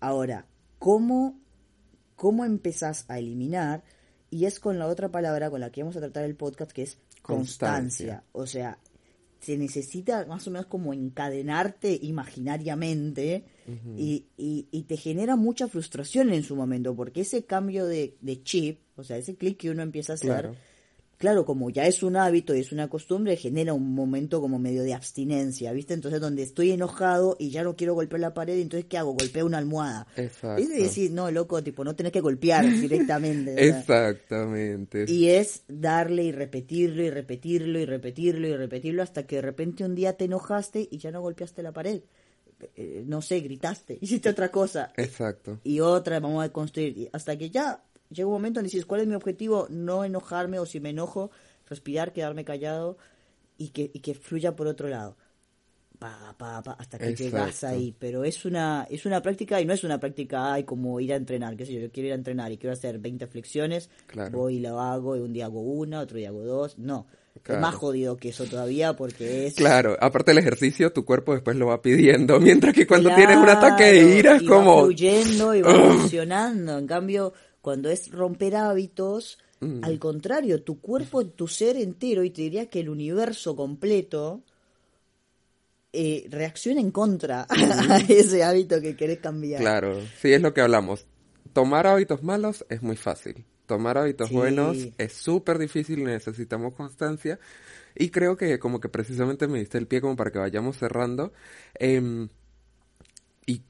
Ahora, 0.00 0.46
¿cómo, 0.78 1.38
¿cómo 2.16 2.44
empezás 2.46 3.04
a 3.08 3.18
eliminar? 3.18 3.82
Y 4.30 4.46
es 4.46 4.60
con 4.60 4.78
la 4.78 4.86
otra 4.86 5.10
palabra 5.10 5.50
con 5.50 5.60
la 5.60 5.70
que 5.70 5.82
vamos 5.82 5.96
a 5.96 6.00
tratar 6.00 6.24
el 6.24 6.36
podcast, 6.36 6.72
que 6.72 6.82
es 6.82 6.98
constancia. 7.20 8.22
Constancia. 8.22 8.24
O 8.32 8.46
sea, 8.46 8.78
se 9.42 9.58
necesita 9.58 10.24
más 10.26 10.46
o 10.46 10.52
menos 10.52 10.66
como 10.66 10.94
encadenarte 10.94 11.98
imaginariamente 12.00 13.44
y, 13.96 14.26
y, 14.36 14.68
y 14.70 14.82
te 14.84 14.96
genera 14.96 15.34
mucha 15.36 15.66
frustración 15.66 16.32
en 16.32 16.44
su 16.44 16.54
momento, 16.54 16.94
porque 16.94 17.22
ese 17.22 17.44
cambio 17.44 17.86
de, 17.86 18.16
de 18.20 18.42
chip, 18.42 18.80
o 18.96 19.02
sea, 19.02 19.16
ese 19.16 19.34
clic 19.34 19.58
que 19.58 19.70
uno 19.70 19.82
empieza 19.82 20.12
a 20.12 20.14
hacer, 20.14 20.28
Claro. 20.30 20.56
Claro, 21.22 21.44
como 21.44 21.70
ya 21.70 21.86
es 21.86 22.02
un 22.02 22.16
hábito 22.16 22.52
y 22.52 22.58
es 22.58 22.72
una 22.72 22.88
costumbre, 22.88 23.36
genera 23.36 23.74
un 23.74 23.94
momento 23.94 24.40
como 24.40 24.58
medio 24.58 24.82
de 24.82 24.92
abstinencia, 24.92 25.72
¿viste? 25.72 25.94
Entonces, 25.94 26.20
donde 26.20 26.42
estoy 26.42 26.72
enojado 26.72 27.36
y 27.38 27.50
ya 27.50 27.62
no 27.62 27.76
quiero 27.76 27.94
golpear 27.94 28.18
la 28.18 28.34
pared, 28.34 28.58
entonces, 28.58 28.88
¿qué 28.88 28.98
hago? 28.98 29.12
Golpeo 29.12 29.46
una 29.46 29.58
almohada. 29.58 30.08
Exacto. 30.16 30.60
Y 30.60 30.66
decís, 30.66 31.12
no, 31.12 31.30
loco, 31.30 31.62
tipo, 31.62 31.84
no 31.84 31.94
tenés 31.94 32.10
que 32.10 32.20
golpear 32.20 32.64
directamente. 32.80 33.68
Exactamente. 33.68 35.04
Y 35.06 35.28
es 35.28 35.62
darle 35.68 36.24
y 36.24 36.32
repetirlo 36.32 37.04
y 37.04 37.10
repetirlo 37.10 37.78
y 37.78 37.84
repetirlo 37.84 38.48
y 38.48 38.56
repetirlo 38.56 39.04
hasta 39.04 39.24
que 39.24 39.36
de 39.36 39.42
repente 39.42 39.84
un 39.84 39.94
día 39.94 40.16
te 40.16 40.24
enojaste 40.24 40.88
y 40.90 40.98
ya 40.98 41.12
no 41.12 41.20
golpeaste 41.20 41.62
la 41.62 41.70
pared. 41.70 42.02
Eh, 42.74 43.04
no 43.06 43.22
sé, 43.22 43.38
gritaste, 43.38 43.96
hiciste 44.00 44.28
otra 44.28 44.50
cosa 44.50 44.92
Exacto. 44.96 45.60
y 45.62 45.78
otra, 45.78 46.18
vamos 46.18 46.44
a 46.44 46.48
construir. 46.48 47.08
Hasta 47.12 47.38
que 47.38 47.48
ya 47.48 47.80
llega 48.12 48.26
un 48.26 48.34
momento 48.34 48.60
en 48.60 48.66
que 48.66 48.70
dices, 48.70 48.86
¿cuál 48.86 49.00
es 49.00 49.06
mi 49.06 49.14
objetivo? 49.14 49.66
No 49.70 50.04
enojarme 50.04 50.58
o 50.58 50.66
si 50.66 50.80
me 50.80 50.90
enojo, 50.90 51.30
respirar, 51.66 52.12
quedarme 52.12 52.44
callado 52.44 52.98
y 53.58 53.68
que, 53.68 53.90
y 53.92 54.00
que 54.00 54.14
fluya 54.14 54.54
por 54.56 54.66
otro 54.66 54.88
lado. 54.88 55.16
Pa, 55.98 56.34
pa, 56.36 56.60
pa, 56.62 56.72
hasta 56.72 56.98
que 56.98 57.10
Exacto. 57.10 57.24
llegas 57.36 57.62
ahí. 57.64 57.94
Pero 57.96 58.24
es 58.24 58.44
una, 58.44 58.86
es 58.90 59.06
una 59.06 59.22
práctica 59.22 59.60
y 59.60 59.64
no 59.64 59.72
es 59.72 59.84
una 59.84 60.00
práctica 60.00 60.52
ay, 60.52 60.64
como 60.64 60.98
ir 60.98 61.12
a 61.12 61.16
entrenar. 61.16 61.56
qué 61.56 61.64
sé 61.64 61.74
yo, 61.74 61.80
yo 61.80 61.92
quiero 61.92 62.08
ir 62.08 62.12
a 62.12 62.16
entrenar 62.16 62.50
y 62.50 62.58
quiero 62.58 62.72
hacer 62.72 62.98
20 62.98 63.28
flexiones. 63.28 63.88
Claro. 64.06 64.36
Voy 64.36 64.56
y 64.56 64.60
lo 64.60 64.80
hago 64.80 65.16
y 65.16 65.20
un 65.20 65.32
día 65.32 65.44
hago 65.46 65.60
una, 65.60 66.00
otro 66.00 66.18
día 66.18 66.30
hago 66.30 66.42
dos. 66.42 66.76
No. 66.78 67.06
Claro. 67.42 67.58
Es 67.58 67.62
más 67.62 67.74
jodido 67.76 68.16
que 68.16 68.28
eso 68.28 68.44
todavía 68.44 68.94
porque 68.94 69.46
es... 69.46 69.54
Claro, 69.54 69.96
aparte 70.00 70.32
del 70.32 70.38
ejercicio, 70.38 70.92
tu 70.92 71.04
cuerpo 71.04 71.32
después 71.32 71.56
lo 71.56 71.66
va 71.66 71.80
pidiendo, 71.80 72.38
mientras 72.40 72.74
que 72.74 72.86
cuando 72.86 73.14
tienes 73.14 73.36
un 73.38 73.48
ataque 73.48 73.84
de 73.84 74.00
Claro, 74.00 74.18
ira 74.18 74.36
es 74.36 74.42
y 74.42 74.46
va 74.46 74.56
como... 74.56 74.80
fluyendo 74.82 75.54
y 75.54 75.62
va 75.62 75.72
funcionando. 75.72 76.78
En 76.78 76.86
cambio, 76.86 77.32
cuando 77.62 77.88
es 77.88 78.10
romper 78.10 78.56
hábitos, 78.56 79.38
Mm. 79.60 79.84
al 79.84 79.98
contrario, 80.00 80.62
tu 80.64 80.80
cuerpo, 80.80 81.24
tu 81.24 81.46
ser 81.46 81.76
entero, 81.76 82.24
y 82.24 82.30
te 82.30 82.42
diría 82.42 82.66
que 82.66 82.80
el 82.80 82.88
universo 82.88 83.54
completo, 83.54 84.42
eh, 85.92 86.26
reacciona 86.30 86.80
en 86.80 86.90
contra 86.90 87.46
a 87.48 87.98
ese 88.08 88.42
hábito 88.42 88.80
que 88.80 88.96
querés 88.96 89.18
cambiar. 89.20 89.60
Claro, 89.60 90.00
sí 90.20 90.32
es 90.32 90.40
lo 90.42 90.52
que 90.52 90.62
hablamos. 90.62 91.06
Tomar 91.52 91.86
hábitos 91.86 92.22
malos 92.22 92.64
es 92.70 92.82
muy 92.82 92.96
fácil. 92.96 93.44
Tomar 93.66 93.98
hábitos 93.98 94.28
Sí. 94.30 94.34
buenos 94.34 94.76
es 94.98 95.12
súper 95.12 95.58
difícil 95.58 96.02
necesitamos 96.02 96.74
constancia. 96.74 97.38
Y 97.94 98.08
creo 98.10 98.36
que 98.36 98.58
como 98.58 98.80
que 98.80 98.88
precisamente 98.88 99.46
me 99.46 99.60
diste 99.60 99.78
el 99.78 99.86
pie 99.86 100.00
como 100.00 100.16
para 100.16 100.32
que 100.32 100.38
vayamos 100.40 100.76
cerrando. 100.78 101.32
Em, 101.74 102.28
¿Y 103.46 103.62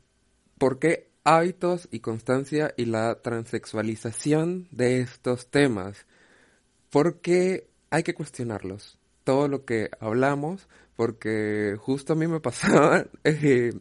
por 0.59 0.79
qué 0.79 1.12
hábitos 1.25 1.89
y 1.91 2.01
constancia 2.01 2.75
y 2.77 2.87
la 2.87 3.17
transexualización 3.23 4.69
de 4.71 5.01
estos 5.01 5.47
temas? 5.49 6.07
Porque 6.91 7.67
hay 7.91 8.03
que 8.03 8.15
cuestionarlos. 8.15 8.99
Todo 9.25 9.49
lo 9.49 9.65
que 9.65 9.89
hablamos, 10.01 10.69
porque 10.97 11.77
justo 11.79 12.13
a 12.13 12.17
mí 12.17 12.27
me 12.27 12.41
pasaba, 12.41 13.05
eh, 13.25 13.73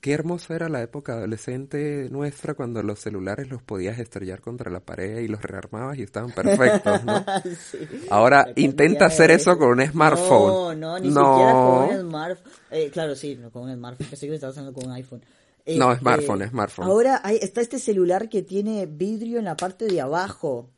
qué 0.00 0.12
hermosa 0.12 0.54
era 0.54 0.68
la 0.68 0.82
época 0.82 1.14
adolescente 1.14 2.08
nuestra 2.10 2.54
cuando 2.54 2.82
los 2.82 3.00
celulares 3.00 3.48
los 3.48 3.62
podías 3.62 3.98
estrellar 3.98 4.40
contra 4.40 4.70
la 4.70 4.80
pared 4.80 5.18
y 5.18 5.28
los 5.28 5.42
rearmabas 5.42 5.98
y 5.98 6.02
estaban 6.02 6.30
perfectos, 6.32 7.04
¿no? 7.04 7.24
Sí. 7.70 7.78
Ahora 8.10 8.52
intenta 8.56 9.06
hacer 9.06 9.30
eso 9.30 9.56
con 9.58 9.68
un 9.68 9.86
smartphone. 9.86 10.52
No, 10.52 10.74
no, 10.74 10.98
ni 10.98 11.08
No. 11.10 11.32
siquiera 11.32 11.52
con 11.52 11.96
un 12.04 12.10
smartphone. 12.10 12.52
Eh, 12.70 12.90
claro, 12.90 13.14
sí, 13.14 13.36
no, 13.40 13.50
con 13.50 13.62
un 13.68 13.74
smartphone. 13.76 14.08
Pensé 14.08 14.26
que 14.28 14.34
estaba 14.34 14.52
usando 14.52 14.72
con 14.72 14.86
un 14.86 14.92
iPhone. 14.92 15.22
No, 15.66 15.94
smartphone, 15.96 16.48
smartphone. 16.48 16.86
Ahora 16.86 17.20
hay, 17.22 17.38
está 17.40 17.60
este 17.60 17.78
celular 17.78 18.28
que 18.28 18.42
tiene 18.42 18.86
vidrio 18.86 19.38
en 19.38 19.44
la 19.44 19.56
parte 19.56 19.86
de 19.86 20.00
abajo. 20.00 20.70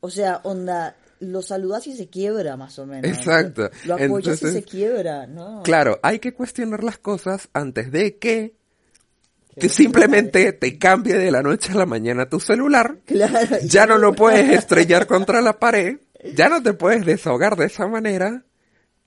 O 0.00 0.10
sea, 0.10 0.40
onda, 0.44 0.96
lo 1.20 1.42
saludas 1.42 1.86
y 1.86 1.96
se 1.96 2.08
quiebra 2.08 2.56
más 2.56 2.78
o 2.78 2.86
menos. 2.86 3.10
Exacto. 3.10 3.70
Lo 3.84 3.94
apoyas 3.94 4.42
y 4.42 4.44
Entonces- 4.44 4.52
se 4.52 4.62
quiebra, 4.62 5.26
¿no? 5.26 5.62
Claro, 5.62 5.98
hay 6.02 6.18
que 6.18 6.32
cuestionar 6.34 6.84
las 6.84 6.98
cosas 6.98 7.48
antes 7.52 7.90
de 7.90 8.18
que, 8.18 8.54
que 9.58 9.66
no 9.68 9.72
simplemente 9.72 10.52
te 10.52 10.78
cambie 10.78 11.14
de 11.14 11.30
la 11.30 11.42
noche 11.42 11.72
a 11.72 11.76
la 11.76 11.86
mañana 11.86 12.28
tu 12.28 12.38
celular. 12.40 12.98
Claro. 13.06 13.56
Ya 13.64 13.86
no 13.86 13.98
lo 13.98 14.14
puedes 14.14 14.50
estrellar 14.50 15.06
contra 15.06 15.40
la 15.40 15.58
pared. 15.58 15.98
Ya 16.34 16.48
no 16.48 16.62
te 16.62 16.72
puedes 16.74 17.04
desahogar 17.06 17.56
de 17.56 17.66
esa 17.66 17.86
manera. 17.86 18.44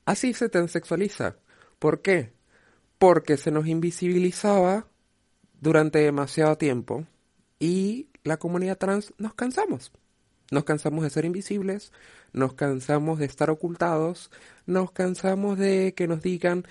Así 0.06 0.34
se 0.34 0.50
transexualiza. 0.50 1.36
¿Por 1.78 2.02
qué? 2.02 2.34
Porque 3.00 3.38
se 3.38 3.50
nos 3.50 3.68
invisibilizaba 3.68 4.86
durante 5.60 6.00
demasiado 6.00 6.58
tiempo 6.58 7.06
y 7.60 8.08
la 8.24 8.38
comunidad 8.38 8.78
trans 8.78 9.14
nos 9.18 9.34
cansamos. 9.34 9.92
Nos 10.52 10.64
cansamos 10.64 11.04
de 11.04 11.10
ser 11.10 11.26
invisibles, 11.26 11.92
nos 12.34 12.54
cansamos 12.54 13.20
de 13.20 13.26
estar 13.26 13.50
ocultados, 13.50 14.32
nos 14.66 14.92
cansamos 14.92 15.60
de 15.60 15.94
que 15.96 16.08
nos 16.08 16.22
digan, 16.22 16.66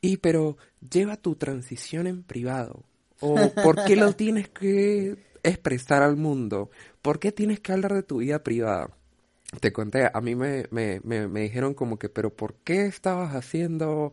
y 0.00 0.18
pero 0.18 0.56
lleva 0.88 1.16
tu 1.16 1.34
transición 1.34 2.06
en 2.06 2.22
privado. 2.22 2.84
O 3.20 3.34
¿por 3.62 3.84
qué 3.84 3.96
lo 3.96 4.12
tienes 4.16 4.48
que 4.48 5.16
expresar 5.42 6.02
al 6.02 6.16
mundo? 6.16 6.70
¿Por 7.02 7.18
qué 7.18 7.32
tienes 7.32 7.60
que 7.60 7.72
hablar 7.72 7.94
de 7.94 8.02
tu 8.02 8.18
vida 8.18 8.44
privada? 8.44 8.90
Te 9.60 9.72
conté, 9.72 10.08
a 10.12 10.20
mí 10.20 10.34
me, 10.34 10.66
me, 10.70 11.00
me, 11.02 11.26
me 11.26 11.40
dijeron 11.40 11.74
como 11.74 11.98
que, 11.98 12.08
pero 12.08 12.30
¿por 12.30 12.54
qué 12.54 12.86
estabas 12.86 13.34
haciendo 13.34 14.12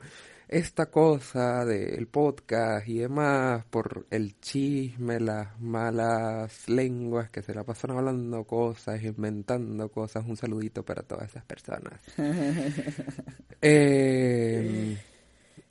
esta 0.53 0.85
cosa 0.87 1.65
del 1.65 2.07
podcast 2.07 2.87
y 2.87 2.99
demás? 2.99 3.65
Por 3.69 4.05
el 4.09 4.39
chisme, 4.39 5.19
las 5.19 5.59
malas 5.59 6.67
lenguas 6.69 7.29
que 7.29 7.41
se 7.41 7.53
la 7.53 7.63
pasan 7.63 7.91
hablando 7.91 8.43
cosas, 8.45 9.01
inventando 9.03 9.89
cosas. 9.89 10.23
Un 10.27 10.37
saludito 10.37 10.83
para 10.83 11.03
todas 11.03 11.29
esas 11.29 11.43
personas. 11.45 11.99
eh, 13.61 14.97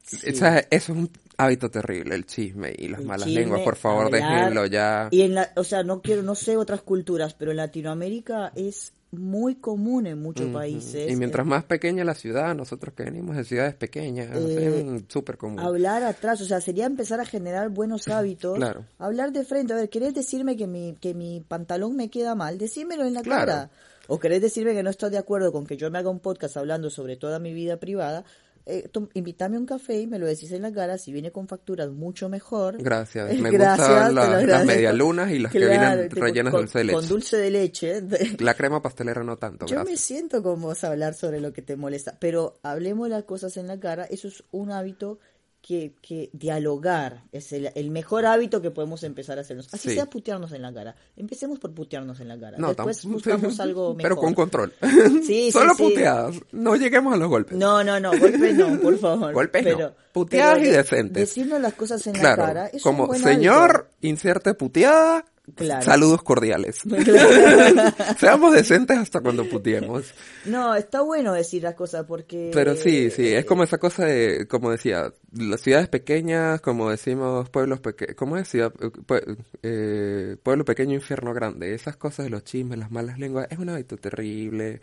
Sí. 0.04 0.30
o 0.30 0.34
sea, 0.34 0.58
eso 0.58 0.92
es 0.92 0.98
un 0.98 1.10
hábito 1.38 1.70
terrible, 1.70 2.14
el 2.16 2.26
chisme 2.26 2.72
y 2.76 2.88
las 2.88 3.00
El 3.00 3.06
malas 3.06 3.26
chisme, 3.28 3.40
lenguas. 3.40 3.62
Por 3.62 3.76
favor, 3.76 4.06
hablar. 4.06 4.20
déjenlo 4.20 4.66
ya. 4.66 5.08
Y 5.12 5.22
en 5.22 5.34
la, 5.36 5.52
o 5.56 5.64
sea, 5.64 5.84
no 5.84 6.02
quiero, 6.02 6.22
no 6.22 6.34
sé 6.34 6.56
otras 6.56 6.82
culturas, 6.82 7.34
pero 7.34 7.52
en 7.52 7.58
Latinoamérica 7.58 8.52
es 8.56 8.92
muy 9.12 9.56
común 9.56 10.06
en 10.06 10.20
muchos 10.20 10.48
países. 10.50 11.10
Y 11.10 11.16
mientras 11.16 11.46
más 11.46 11.64
pequeña 11.64 12.02
la 12.02 12.14
ciudad, 12.14 12.54
nosotros 12.54 12.94
que 12.94 13.04
venimos 13.04 13.36
de 13.36 13.44
ciudades 13.44 13.74
pequeñas, 13.74 14.28
Eh, 14.34 14.96
es 14.96 15.02
súper 15.08 15.36
común. 15.36 15.60
hablar 15.60 16.02
atrás, 16.02 16.40
o 16.40 16.44
sea, 16.46 16.60
sería 16.62 16.86
empezar 16.86 17.20
a 17.20 17.26
generar 17.26 17.68
buenos 17.68 18.08
hábitos, 18.08 18.56
Claro. 18.56 18.86
hablar 18.98 19.32
de 19.32 19.44
frente, 19.44 19.74
a 19.74 19.76
ver, 19.76 19.90
¿querés 19.90 20.14
decirme 20.14 20.56
que 20.56 20.66
mi, 20.66 20.96
que 21.00 21.12
mi 21.14 21.40
pantalón 21.46 21.94
me 21.94 22.08
queda 22.10 22.34
mal? 22.34 22.56
Decímelo 22.58 23.04
en 23.04 23.14
la 23.14 23.22
Claro. 23.22 23.46
cara. 23.46 23.70
O 24.08 24.18
querés 24.18 24.40
decirme 24.42 24.74
que 24.74 24.82
no 24.82 24.90
estás 24.90 25.10
de 25.12 25.18
acuerdo 25.18 25.52
con 25.52 25.64
que 25.66 25.76
yo 25.76 25.90
me 25.90 25.98
haga 25.98 26.10
un 26.10 26.18
podcast 26.18 26.56
hablando 26.56 26.90
sobre 26.90 27.16
toda 27.16 27.38
mi 27.38 27.52
vida 27.54 27.76
privada, 27.76 28.24
eh, 28.66 28.88
invítame 29.14 29.56
a 29.56 29.60
un 29.60 29.66
café 29.66 30.00
y 30.00 30.06
me 30.06 30.18
lo 30.18 30.26
decís 30.26 30.52
en 30.52 30.62
la 30.62 30.72
cara, 30.72 30.98
si 30.98 31.12
viene 31.12 31.30
con 31.32 31.48
facturas 31.48 31.90
mucho 31.90 32.28
mejor. 32.28 32.78
Gracias. 32.82 33.36
Me 33.40 33.50
gracias, 33.50 33.88
gustan 33.88 34.14
la- 34.14 34.42
las 34.46 34.66
medialunas 34.66 35.30
y 35.32 35.38
las 35.38 35.52
que 35.52 35.58
Claro, 35.58 35.80
vienen 35.96 36.08
tipo, 36.08 36.20
rellenas 36.24 36.50
con, 36.52 36.60
dulce 36.62 36.78
de 36.78 36.84
leche. 36.84 36.96
Con 36.98 37.08
dulce 37.08 37.36
de 37.36 37.50
leche. 37.50 38.02
La 38.38 38.54
crema 38.54 38.80
pastelera 38.82 39.22
no 39.24 39.36
tanto, 39.36 39.66
Yo 39.66 39.84
me 39.84 39.96
siento 39.96 40.42
con 40.42 40.60
vos 40.60 40.84
a 40.84 40.88
hablar 40.88 41.14
sobre 41.14 41.40
lo 41.40 41.52
que 41.52 41.62
te 41.62 41.76
molesta, 41.76 42.16
pero 42.20 42.58
hablemos 42.62 43.08
las 43.08 43.24
cosas 43.24 43.56
en 43.56 43.66
la 43.66 43.78
cara, 43.80 44.04
eso 44.04 44.28
es 44.28 44.44
un 44.50 44.70
hábito 44.70 45.18
que, 45.62 45.94
que 46.02 46.28
dialogar 46.32 47.22
es 47.32 47.52
el, 47.52 47.70
el 47.76 47.90
mejor 47.90 48.26
hábito 48.26 48.60
que 48.60 48.70
podemos 48.72 49.02
empezar 49.04 49.38
a 49.38 49.42
hacernos. 49.42 49.68
Así 49.72 49.90
Sí. 49.90 49.94
sea 49.94 50.06
putearnos 50.06 50.50
en 50.52 50.62
la 50.62 50.74
cara. 50.74 50.96
Empecemos 51.16 51.58
por 51.60 51.72
putearnos 51.72 52.18
en 52.20 52.28
la 52.28 52.38
cara. 52.38 52.58
No, 52.58 52.68
Después 52.74 53.04
buscamos 53.04 53.58
algo 53.60 53.94
mejor. 53.94 54.02
Pero 54.02 54.16
con 54.16 54.34
control. 54.34 54.72
Sí, 55.22 55.22
sí, 55.24 55.52
Solo 55.52 55.74
sí. 55.74 55.84
puteadas. 55.84 56.36
No 56.50 56.74
lleguemos 56.76 57.14
a 57.14 57.16
los 57.16 57.28
golpes. 57.28 57.56
No, 57.56 57.82
no, 57.84 57.98
no, 58.00 58.10
golpes 58.10 58.54
no, 58.56 58.80
por 58.80 58.98
favor. 58.98 59.32
Golpes 59.32 59.64
no. 59.64 59.70
pero, 59.76 59.94
Puteadas 60.12 60.54
pero 60.58 60.66
y 60.66 60.70
de- 60.70 60.76
decentes. 60.76 61.28
Decirnos 61.28 61.60
las 61.60 61.74
cosas 61.74 62.06
en 62.08 62.14
claro. 62.14 62.42
la 62.42 62.48
cara 62.48 62.66
es 62.66 62.82
como 62.82 63.04
un 63.04 63.08
buen 63.10 63.22
señor, 63.22 63.70
hábito. 63.70 64.06
inserte 64.08 64.54
puteada. 64.54 65.24
Claro. 65.56 65.84
Saludos 65.84 66.22
cordiales. 66.22 66.80
Seamos 68.18 68.54
decentes 68.54 68.96
hasta 68.96 69.20
cuando 69.20 69.44
puteemos. 69.48 70.14
No, 70.44 70.74
está 70.74 71.00
bueno 71.02 71.32
decir 71.32 71.62
las 71.62 71.74
cosas 71.74 72.04
porque... 72.06 72.50
Pero 72.54 72.76
sí, 72.76 73.10
sí, 73.10 73.28
es 73.28 73.44
como 73.44 73.64
esa 73.64 73.78
cosa 73.78 74.04
de, 74.06 74.46
como 74.48 74.70
decía, 74.70 75.12
las 75.32 75.60
ciudades 75.60 75.88
pequeñas, 75.88 76.60
como 76.60 76.90
decimos, 76.90 77.48
pueblos 77.50 77.80
pequeños, 77.80 78.14
¿cómo 78.16 78.36
es? 78.36 78.48
Ciudad, 78.48 78.72
eh, 78.80 78.86
pue- 79.06 79.36
eh, 79.62 80.36
pueblo 80.42 80.64
pequeño, 80.64 80.94
infierno 80.94 81.34
grande. 81.34 81.74
Esas 81.74 81.96
cosas 81.96 82.24
de 82.26 82.30
los 82.30 82.44
chismes, 82.44 82.78
las 82.78 82.90
malas 82.90 83.18
lenguas, 83.18 83.48
es 83.50 83.58
un 83.58 83.68
hábito 83.68 83.96
terrible. 83.96 84.80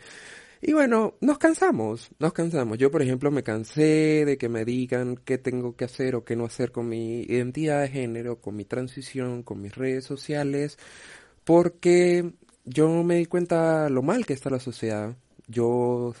Y 0.62 0.74
bueno, 0.74 1.14
nos 1.20 1.38
cansamos, 1.38 2.10
nos 2.18 2.34
cansamos. 2.34 2.76
Yo, 2.76 2.90
por 2.90 3.00
ejemplo, 3.00 3.30
me 3.30 3.42
cansé 3.42 4.24
de 4.26 4.36
que 4.36 4.50
me 4.50 4.66
digan 4.66 5.16
qué 5.16 5.38
tengo 5.38 5.74
que 5.74 5.86
hacer 5.86 6.14
o 6.14 6.24
qué 6.24 6.36
no 6.36 6.44
hacer 6.44 6.70
con 6.70 6.88
mi 6.88 7.22
identidad 7.22 7.80
de 7.80 7.88
género, 7.88 8.40
con 8.40 8.56
mi 8.56 8.66
transición, 8.66 9.42
con 9.42 9.62
mis 9.62 9.74
redes 9.74 10.04
sociales, 10.04 10.78
porque 11.44 12.32
yo 12.64 13.02
me 13.04 13.16
di 13.16 13.26
cuenta 13.26 13.88
lo 13.88 14.02
mal 14.02 14.26
que 14.26 14.34
está 14.34 14.50
la 14.50 14.60
sociedad. 14.60 15.16
Yo, 15.48 16.14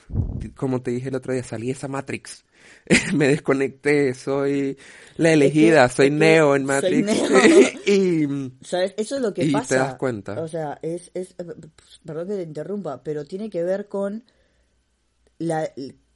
como 0.56 0.80
te 0.82 0.90
dije 0.90 1.10
el 1.10 1.16
otro 1.16 1.34
día, 1.34 1.42
salí 1.42 1.66
de 1.66 1.72
esa 1.72 1.88
Matrix. 1.88 2.44
me 3.14 3.28
desconecté, 3.28 4.14
soy 4.14 4.76
la 5.16 5.32
elegida, 5.32 5.88
que- 5.88 5.94
soy 5.94 6.06
es 6.06 6.12
que 6.12 6.18
Neo 6.18 6.56
en 6.56 6.66
soy 6.66 7.02
Matrix. 7.02 7.30
Neo. 7.30 7.68
y 7.86 8.64
¿Sabes? 8.64 8.94
Eso 8.96 9.16
es 9.16 9.22
lo 9.22 9.34
que 9.34 9.44
Y 9.44 9.52
te 9.52 9.74
das 9.76 9.94
cuenta. 9.96 10.40
O 10.40 10.48
sea, 10.48 10.78
es, 10.82 11.10
es, 11.14 11.30
eh, 11.38 11.44
perdón 12.04 12.28
que 12.28 12.34
te 12.34 12.42
interrumpa, 12.42 13.02
pero 13.02 13.24
tiene 13.24 13.50
que 13.50 13.62
ver 13.62 13.88
con 13.88 14.24
la, 15.38 15.70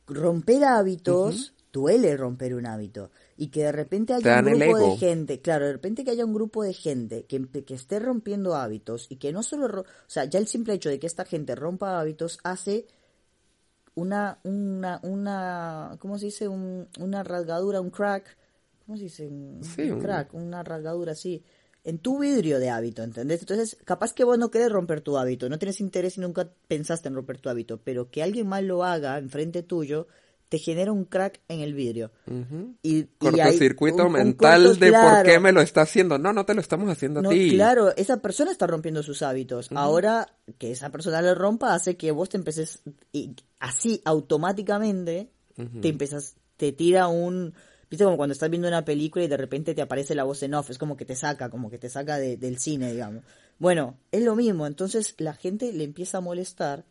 romper 0.07 0.65
hábitos. 0.65 1.53
Duele 1.73 2.17
romper 2.17 2.55
un 2.55 2.67
hábito. 2.67 3.11
Y 3.37 3.49
que 3.49 3.65
de 3.65 3.73
repente 3.73 4.15
Te 4.23 4.31
haya 4.31 4.49
un 4.49 4.61
grupo 4.61 4.79
de 4.79 4.97
gente, 4.97 5.41
claro, 5.41 5.67
de 5.67 5.73
repente 5.73 6.05
que 6.05 6.13
haya 6.13 6.25
un 6.25 6.33
grupo 6.33 6.63
de 6.63 6.73
gente 6.73 7.25
que, 7.25 7.45
que 7.65 7.75
esté 7.75 7.99
rompiendo 7.99 8.55
hábitos 8.55 9.09
y 9.11 9.17
que 9.17 9.33
no 9.33 9.43
solo, 9.43 9.81
o 9.81 9.85
sea, 10.07 10.25
ya 10.27 10.39
el 10.39 10.47
simple 10.47 10.75
hecho 10.75 10.89
de 10.89 11.01
que 11.01 11.09
esta 11.09 11.25
gente 11.25 11.57
rompa 11.57 11.99
hábitos 11.99 12.39
hace 12.45 12.87
una, 13.95 14.39
una, 14.45 15.01
una, 15.03 15.97
¿cómo 16.01 16.19
se 16.19 16.27
dice? 16.27 16.49
Un- 16.49 16.89
una 16.99 17.23
rasgadura, 17.23 17.81
un 17.81 17.91
crack, 17.91 18.37
¿cómo 18.85 18.97
se 18.97 19.05
dice? 19.05 19.27
Un, 19.29 19.61
Sí, 19.63 19.83
un 19.83 19.93
un- 19.93 20.01
crack, 20.01 20.35
una 20.35 20.63
rasgadura 20.63 21.13
así, 21.13 21.43
en 21.85 21.99
tu 21.99 22.19
vidrio 22.19 22.59
de 22.59 22.71
hábito, 22.71 23.03
¿entendés? 23.03 23.41
Entonces, 23.41 23.77
capaz 23.85 24.15
que 24.15 24.25
vos 24.25 24.39
no 24.39 24.51
querés 24.51 24.73
romper 24.73 25.01
tu 25.03 25.19
hábito, 25.19 25.49
no 25.49 25.59
tienes 25.59 25.81
interés 25.81 26.17
y 26.17 26.21
nunca 26.21 26.51
pensaste 26.67 27.09
en 27.09 27.15
romper 27.15 27.39
tu 27.39 27.49
hábito, 27.51 27.81
pero 27.83 28.11
que 28.11 28.23
alguien 28.23 28.47
más 28.49 28.63
lo 28.63 28.85
haga 28.85 29.19
enfrente 29.19 29.63
tuyo, 29.63 30.07
te 30.49 30.59
genera 30.59 30.93
un 30.93 31.05
crack 31.05 31.41
en 31.49 31.61
el 31.61 31.75
vidrio. 31.75 32.13
Y, 32.83 32.97
y 32.99 33.05
cortocircuito 33.19 34.07
un 34.07 34.13
mental 34.13 34.65
corto- 34.65 34.79
de 34.81 34.93
por 34.93 35.01
qué 35.23 35.23
claro. 35.25 35.41
me 35.41 35.53
lo 35.53 35.61
está 35.61 35.83
haciendo. 35.83 36.19
No, 36.19 36.33
no 36.33 36.45
te 36.47 36.55
lo 36.55 36.61
estamos 36.61 36.89
haciendo 36.91 37.23
No, 37.23 37.31
a 37.31 37.33
ti. 37.33 37.51
claro, 37.51 37.95
esa 37.97 38.19
persona 38.19 38.51
está 38.53 38.67
rompiendo 38.67 39.03
sus 39.03 39.23
hábitos. 39.23 39.69
Ahora 39.75 40.29
que 40.59 40.71
esa 40.71 40.91
persona 40.91 41.21
le 41.23 41.35
rompa 41.35 41.75
hace 41.75 41.97
que 41.97 42.11
vos 42.13 42.29
te 42.29 42.37
empeces 42.37 42.83
y 43.13 43.35
así 43.59 44.01
automáticamente 44.05 45.31
te 45.81 45.89
empezas 45.89 46.37
te 46.57 46.73
tira 46.73 47.09
un 47.09 47.55
viste 47.91 48.05
como 48.05 48.17
cuando 48.17 48.33
estás 48.33 48.51
viendo 48.51 48.67
una 48.67 48.85
película 48.85 49.25
y 49.25 49.29
de 49.29 49.37
repente 49.37 49.75
te 49.75 49.83
aparece 49.83 50.15
la 50.17 50.25
voz 50.25 50.43
en 50.43 50.55
off, 50.55 50.71
es 50.71 50.79
como 50.79 50.97
que 50.97 51.05
te 51.05 51.15
saca, 51.15 51.49
como 51.49 51.71
que 51.71 51.79
te 51.79 51.89
saca 51.89 52.17
de- 52.19 52.37
del 52.37 52.59
cine, 52.59 52.93
digamos. 52.93 53.23
Bueno, 53.59 53.97
es 54.11 54.23
lo 54.25 54.35
mismo, 54.35 54.67
entonces 54.67 55.15
la 55.19 55.33
gente 55.35 55.73
le 55.73 55.85
empieza 55.85 56.19
a 56.19 56.21
molestar 56.21 56.85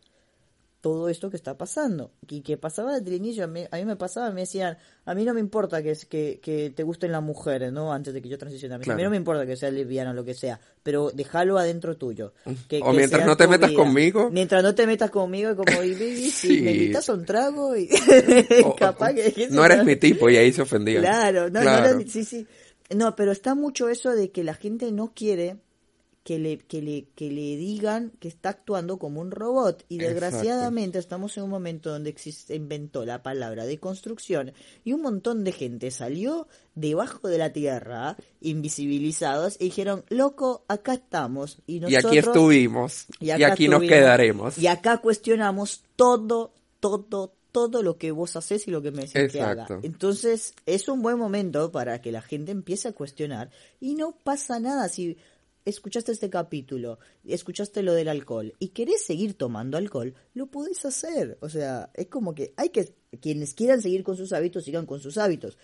todo 0.84 1.08
esto 1.08 1.30
que 1.30 1.36
está 1.36 1.56
pasando. 1.56 2.10
Y 2.28 2.42
que 2.42 2.58
pasaba 2.58 2.92
desde 2.98 3.08
el 3.08 3.16
inicio, 3.16 3.44
a 3.44 3.46
mí, 3.46 3.64
a 3.70 3.76
mí 3.78 3.86
me 3.86 3.96
pasaba, 3.96 4.30
me 4.32 4.42
decían, 4.42 4.76
a 5.06 5.14
mí 5.14 5.24
no 5.24 5.32
me 5.32 5.40
importa 5.40 5.82
que, 5.82 5.92
es, 5.92 6.04
que, 6.04 6.40
que 6.42 6.68
te 6.68 6.82
gusten 6.82 7.10
las 7.10 7.22
mujeres, 7.22 7.72
¿no? 7.72 7.90
Antes 7.90 8.12
de 8.12 8.20
que 8.20 8.28
yo 8.28 8.36
transicione. 8.36 8.74
A 8.74 8.78
mí, 8.78 8.84
a 8.86 8.94
mí 8.94 9.02
no 9.02 9.08
me 9.08 9.16
importa 9.16 9.46
que 9.46 9.56
sea 9.56 9.70
lesbiana 9.70 10.10
o 10.10 10.12
lo 10.12 10.26
que 10.26 10.34
sea, 10.34 10.60
pero 10.82 11.10
déjalo 11.10 11.56
adentro 11.56 11.96
tuyo. 11.96 12.34
Que, 12.68 12.82
O 12.82 12.90
que 12.90 12.96
mientras 12.98 13.24
no 13.24 13.34
te 13.34 13.48
metas 13.48 13.70
vida. 13.70 13.82
conmigo. 13.82 14.28
Mientras 14.30 14.62
no 14.62 14.74
te 14.74 14.86
metas 14.86 15.10
conmigo, 15.10 15.52
y 15.52 15.54
como, 15.56 15.82
y, 15.82 15.92
baby, 15.94 16.16
si 16.30 16.48
Sí. 16.48 16.60
me 16.60 16.72
invitas 16.72 17.08
un 17.08 17.24
trago 17.24 17.74
y... 17.74 17.88
O- 18.66 18.76
capaz 18.76 19.12
o- 19.12 19.14
que... 19.14 19.48
no 19.50 19.64
eres 19.64 19.82
mi 19.86 19.96
tipo 19.96 20.28
y 20.28 20.36
ahí 20.36 20.52
se 20.52 20.60
ofendían. 20.60 21.00
Claro, 21.02 21.48
no, 21.48 21.60
Claro. 21.62 21.94
no 21.94 22.00
era- 22.00 22.10
sí, 22.10 22.24
sí. 22.26 22.46
No, 22.94 23.16
pero 23.16 23.32
está 23.32 23.54
mucho 23.54 23.88
eso 23.88 24.10
de 24.10 24.30
que 24.30 24.44
la 24.44 24.52
gente 24.52 24.92
no 24.92 25.12
quiere 25.14 25.56
que 26.24 26.38
le, 26.38 26.58
que 26.58 26.80
le, 26.80 27.04
que 27.14 27.30
le 27.30 27.56
digan 27.56 28.10
que 28.18 28.28
está 28.28 28.48
actuando 28.48 28.98
como 28.98 29.20
un 29.20 29.30
robot. 29.30 29.84
Y 29.90 29.96
Exacto. 29.96 30.14
desgraciadamente 30.14 30.98
estamos 30.98 31.36
en 31.36 31.44
un 31.44 31.50
momento 31.50 31.90
donde 31.90 32.08
existe, 32.08 32.54
inventó 32.56 33.04
la 33.04 33.22
palabra 33.22 33.66
de 33.66 33.78
construcción 33.78 34.52
y 34.84 34.94
un 34.94 35.02
montón 35.02 35.44
de 35.44 35.52
gente 35.52 35.90
salió 35.90 36.48
debajo 36.74 37.28
de 37.28 37.38
la 37.38 37.52
tierra, 37.52 38.16
invisibilizados, 38.40 39.56
y 39.60 39.64
dijeron, 39.64 40.04
loco, 40.08 40.64
acá 40.66 40.94
estamos. 40.94 41.58
Y, 41.66 41.76
Y 41.76 41.80
nosotros, 41.80 42.06
aquí 42.06 42.18
estuvimos. 42.18 43.06
Y, 43.20 43.30
acá 43.30 43.52
aquí 43.52 43.68
nos 43.68 43.82
estuvimos, 43.82 43.98
quedaremos. 43.98 44.58
Y 44.58 44.66
acá 44.66 44.98
cuestionamos 44.98 45.84
todo, 45.94 46.54
todo, 46.80 47.34
todo 47.52 47.82
lo 47.82 47.98
que 47.98 48.10
vos 48.12 48.34
haces 48.34 48.66
y 48.66 48.70
lo 48.70 48.80
que 48.80 48.90
me 48.90 49.02
decís 49.02 49.30
que 49.30 49.40
haga. 49.42 49.64
Exacto. 49.64 49.80
Entonces, 49.82 50.54
es 50.64 50.88
un 50.88 51.02
buen 51.02 51.18
momento 51.18 51.70
para 51.70 52.00
que 52.00 52.10
la 52.10 52.22
gente 52.22 52.50
empiece 52.50 52.88
a 52.88 52.92
cuestionar. 52.92 53.50
Y 53.78 53.94
no 53.94 54.16
pasa 54.24 54.58
nada 54.58 54.88
si 54.88 55.18
escuchaste 55.64 56.12
este 56.12 56.30
capítulo, 56.30 56.98
escuchaste 57.24 57.82
lo 57.82 57.94
del 57.94 58.08
alcohol 58.08 58.54
y 58.58 58.68
querés 58.68 59.04
seguir 59.04 59.34
tomando 59.34 59.76
alcohol, 59.76 60.14
lo 60.34 60.46
podés 60.46 60.84
hacer. 60.84 61.38
O 61.40 61.48
sea, 61.48 61.90
es 61.94 62.06
como 62.08 62.34
que 62.34 62.52
hay 62.56 62.70
que, 62.70 62.94
quienes 63.20 63.54
quieran 63.54 63.80
seguir 63.80 64.02
con 64.04 64.16
sus 64.16 64.32
hábitos, 64.32 64.64
sigan 64.64 64.86
con 64.86 65.00
sus 65.00 65.18
hábitos. 65.18 65.58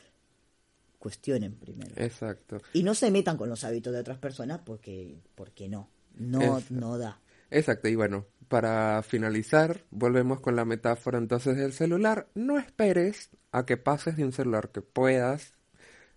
Cuestionen 0.99 1.55
primero. 1.55 1.93
Exacto. 1.97 2.61
Y 2.73 2.83
no 2.83 2.95
se 2.95 3.11
metan 3.11 3.37
con 3.37 3.49
los 3.49 3.65
hábitos 3.65 3.93
de 3.93 4.01
otras 4.01 4.19
personas 4.19 4.61
porque, 4.65 5.19
porque 5.35 5.69
no. 5.69 5.89
No, 6.15 6.43
Exacto. 6.43 6.75
no 6.75 6.99
da. 6.99 7.21
Exacto, 7.51 7.89
y 7.89 7.97
bueno, 7.97 8.27
para 8.49 9.03
finalizar, 9.03 9.85
volvemos 9.91 10.41
con 10.41 10.57
la 10.57 10.65
metáfora 10.65 11.19
entonces 11.19 11.57
del 11.57 11.73
celular. 11.73 12.29
No 12.35 12.59
esperes 12.59 13.31
a 13.51 13.67
que 13.67 13.77
pases 13.77 14.17
de 14.17 14.25
un 14.25 14.33
celular 14.33 14.71
que 14.71 14.83
puedas 14.83 15.55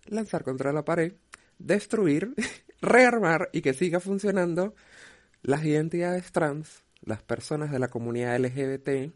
lanzar 0.05 0.43
contra 0.43 0.73
la 0.73 0.85
pared, 0.85 1.13
destruir, 1.59 2.33
rearmar 2.83 3.49
y 3.53 3.61
que 3.61 3.73
siga 3.73 3.99
funcionando 3.99 4.75
las 5.41 5.63
identidades 5.65 6.31
trans, 6.31 6.83
las 7.01 7.23
personas 7.23 7.71
de 7.71 7.79
la 7.79 7.87
comunidad 7.89 8.35
LGBT. 8.39 9.13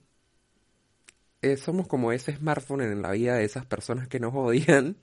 eh, 1.42 1.58
somos 1.58 1.88
como 1.88 2.12
ese 2.12 2.36
smartphone 2.36 2.82
en 2.82 3.02
la 3.02 3.12
vida 3.12 3.36
de 3.36 3.46
esas 3.46 3.66
personas 3.66 4.08
que 4.08 4.20
nos 4.20 4.34
odian, 4.36 4.98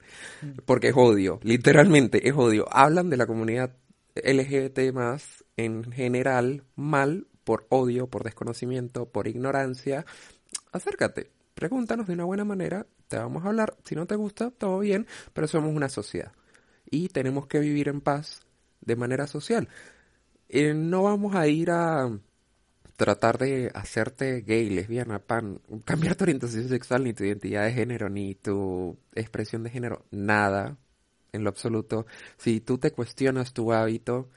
porque 0.66 0.88
es 0.88 0.96
odio, 0.96 1.40
literalmente 1.42 2.28
es 2.28 2.34
odio. 2.34 2.66
Hablan 2.70 3.10
de 3.10 3.16
la 3.16 3.26
comunidad 3.26 3.76
LGBT 4.16 4.92
más 4.92 5.44
en 5.56 5.92
general 5.92 6.64
mal 6.76 7.26
por 7.44 7.66
odio, 7.68 8.08
por 8.08 8.24
desconocimiento, 8.24 9.06
por 9.10 9.28
ignorancia. 9.28 10.06
Acércate, 10.72 11.30
pregúntanos 11.54 12.06
de 12.06 12.14
una 12.14 12.24
buena 12.24 12.44
manera, 12.44 12.86
te 13.08 13.16
vamos 13.18 13.44
a 13.44 13.48
hablar. 13.48 13.76
Si 13.84 13.94
no 13.94 14.06
te 14.06 14.16
gusta, 14.16 14.50
todo 14.50 14.80
bien, 14.80 15.06
pero 15.32 15.46
somos 15.46 15.74
una 15.74 15.88
sociedad 15.88 16.32
y 16.90 17.08
tenemos 17.08 17.46
que 17.46 17.60
vivir 17.60 17.88
en 17.88 18.00
paz 18.00 18.43
de 18.84 18.96
manera 18.96 19.26
social. 19.26 19.68
Eh, 20.48 20.74
no 20.74 21.02
vamos 21.02 21.34
a 21.34 21.46
ir 21.48 21.70
a 21.70 22.10
tratar 22.96 23.38
de 23.38 23.70
hacerte 23.74 24.42
gay, 24.42 24.70
lesbiana, 24.70 25.18
pan, 25.18 25.60
cambiar 25.84 26.16
tu 26.16 26.24
orientación 26.24 26.68
sexual, 26.68 27.04
ni 27.04 27.12
tu 27.14 27.24
identidad 27.24 27.64
de 27.64 27.72
género, 27.72 28.08
ni 28.08 28.34
tu 28.34 28.98
expresión 29.14 29.62
de 29.64 29.70
género, 29.70 30.04
nada, 30.10 30.76
en 31.32 31.44
lo 31.44 31.50
absoluto. 31.50 32.06
Si 32.36 32.60
tú 32.60 32.78
te 32.78 32.92
cuestionas 32.92 33.52
tu 33.52 33.72
hábito, 33.72 34.28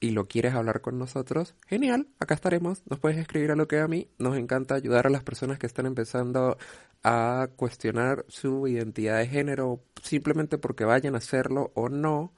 y 0.00 0.10
lo 0.10 0.26
quieres 0.26 0.54
hablar 0.54 0.80
con 0.80 0.98
nosotros, 0.98 1.54
genial, 1.66 2.08
acá 2.18 2.34
estaremos. 2.34 2.82
Nos 2.88 2.98
puedes 2.98 3.18
escribir 3.18 3.50
a 3.50 3.56
lo 3.56 3.68
que 3.68 3.78
a 3.80 3.86
mí. 3.86 4.08
Nos 4.18 4.36
encanta 4.36 4.74
ayudar 4.74 5.06
a 5.06 5.10
las 5.10 5.22
personas 5.22 5.58
que 5.58 5.66
están 5.66 5.86
empezando 5.86 6.56
a 7.04 7.48
cuestionar 7.56 8.24
su 8.28 8.66
identidad 8.66 9.18
de 9.18 9.26
género 9.26 9.80
simplemente 10.02 10.58
porque 10.58 10.84
vayan 10.84 11.14
a 11.14 11.18
hacerlo 11.18 11.70
o 11.74 11.88
no. 11.90 12.32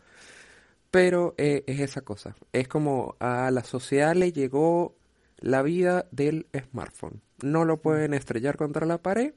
Pero 0.93 1.35
eh, 1.39 1.65
es 1.67 1.81
esa 1.81 2.03
cosa. 2.03 2.37
Es 2.53 2.69
como 2.69 3.17
a 3.19 3.51
la 3.51 3.65
sociedad 3.65 4.15
le 4.15 4.31
llegó 4.31 4.95
la 5.39 5.63
vida 5.63 6.07
del 6.13 6.47
smartphone. 6.69 7.23
No 7.43 7.65
lo 7.65 7.81
pueden 7.81 8.13
estrellar 8.13 8.59
contra 8.59 8.87
la 8.87 8.99
pared. 8.99 9.33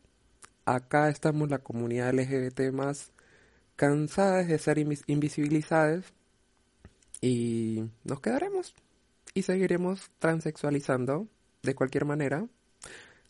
Acá 0.65 1.09
estamos 1.09 1.49
la 1.49 1.59
comunidad 1.59 2.13
LGBT 2.13 2.71
más 2.73 3.13
cansadas 3.77 4.47
de 4.49 4.59
ser 4.59 4.79
invisibilizadas 5.07 6.13
y 7.21 7.89
nos 8.03 8.19
quedaremos 8.19 8.75
y 9.33 9.43
seguiremos 9.43 10.11
transexualizando 10.19 11.27
de 11.63 11.73
cualquier 11.73 12.03
manera, 12.03 12.47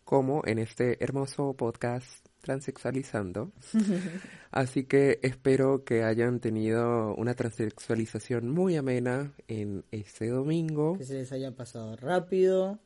como 0.04 0.42
en 0.46 0.58
este 0.58 1.04
hermoso 1.04 1.54
podcast 1.54 2.26
transexualizando. 2.46 3.52
Así 4.52 4.84
que 4.86 5.20
espero 5.24 5.84
que 5.84 6.04
hayan 6.04 6.40
tenido 6.40 7.14
una 7.16 7.34
transexualización 7.34 8.50
muy 8.50 8.78
amena 8.78 9.34
en 9.48 9.84
este 9.92 10.30
domingo. 10.30 10.98
Que 10.98 11.06
se 11.06 11.16
les 11.16 11.32
haya 11.32 11.52
pasado 11.56 11.96
rápido 11.98 12.80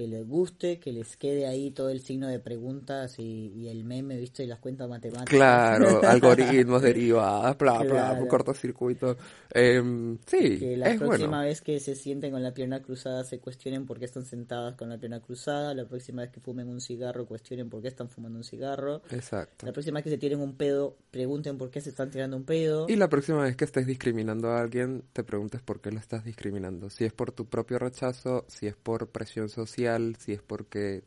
que 0.00 0.06
les 0.06 0.26
guste, 0.26 0.78
que 0.78 0.94
les 0.94 1.14
quede 1.18 1.46
ahí 1.46 1.72
todo 1.72 1.90
el 1.90 2.00
signo 2.00 2.26
de 2.26 2.38
preguntas 2.38 3.18
y, 3.18 3.68
el 3.68 3.84
meme, 3.84 4.16
¿viste? 4.16 4.44
Y 4.44 4.46
las 4.46 4.58
cuentas 4.58 4.88
matemáticas. 4.88 5.28
Claro, 5.28 6.00
algoritmos, 6.08 6.80
derivadas, 6.80 7.58
bla, 7.58 7.82
bla, 7.82 8.26
cortocircuito. 8.26 9.18
Eh, 9.52 10.16
sí, 10.24 10.58
Que 10.58 10.76
la 10.78 10.96
próxima 10.96 11.42
vez 11.42 11.60
que 11.60 11.78
se 11.80 11.94
sienten 11.94 12.30
con 12.32 12.42
la 12.42 12.54
pierna 12.54 12.80
cruzada 12.80 13.24
se 13.24 13.40
cuestionen 13.40 13.84
por 13.84 13.98
qué 13.98 14.06
están 14.06 14.24
sentadas 14.24 14.74
con 14.74 14.88
la 14.88 14.96
pierna 14.96 15.20
cruzada. 15.20 15.74
La 15.74 15.84
próxima 15.84 16.22
vez 16.22 16.30
que 16.30 16.40
fumen 16.40 16.66
un 16.68 16.80
cigarro, 16.80 17.26
cuestionen 17.26 17.68
por 17.68 17.82
qué 17.82 17.88
están 17.88 18.08
fumando 18.08 18.38
un 18.38 18.44
cigarro. 18.44 19.02
Exacto. 19.10 19.66
La 19.66 19.72
próxima 19.72 19.96
vez 19.96 20.04
que 20.04 20.10
se 20.10 20.18
tiren 20.18 20.40
un 20.40 20.56
pedo, 20.56 20.96
pregunten 21.10 21.58
por 21.58 21.70
qué 21.70 21.82
se 21.82 21.90
están 21.90 22.10
tirando 22.10 22.38
un 22.38 22.44
pedo. 22.44 22.86
Y 22.88 22.96
la 22.96 23.10
próxima 23.10 23.42
vez 23.42 23.54
que 23.54 23.66
estés 23.66 23.86
discriminando 23.86 24.48
a 24.48 24.62
alguien, 24.62 25.04
te 25.12 25.24
preguntes 25.24 25.60
por 25.60 25.82
qué 25.82 25.90
lo 25.90 25.98
estás 25.98 26.24
discriminando. 26.24 26.88
Si 26.88 27.04
es 27.04 27.12
por 27.12 27.32
tu 27.32 27.44
propio 27.44 27.78
rechazo, 27.78 28.46
si 28.48 28.66
es 28.66 28.76
por 28.76 29.08
presión 29.08 29.50
social 29.50 29.89
si 30.18 30.32
es 30.32 30.42
porque 30.42 31.02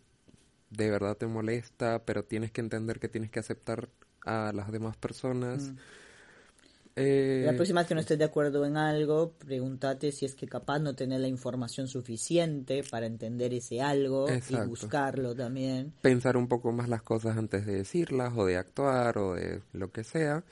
de 0.70 0.90
verdad 0.90 1.18
te 1.18 1.28
molesta, 1.28 2.04
pero 2.06 2.24
tienes 2.24 2.52
que 2.52 2.62
entender 2.62 3.00
que 3.00 3.10
tienes 3.10 3.30
que 3.30 3.40
aceptar 3.40 3.90
a 4.26 4.52
las 4.54 4.72
demás 4.72 4.98
personas. 4.98 5.70
Mm. 5.70 5.78
Eh, 6.96 7.44
la 7.46 7.54
próxima 7.54 7.82
vez 7.82 7.88
que 7.88 7.96
no 7.96 8.02
estés 8.02 8.20
de 8.20 8.26
acuerdo 8.26 8.66
en 8.66 8.78
algo, 8.78 9.34
pregúntate 9.40 10.12
si 10.12 10.26
es 10.26 10.36
que 10.36 10.48
capaz 10.48 10.78
no 10.78 10.94
tener 10.94 11.22
la 11.22 11.28
información 11.28 11.88
suficiente 11.88 12.84
para 12.90 13.08
entender 13.08 13.52
ese 13.54 13.82
algo 13.82 14.28
y 14.30 14.56
buscarlo 14.68 15.34
también. 15.34 15.92
Pensar 16.02 16.38
un 16.38 16.48
poco 16.48 16.72
más 16.72 16.90
las 16.90 17.02
cosas 17.02 17.36
antes 17.36 17.66
de 17.66 17.78
decirlas 17.78 18.34
o 18.36 18.46
de 18.46 18.58
actuar 18.58 19.18
o 19.18 19.34
de 19.34 19.62
lo 19.74 19.92
que 19.92 20.04
sea. 20.04 20.44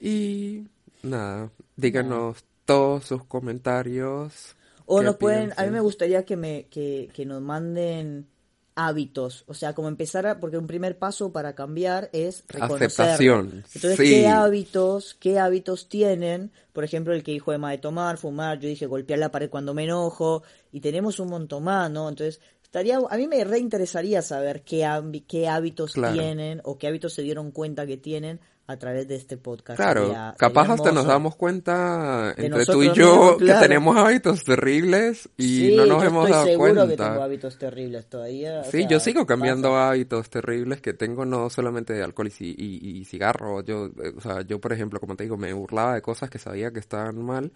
Y 0.00 0.68
nada, 1.02 1.50
díganos 1.76 2.44
todos 2.64 3.06
sus 3.06 3.24
comentarios 3.24 4.54
o 4.88 5.02
nos 5.02 5.16
pueden, 5.16 5.52
a 5.56 5.64
mí 5.64 5.70
me 5.70 5.80
gustaría 5.80 6.24
que, 6.24 6.36
me, 6.36 6.66
que, 6.70 7.10
que 7.12 7.26
nos 7.26 7.42
manden 7.42 8.26
hábitos, 8.74 9.44
o 9.48 9.54
sea, 9.54 9.74
como 9.74 9.88
empezar 9.88 10.26
a, 10.26 10.38
porque 10.40 10.56
un 10.56 10.66
primer 10.66 10.98
paso 10.98 11.32
para 11.32 11.54
cambiar 11.54 12.08
es 12.12 12.44
reconocer. 12.46 12.86
Aceptación. 12.86 13.64
Entonces, 13.74 13.98
¿qué 13.98 14.28
hábitos, 14.28 15.16
qué 15.18 15.38
hábitos 15.38 15.88
tienen? 15.88 16.52
Por 16.72 16.84
ejemplo, 16.84 17.12
el 17.12 17.24
que 17.24 17.32
dijo 17.32 17.52
Emma 17.52 17.72
de 17.72 17.78
tomar, 17.78 18.18
fumar, 18.18 18.60
yo 18.60 18.68
dije 18.68 18.86
golpear 18.86 19.18
la 19.18 19.32
pared 19.32 19.50
cuando 19.50 19.74
me 19.74 19.84
enojo, 19.84 20.42
y 20.72 20.80
tenemos 20.80 21.18
un 21.18 21.28
montón 21.28 21.64
más, 21.64 21.90
¿no? 21.90 22.08
Entonces, 22.08 22.40
estaría, 22.62 22.98
a 22.98 23.16
mí 23.16 23.26
me 23.26 23.42
reinteresaría 23.44 24.22
saber 24.22 24.62
qué, 24.62 24.88
qué 25.26 25.48
hábitos 25.48 25.92
tienen 25.92 26.60
o 26.64 26.78
qué 26.78 26.86
hábitos 26.86 27.12
se 27.12 27.22
dieron 27.22 27.50
cuenta 27.50 27.84
que 27.84 27.96
tienen 27.96 28.40
a 28.68 28.76
través 28.76 29.08
de 29.08 29.16
este 29.16 29.38
podcast. 29.38 29.78
Claro, 29.78 30.14
capaz 30.36 30.70
hasta 30.70 30.92
nos 30.92 31.06
damos 31.06 31.34
cuenta 31.36 32.34
entre 32.36 32.66
tú 32.66 32.82
y 32.82 32.92
yo 32.92 33.38
que 33.38 33.54
tenemos 33.54 33.96
hábitos 33.96 34.44
terribles 34.44 35.26
y 35.38 35.74
no 35.74 35.86
nos 35.86 36.04
hemos 36.04 36.28
dado 36.28 36.44
seguro 36.44 36.74
cuenta. 36.74 36.86
que 36.86 36.96
tengo 37.02 37.22
hábitos 37.22 37.58
terribles 37.58 38.06
todavía. 38.10 38.62
Sí, 38.64 38.86
yo 38.86 39.00
sigo 39.00 39.24
cambiando 39.24 39.74
hábitos 39.74 40.28
terribles 40.28 40.82
que 40.82 40.92
tengo 40.92 41.24
no 41.24 41.48
solamente 41.48 41.94
de 41.94 42.02
alcohol 42.02 42.30
y, 42.38 42.44
y, 42.44 42.98
y 42.98 43.04
cigarro. 43.06 43.62
Yo, 43.62 43.86
eh, 43.86 44.12
o 44.14 44.20
sea, 44.20 44.42
yo 44.42 44.60
por 44.60 44.74
ejemplo, 44.74 45.00
como 45.00 45.16
te 45.16 45.24
digo, 45.24 45.38
me 45.38 45.50
burlaba 45.54 45.94
de 45.94 46.02
cosas 46.02 46.28
que 46.28 46.38
sabía 46.38 46.70
que 46.70 46.80
estaban 46.80 47.24
mal 47.24 47.50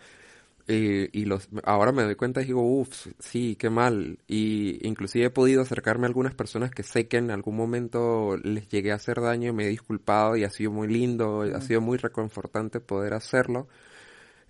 y 0.69 1.25
los, 1.25 1.49
ahora 1.65 1.93
me 1.93 2.03
doy 2.03 2.15
cuenta 2.15 2.43
y 2.43 2.47
digo, 2.47 2.63
uff, 2.63 3.09
sí, 3.19 3.57
qué 3.57 3.71
mal. 3.71 4.19
Y 4.27 4.87
inclusive 4.87 5.27
he 5.27 5.31
podido 5.31 5.63
acercarme 5.63 6.07
a 6.07 6.09
algunas 6.09 6.35
personas 6.35 6.71
que 6.71 6.83
sé 6.83 7.09
que 7.09 7.19
en 7.19 7.31
algún 7.31 7.57
momento 7.57 8.37
les 8.43 8.69
llegué 8.69 8.93
a 8.93 8.97
hacer 8.97 9.21
daño 9.21 9.51
y 9.51 9.53
me 9.53 9.65
he 9.65 9.69
disculpado 9.69 10.37
y 10.37 10.45
ha 10.45 10.51
sido 10.51 10.71
muy 10.71 10.89
lindo, 10.89 11.43
ha 11.43 11.61
sido 11.61 11.81
muy 11.81 11.99
reconfortante 11.99 12.81
poder 12.81 13.15
hacerlo. 13.15 13.69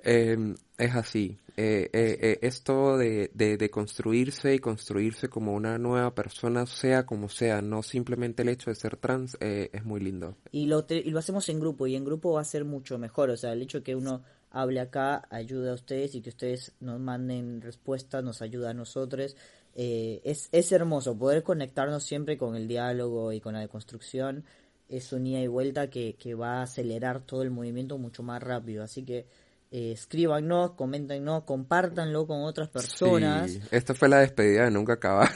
Em, 0.04 0.54
es 0.78 0.94
así. 0.94 1.38
Eh, 1.56 1.90
eh, 1.92 2.18
eh, 2.20 2.38
esto 2.42 2.96
de, 2.96 3.30
de, 3.34 3.70
construirse 3.70 4.54
y 4.54 4.58
construirse 4.58 5.28
como 5.28 5.52
una 5.52 5.76
nueva 5.76 6.14
persona, 6.14 6.64
sea 6.64 7.04
como 7.04 7.28
sea, 7.28 7.60
no 7.60 7.82
simplemente 7.82 8.42
el 8.42 8.48
hecho 8.48 8.70
de 8.70 8.74
ser 8.74 8.96
trans, 8.96 9.36
es 9.40 9.84
muy 9.84 10.00
lindo. 10.00 10.34
Y 10.50 10.66
lo, 10.66 10.86
y 10.88 11.10
lo 11.10 11.18
hacemos 11.18 11.48
en 11.50 11.60
grupo, 11.60 11.86
y 11.86 11.94
en 11.94 12.04
grupo 12.04 12.32
va 12.32 12.40
a 12.40 12.44
ser 12.44 12.64
mucho 12.64 12.98
mejor. 12.98 13.30
O 13.30 13.36
sea, 13.36 13.52
el 13.52 13.62
hecho 13.62 13.78
de 13.78 13.84
que 13.84 13.94
uno 13.94 14.22
hable 14.52 14.80
acá 14.80 15.26
ayuda 15.30 15.72
a 15.72 15.74
ustedes 15.74 16.14
y 16.14 16.22
que 16.22 16.30
ustedes 16.30 16.72
nos 16.80 17.00
manden 17.00 17.60
respuestas, 17.60 18.22
nos 18.22 18.42
ayuda 18.42 18.70
a 18.70 18.74
nosotros. 18.74 19.36
Eh, 19.74 20.20
es, 20.24 20.48
es 20.52 20.70
hermoso 20.72 21.16
poder 21.16 21.42
conectarnos 21.42 22.04
siempre 22.04 22.36
con 22.36 22.54
el 22.54 22.68
diálogo 22.68 23.32
y 23.32 23.40
con 23.40 23.54
la 23.54 23.60
deconstrucción. 23.60 24.44
Es 24.88 25.12
un 25.12 25.26
ida 25.26 25.40
y 25.40 25.46
vuelta 25.46 25.88
que, 25.88 26.14
que 26.14 26.34
va 26.34 26.60
a 26.60 26.62
acelerar 26.62 27.20
todo 27.20 27.42
el 27.42 27.50
movimiento 27.50 27.96
mucho 27.98 28.22
más 28.22 28.42
rápido. 28.42 28.84
Así 28.84 29.04
que 29.04 29.26
eh, 29.70 29.92
escríbanos, 29.92 30.72
coméntenos, 30.72 31.44
compártanlo 31.44 32.26
con 32.26 32.42
otras 32.42 32.68
personas. 32.68 33.52
Sí, 33.52 33.62
esta 33.70 33.94
fue 33.94 34.10
la 34.10 34.18
despedida 34.18 34.64
de 34.64 34.70
nunca 34.70 34.92
acabar. 34.94 35.30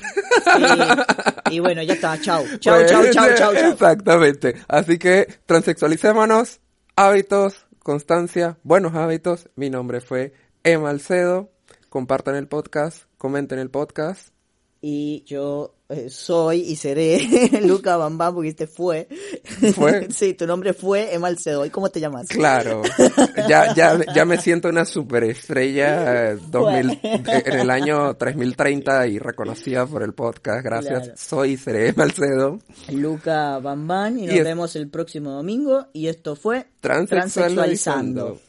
Y 1.51 1.59
bueno, 1.61 1.83
ya 1.83 1.95
está, 1.95 2.19
chao. 2.21 2.45
Chao, 2.59 2.85
chao, 2.87 3.05
chao, 3.11 3.29
chao, 3.35 3.53
Exactamente. 3.53 4.55
Así 4.69 4.99
que 4.99 5.27
transexualicémonos, 5.47 6.61
hábitos, 6.97 7.66
constancia, 7.87 8.59
buenos 8.65 8.97
hábitos. 8.97 9.49
Mi 9.55 9.71
nombre 9.71 10.01
fue 10.01 10.33
Emma 10.65 10.91
Alcedo. 10.91 11.53
Compartan 11.89 12.35
el 12.35 12.49
podcast, 12.49 13.05
comenten 13.17 13.61
el 13.61 13.71
podcast. 13.71 14.31
Y 14.81 15.23
yo 15.25 15.76
eh, 15.89 16.11
soy 16.11 16.63
y 16.63 16.77
seré 16.77 17.21
Luca 17.63 17.97
Bambam, 17.97 18.35
porque 18.35 18.49
este 18.49 18.67
fue. 18.67 19.09
¿Fue? 19.75 20.09
sí, 20.11 20.35
tu 20.35 20.47
nombre 20.47 20.73
fue 20.73 21.15
Alcedo. 21.23 21.65
¿Y 21.65 21.71
cómo 21.71 21.89
te 21.91 22.01
llamas? 22.01 22.29
Claro. 22.29 22.83
Ya, 23.49 23.75
ya, 23.75 23.99
ya 24.15 24.25
me 24.25 24.41
siento 24.41 24.69
una 24.69 24.85
superestrella 24.85 26.33
eh, 26.33 26.39
en 27.03 27.59
el 27.61 27.71
año 27.71 28.15
3030 28.15 29.07
y 29.09 29.19
reconocida 29.19 29.87
por 29.87 30.03
el 30.03 30.13
podcast. 30.13 30.65
Gracias. 30.65 31.13
Soy 31.21 31.53
y 31.53 31.57
seré 31.57 31.89
Emma 31.89 32.05
Alcedo. 32.05 32.59
Luca 32.93 33.59
Bambam 33.59 34.19
y 34.19 34.27
nos 34.27 34.45
vemos 34.45 34.77
el 34.77 34.89
próximo 34.89 35.31
domingo. 35.31 35.87
Y 35.93 36.09
esto 36.09 36.37
fue 36.37 36.67
Transexualizando. 36.81 38.41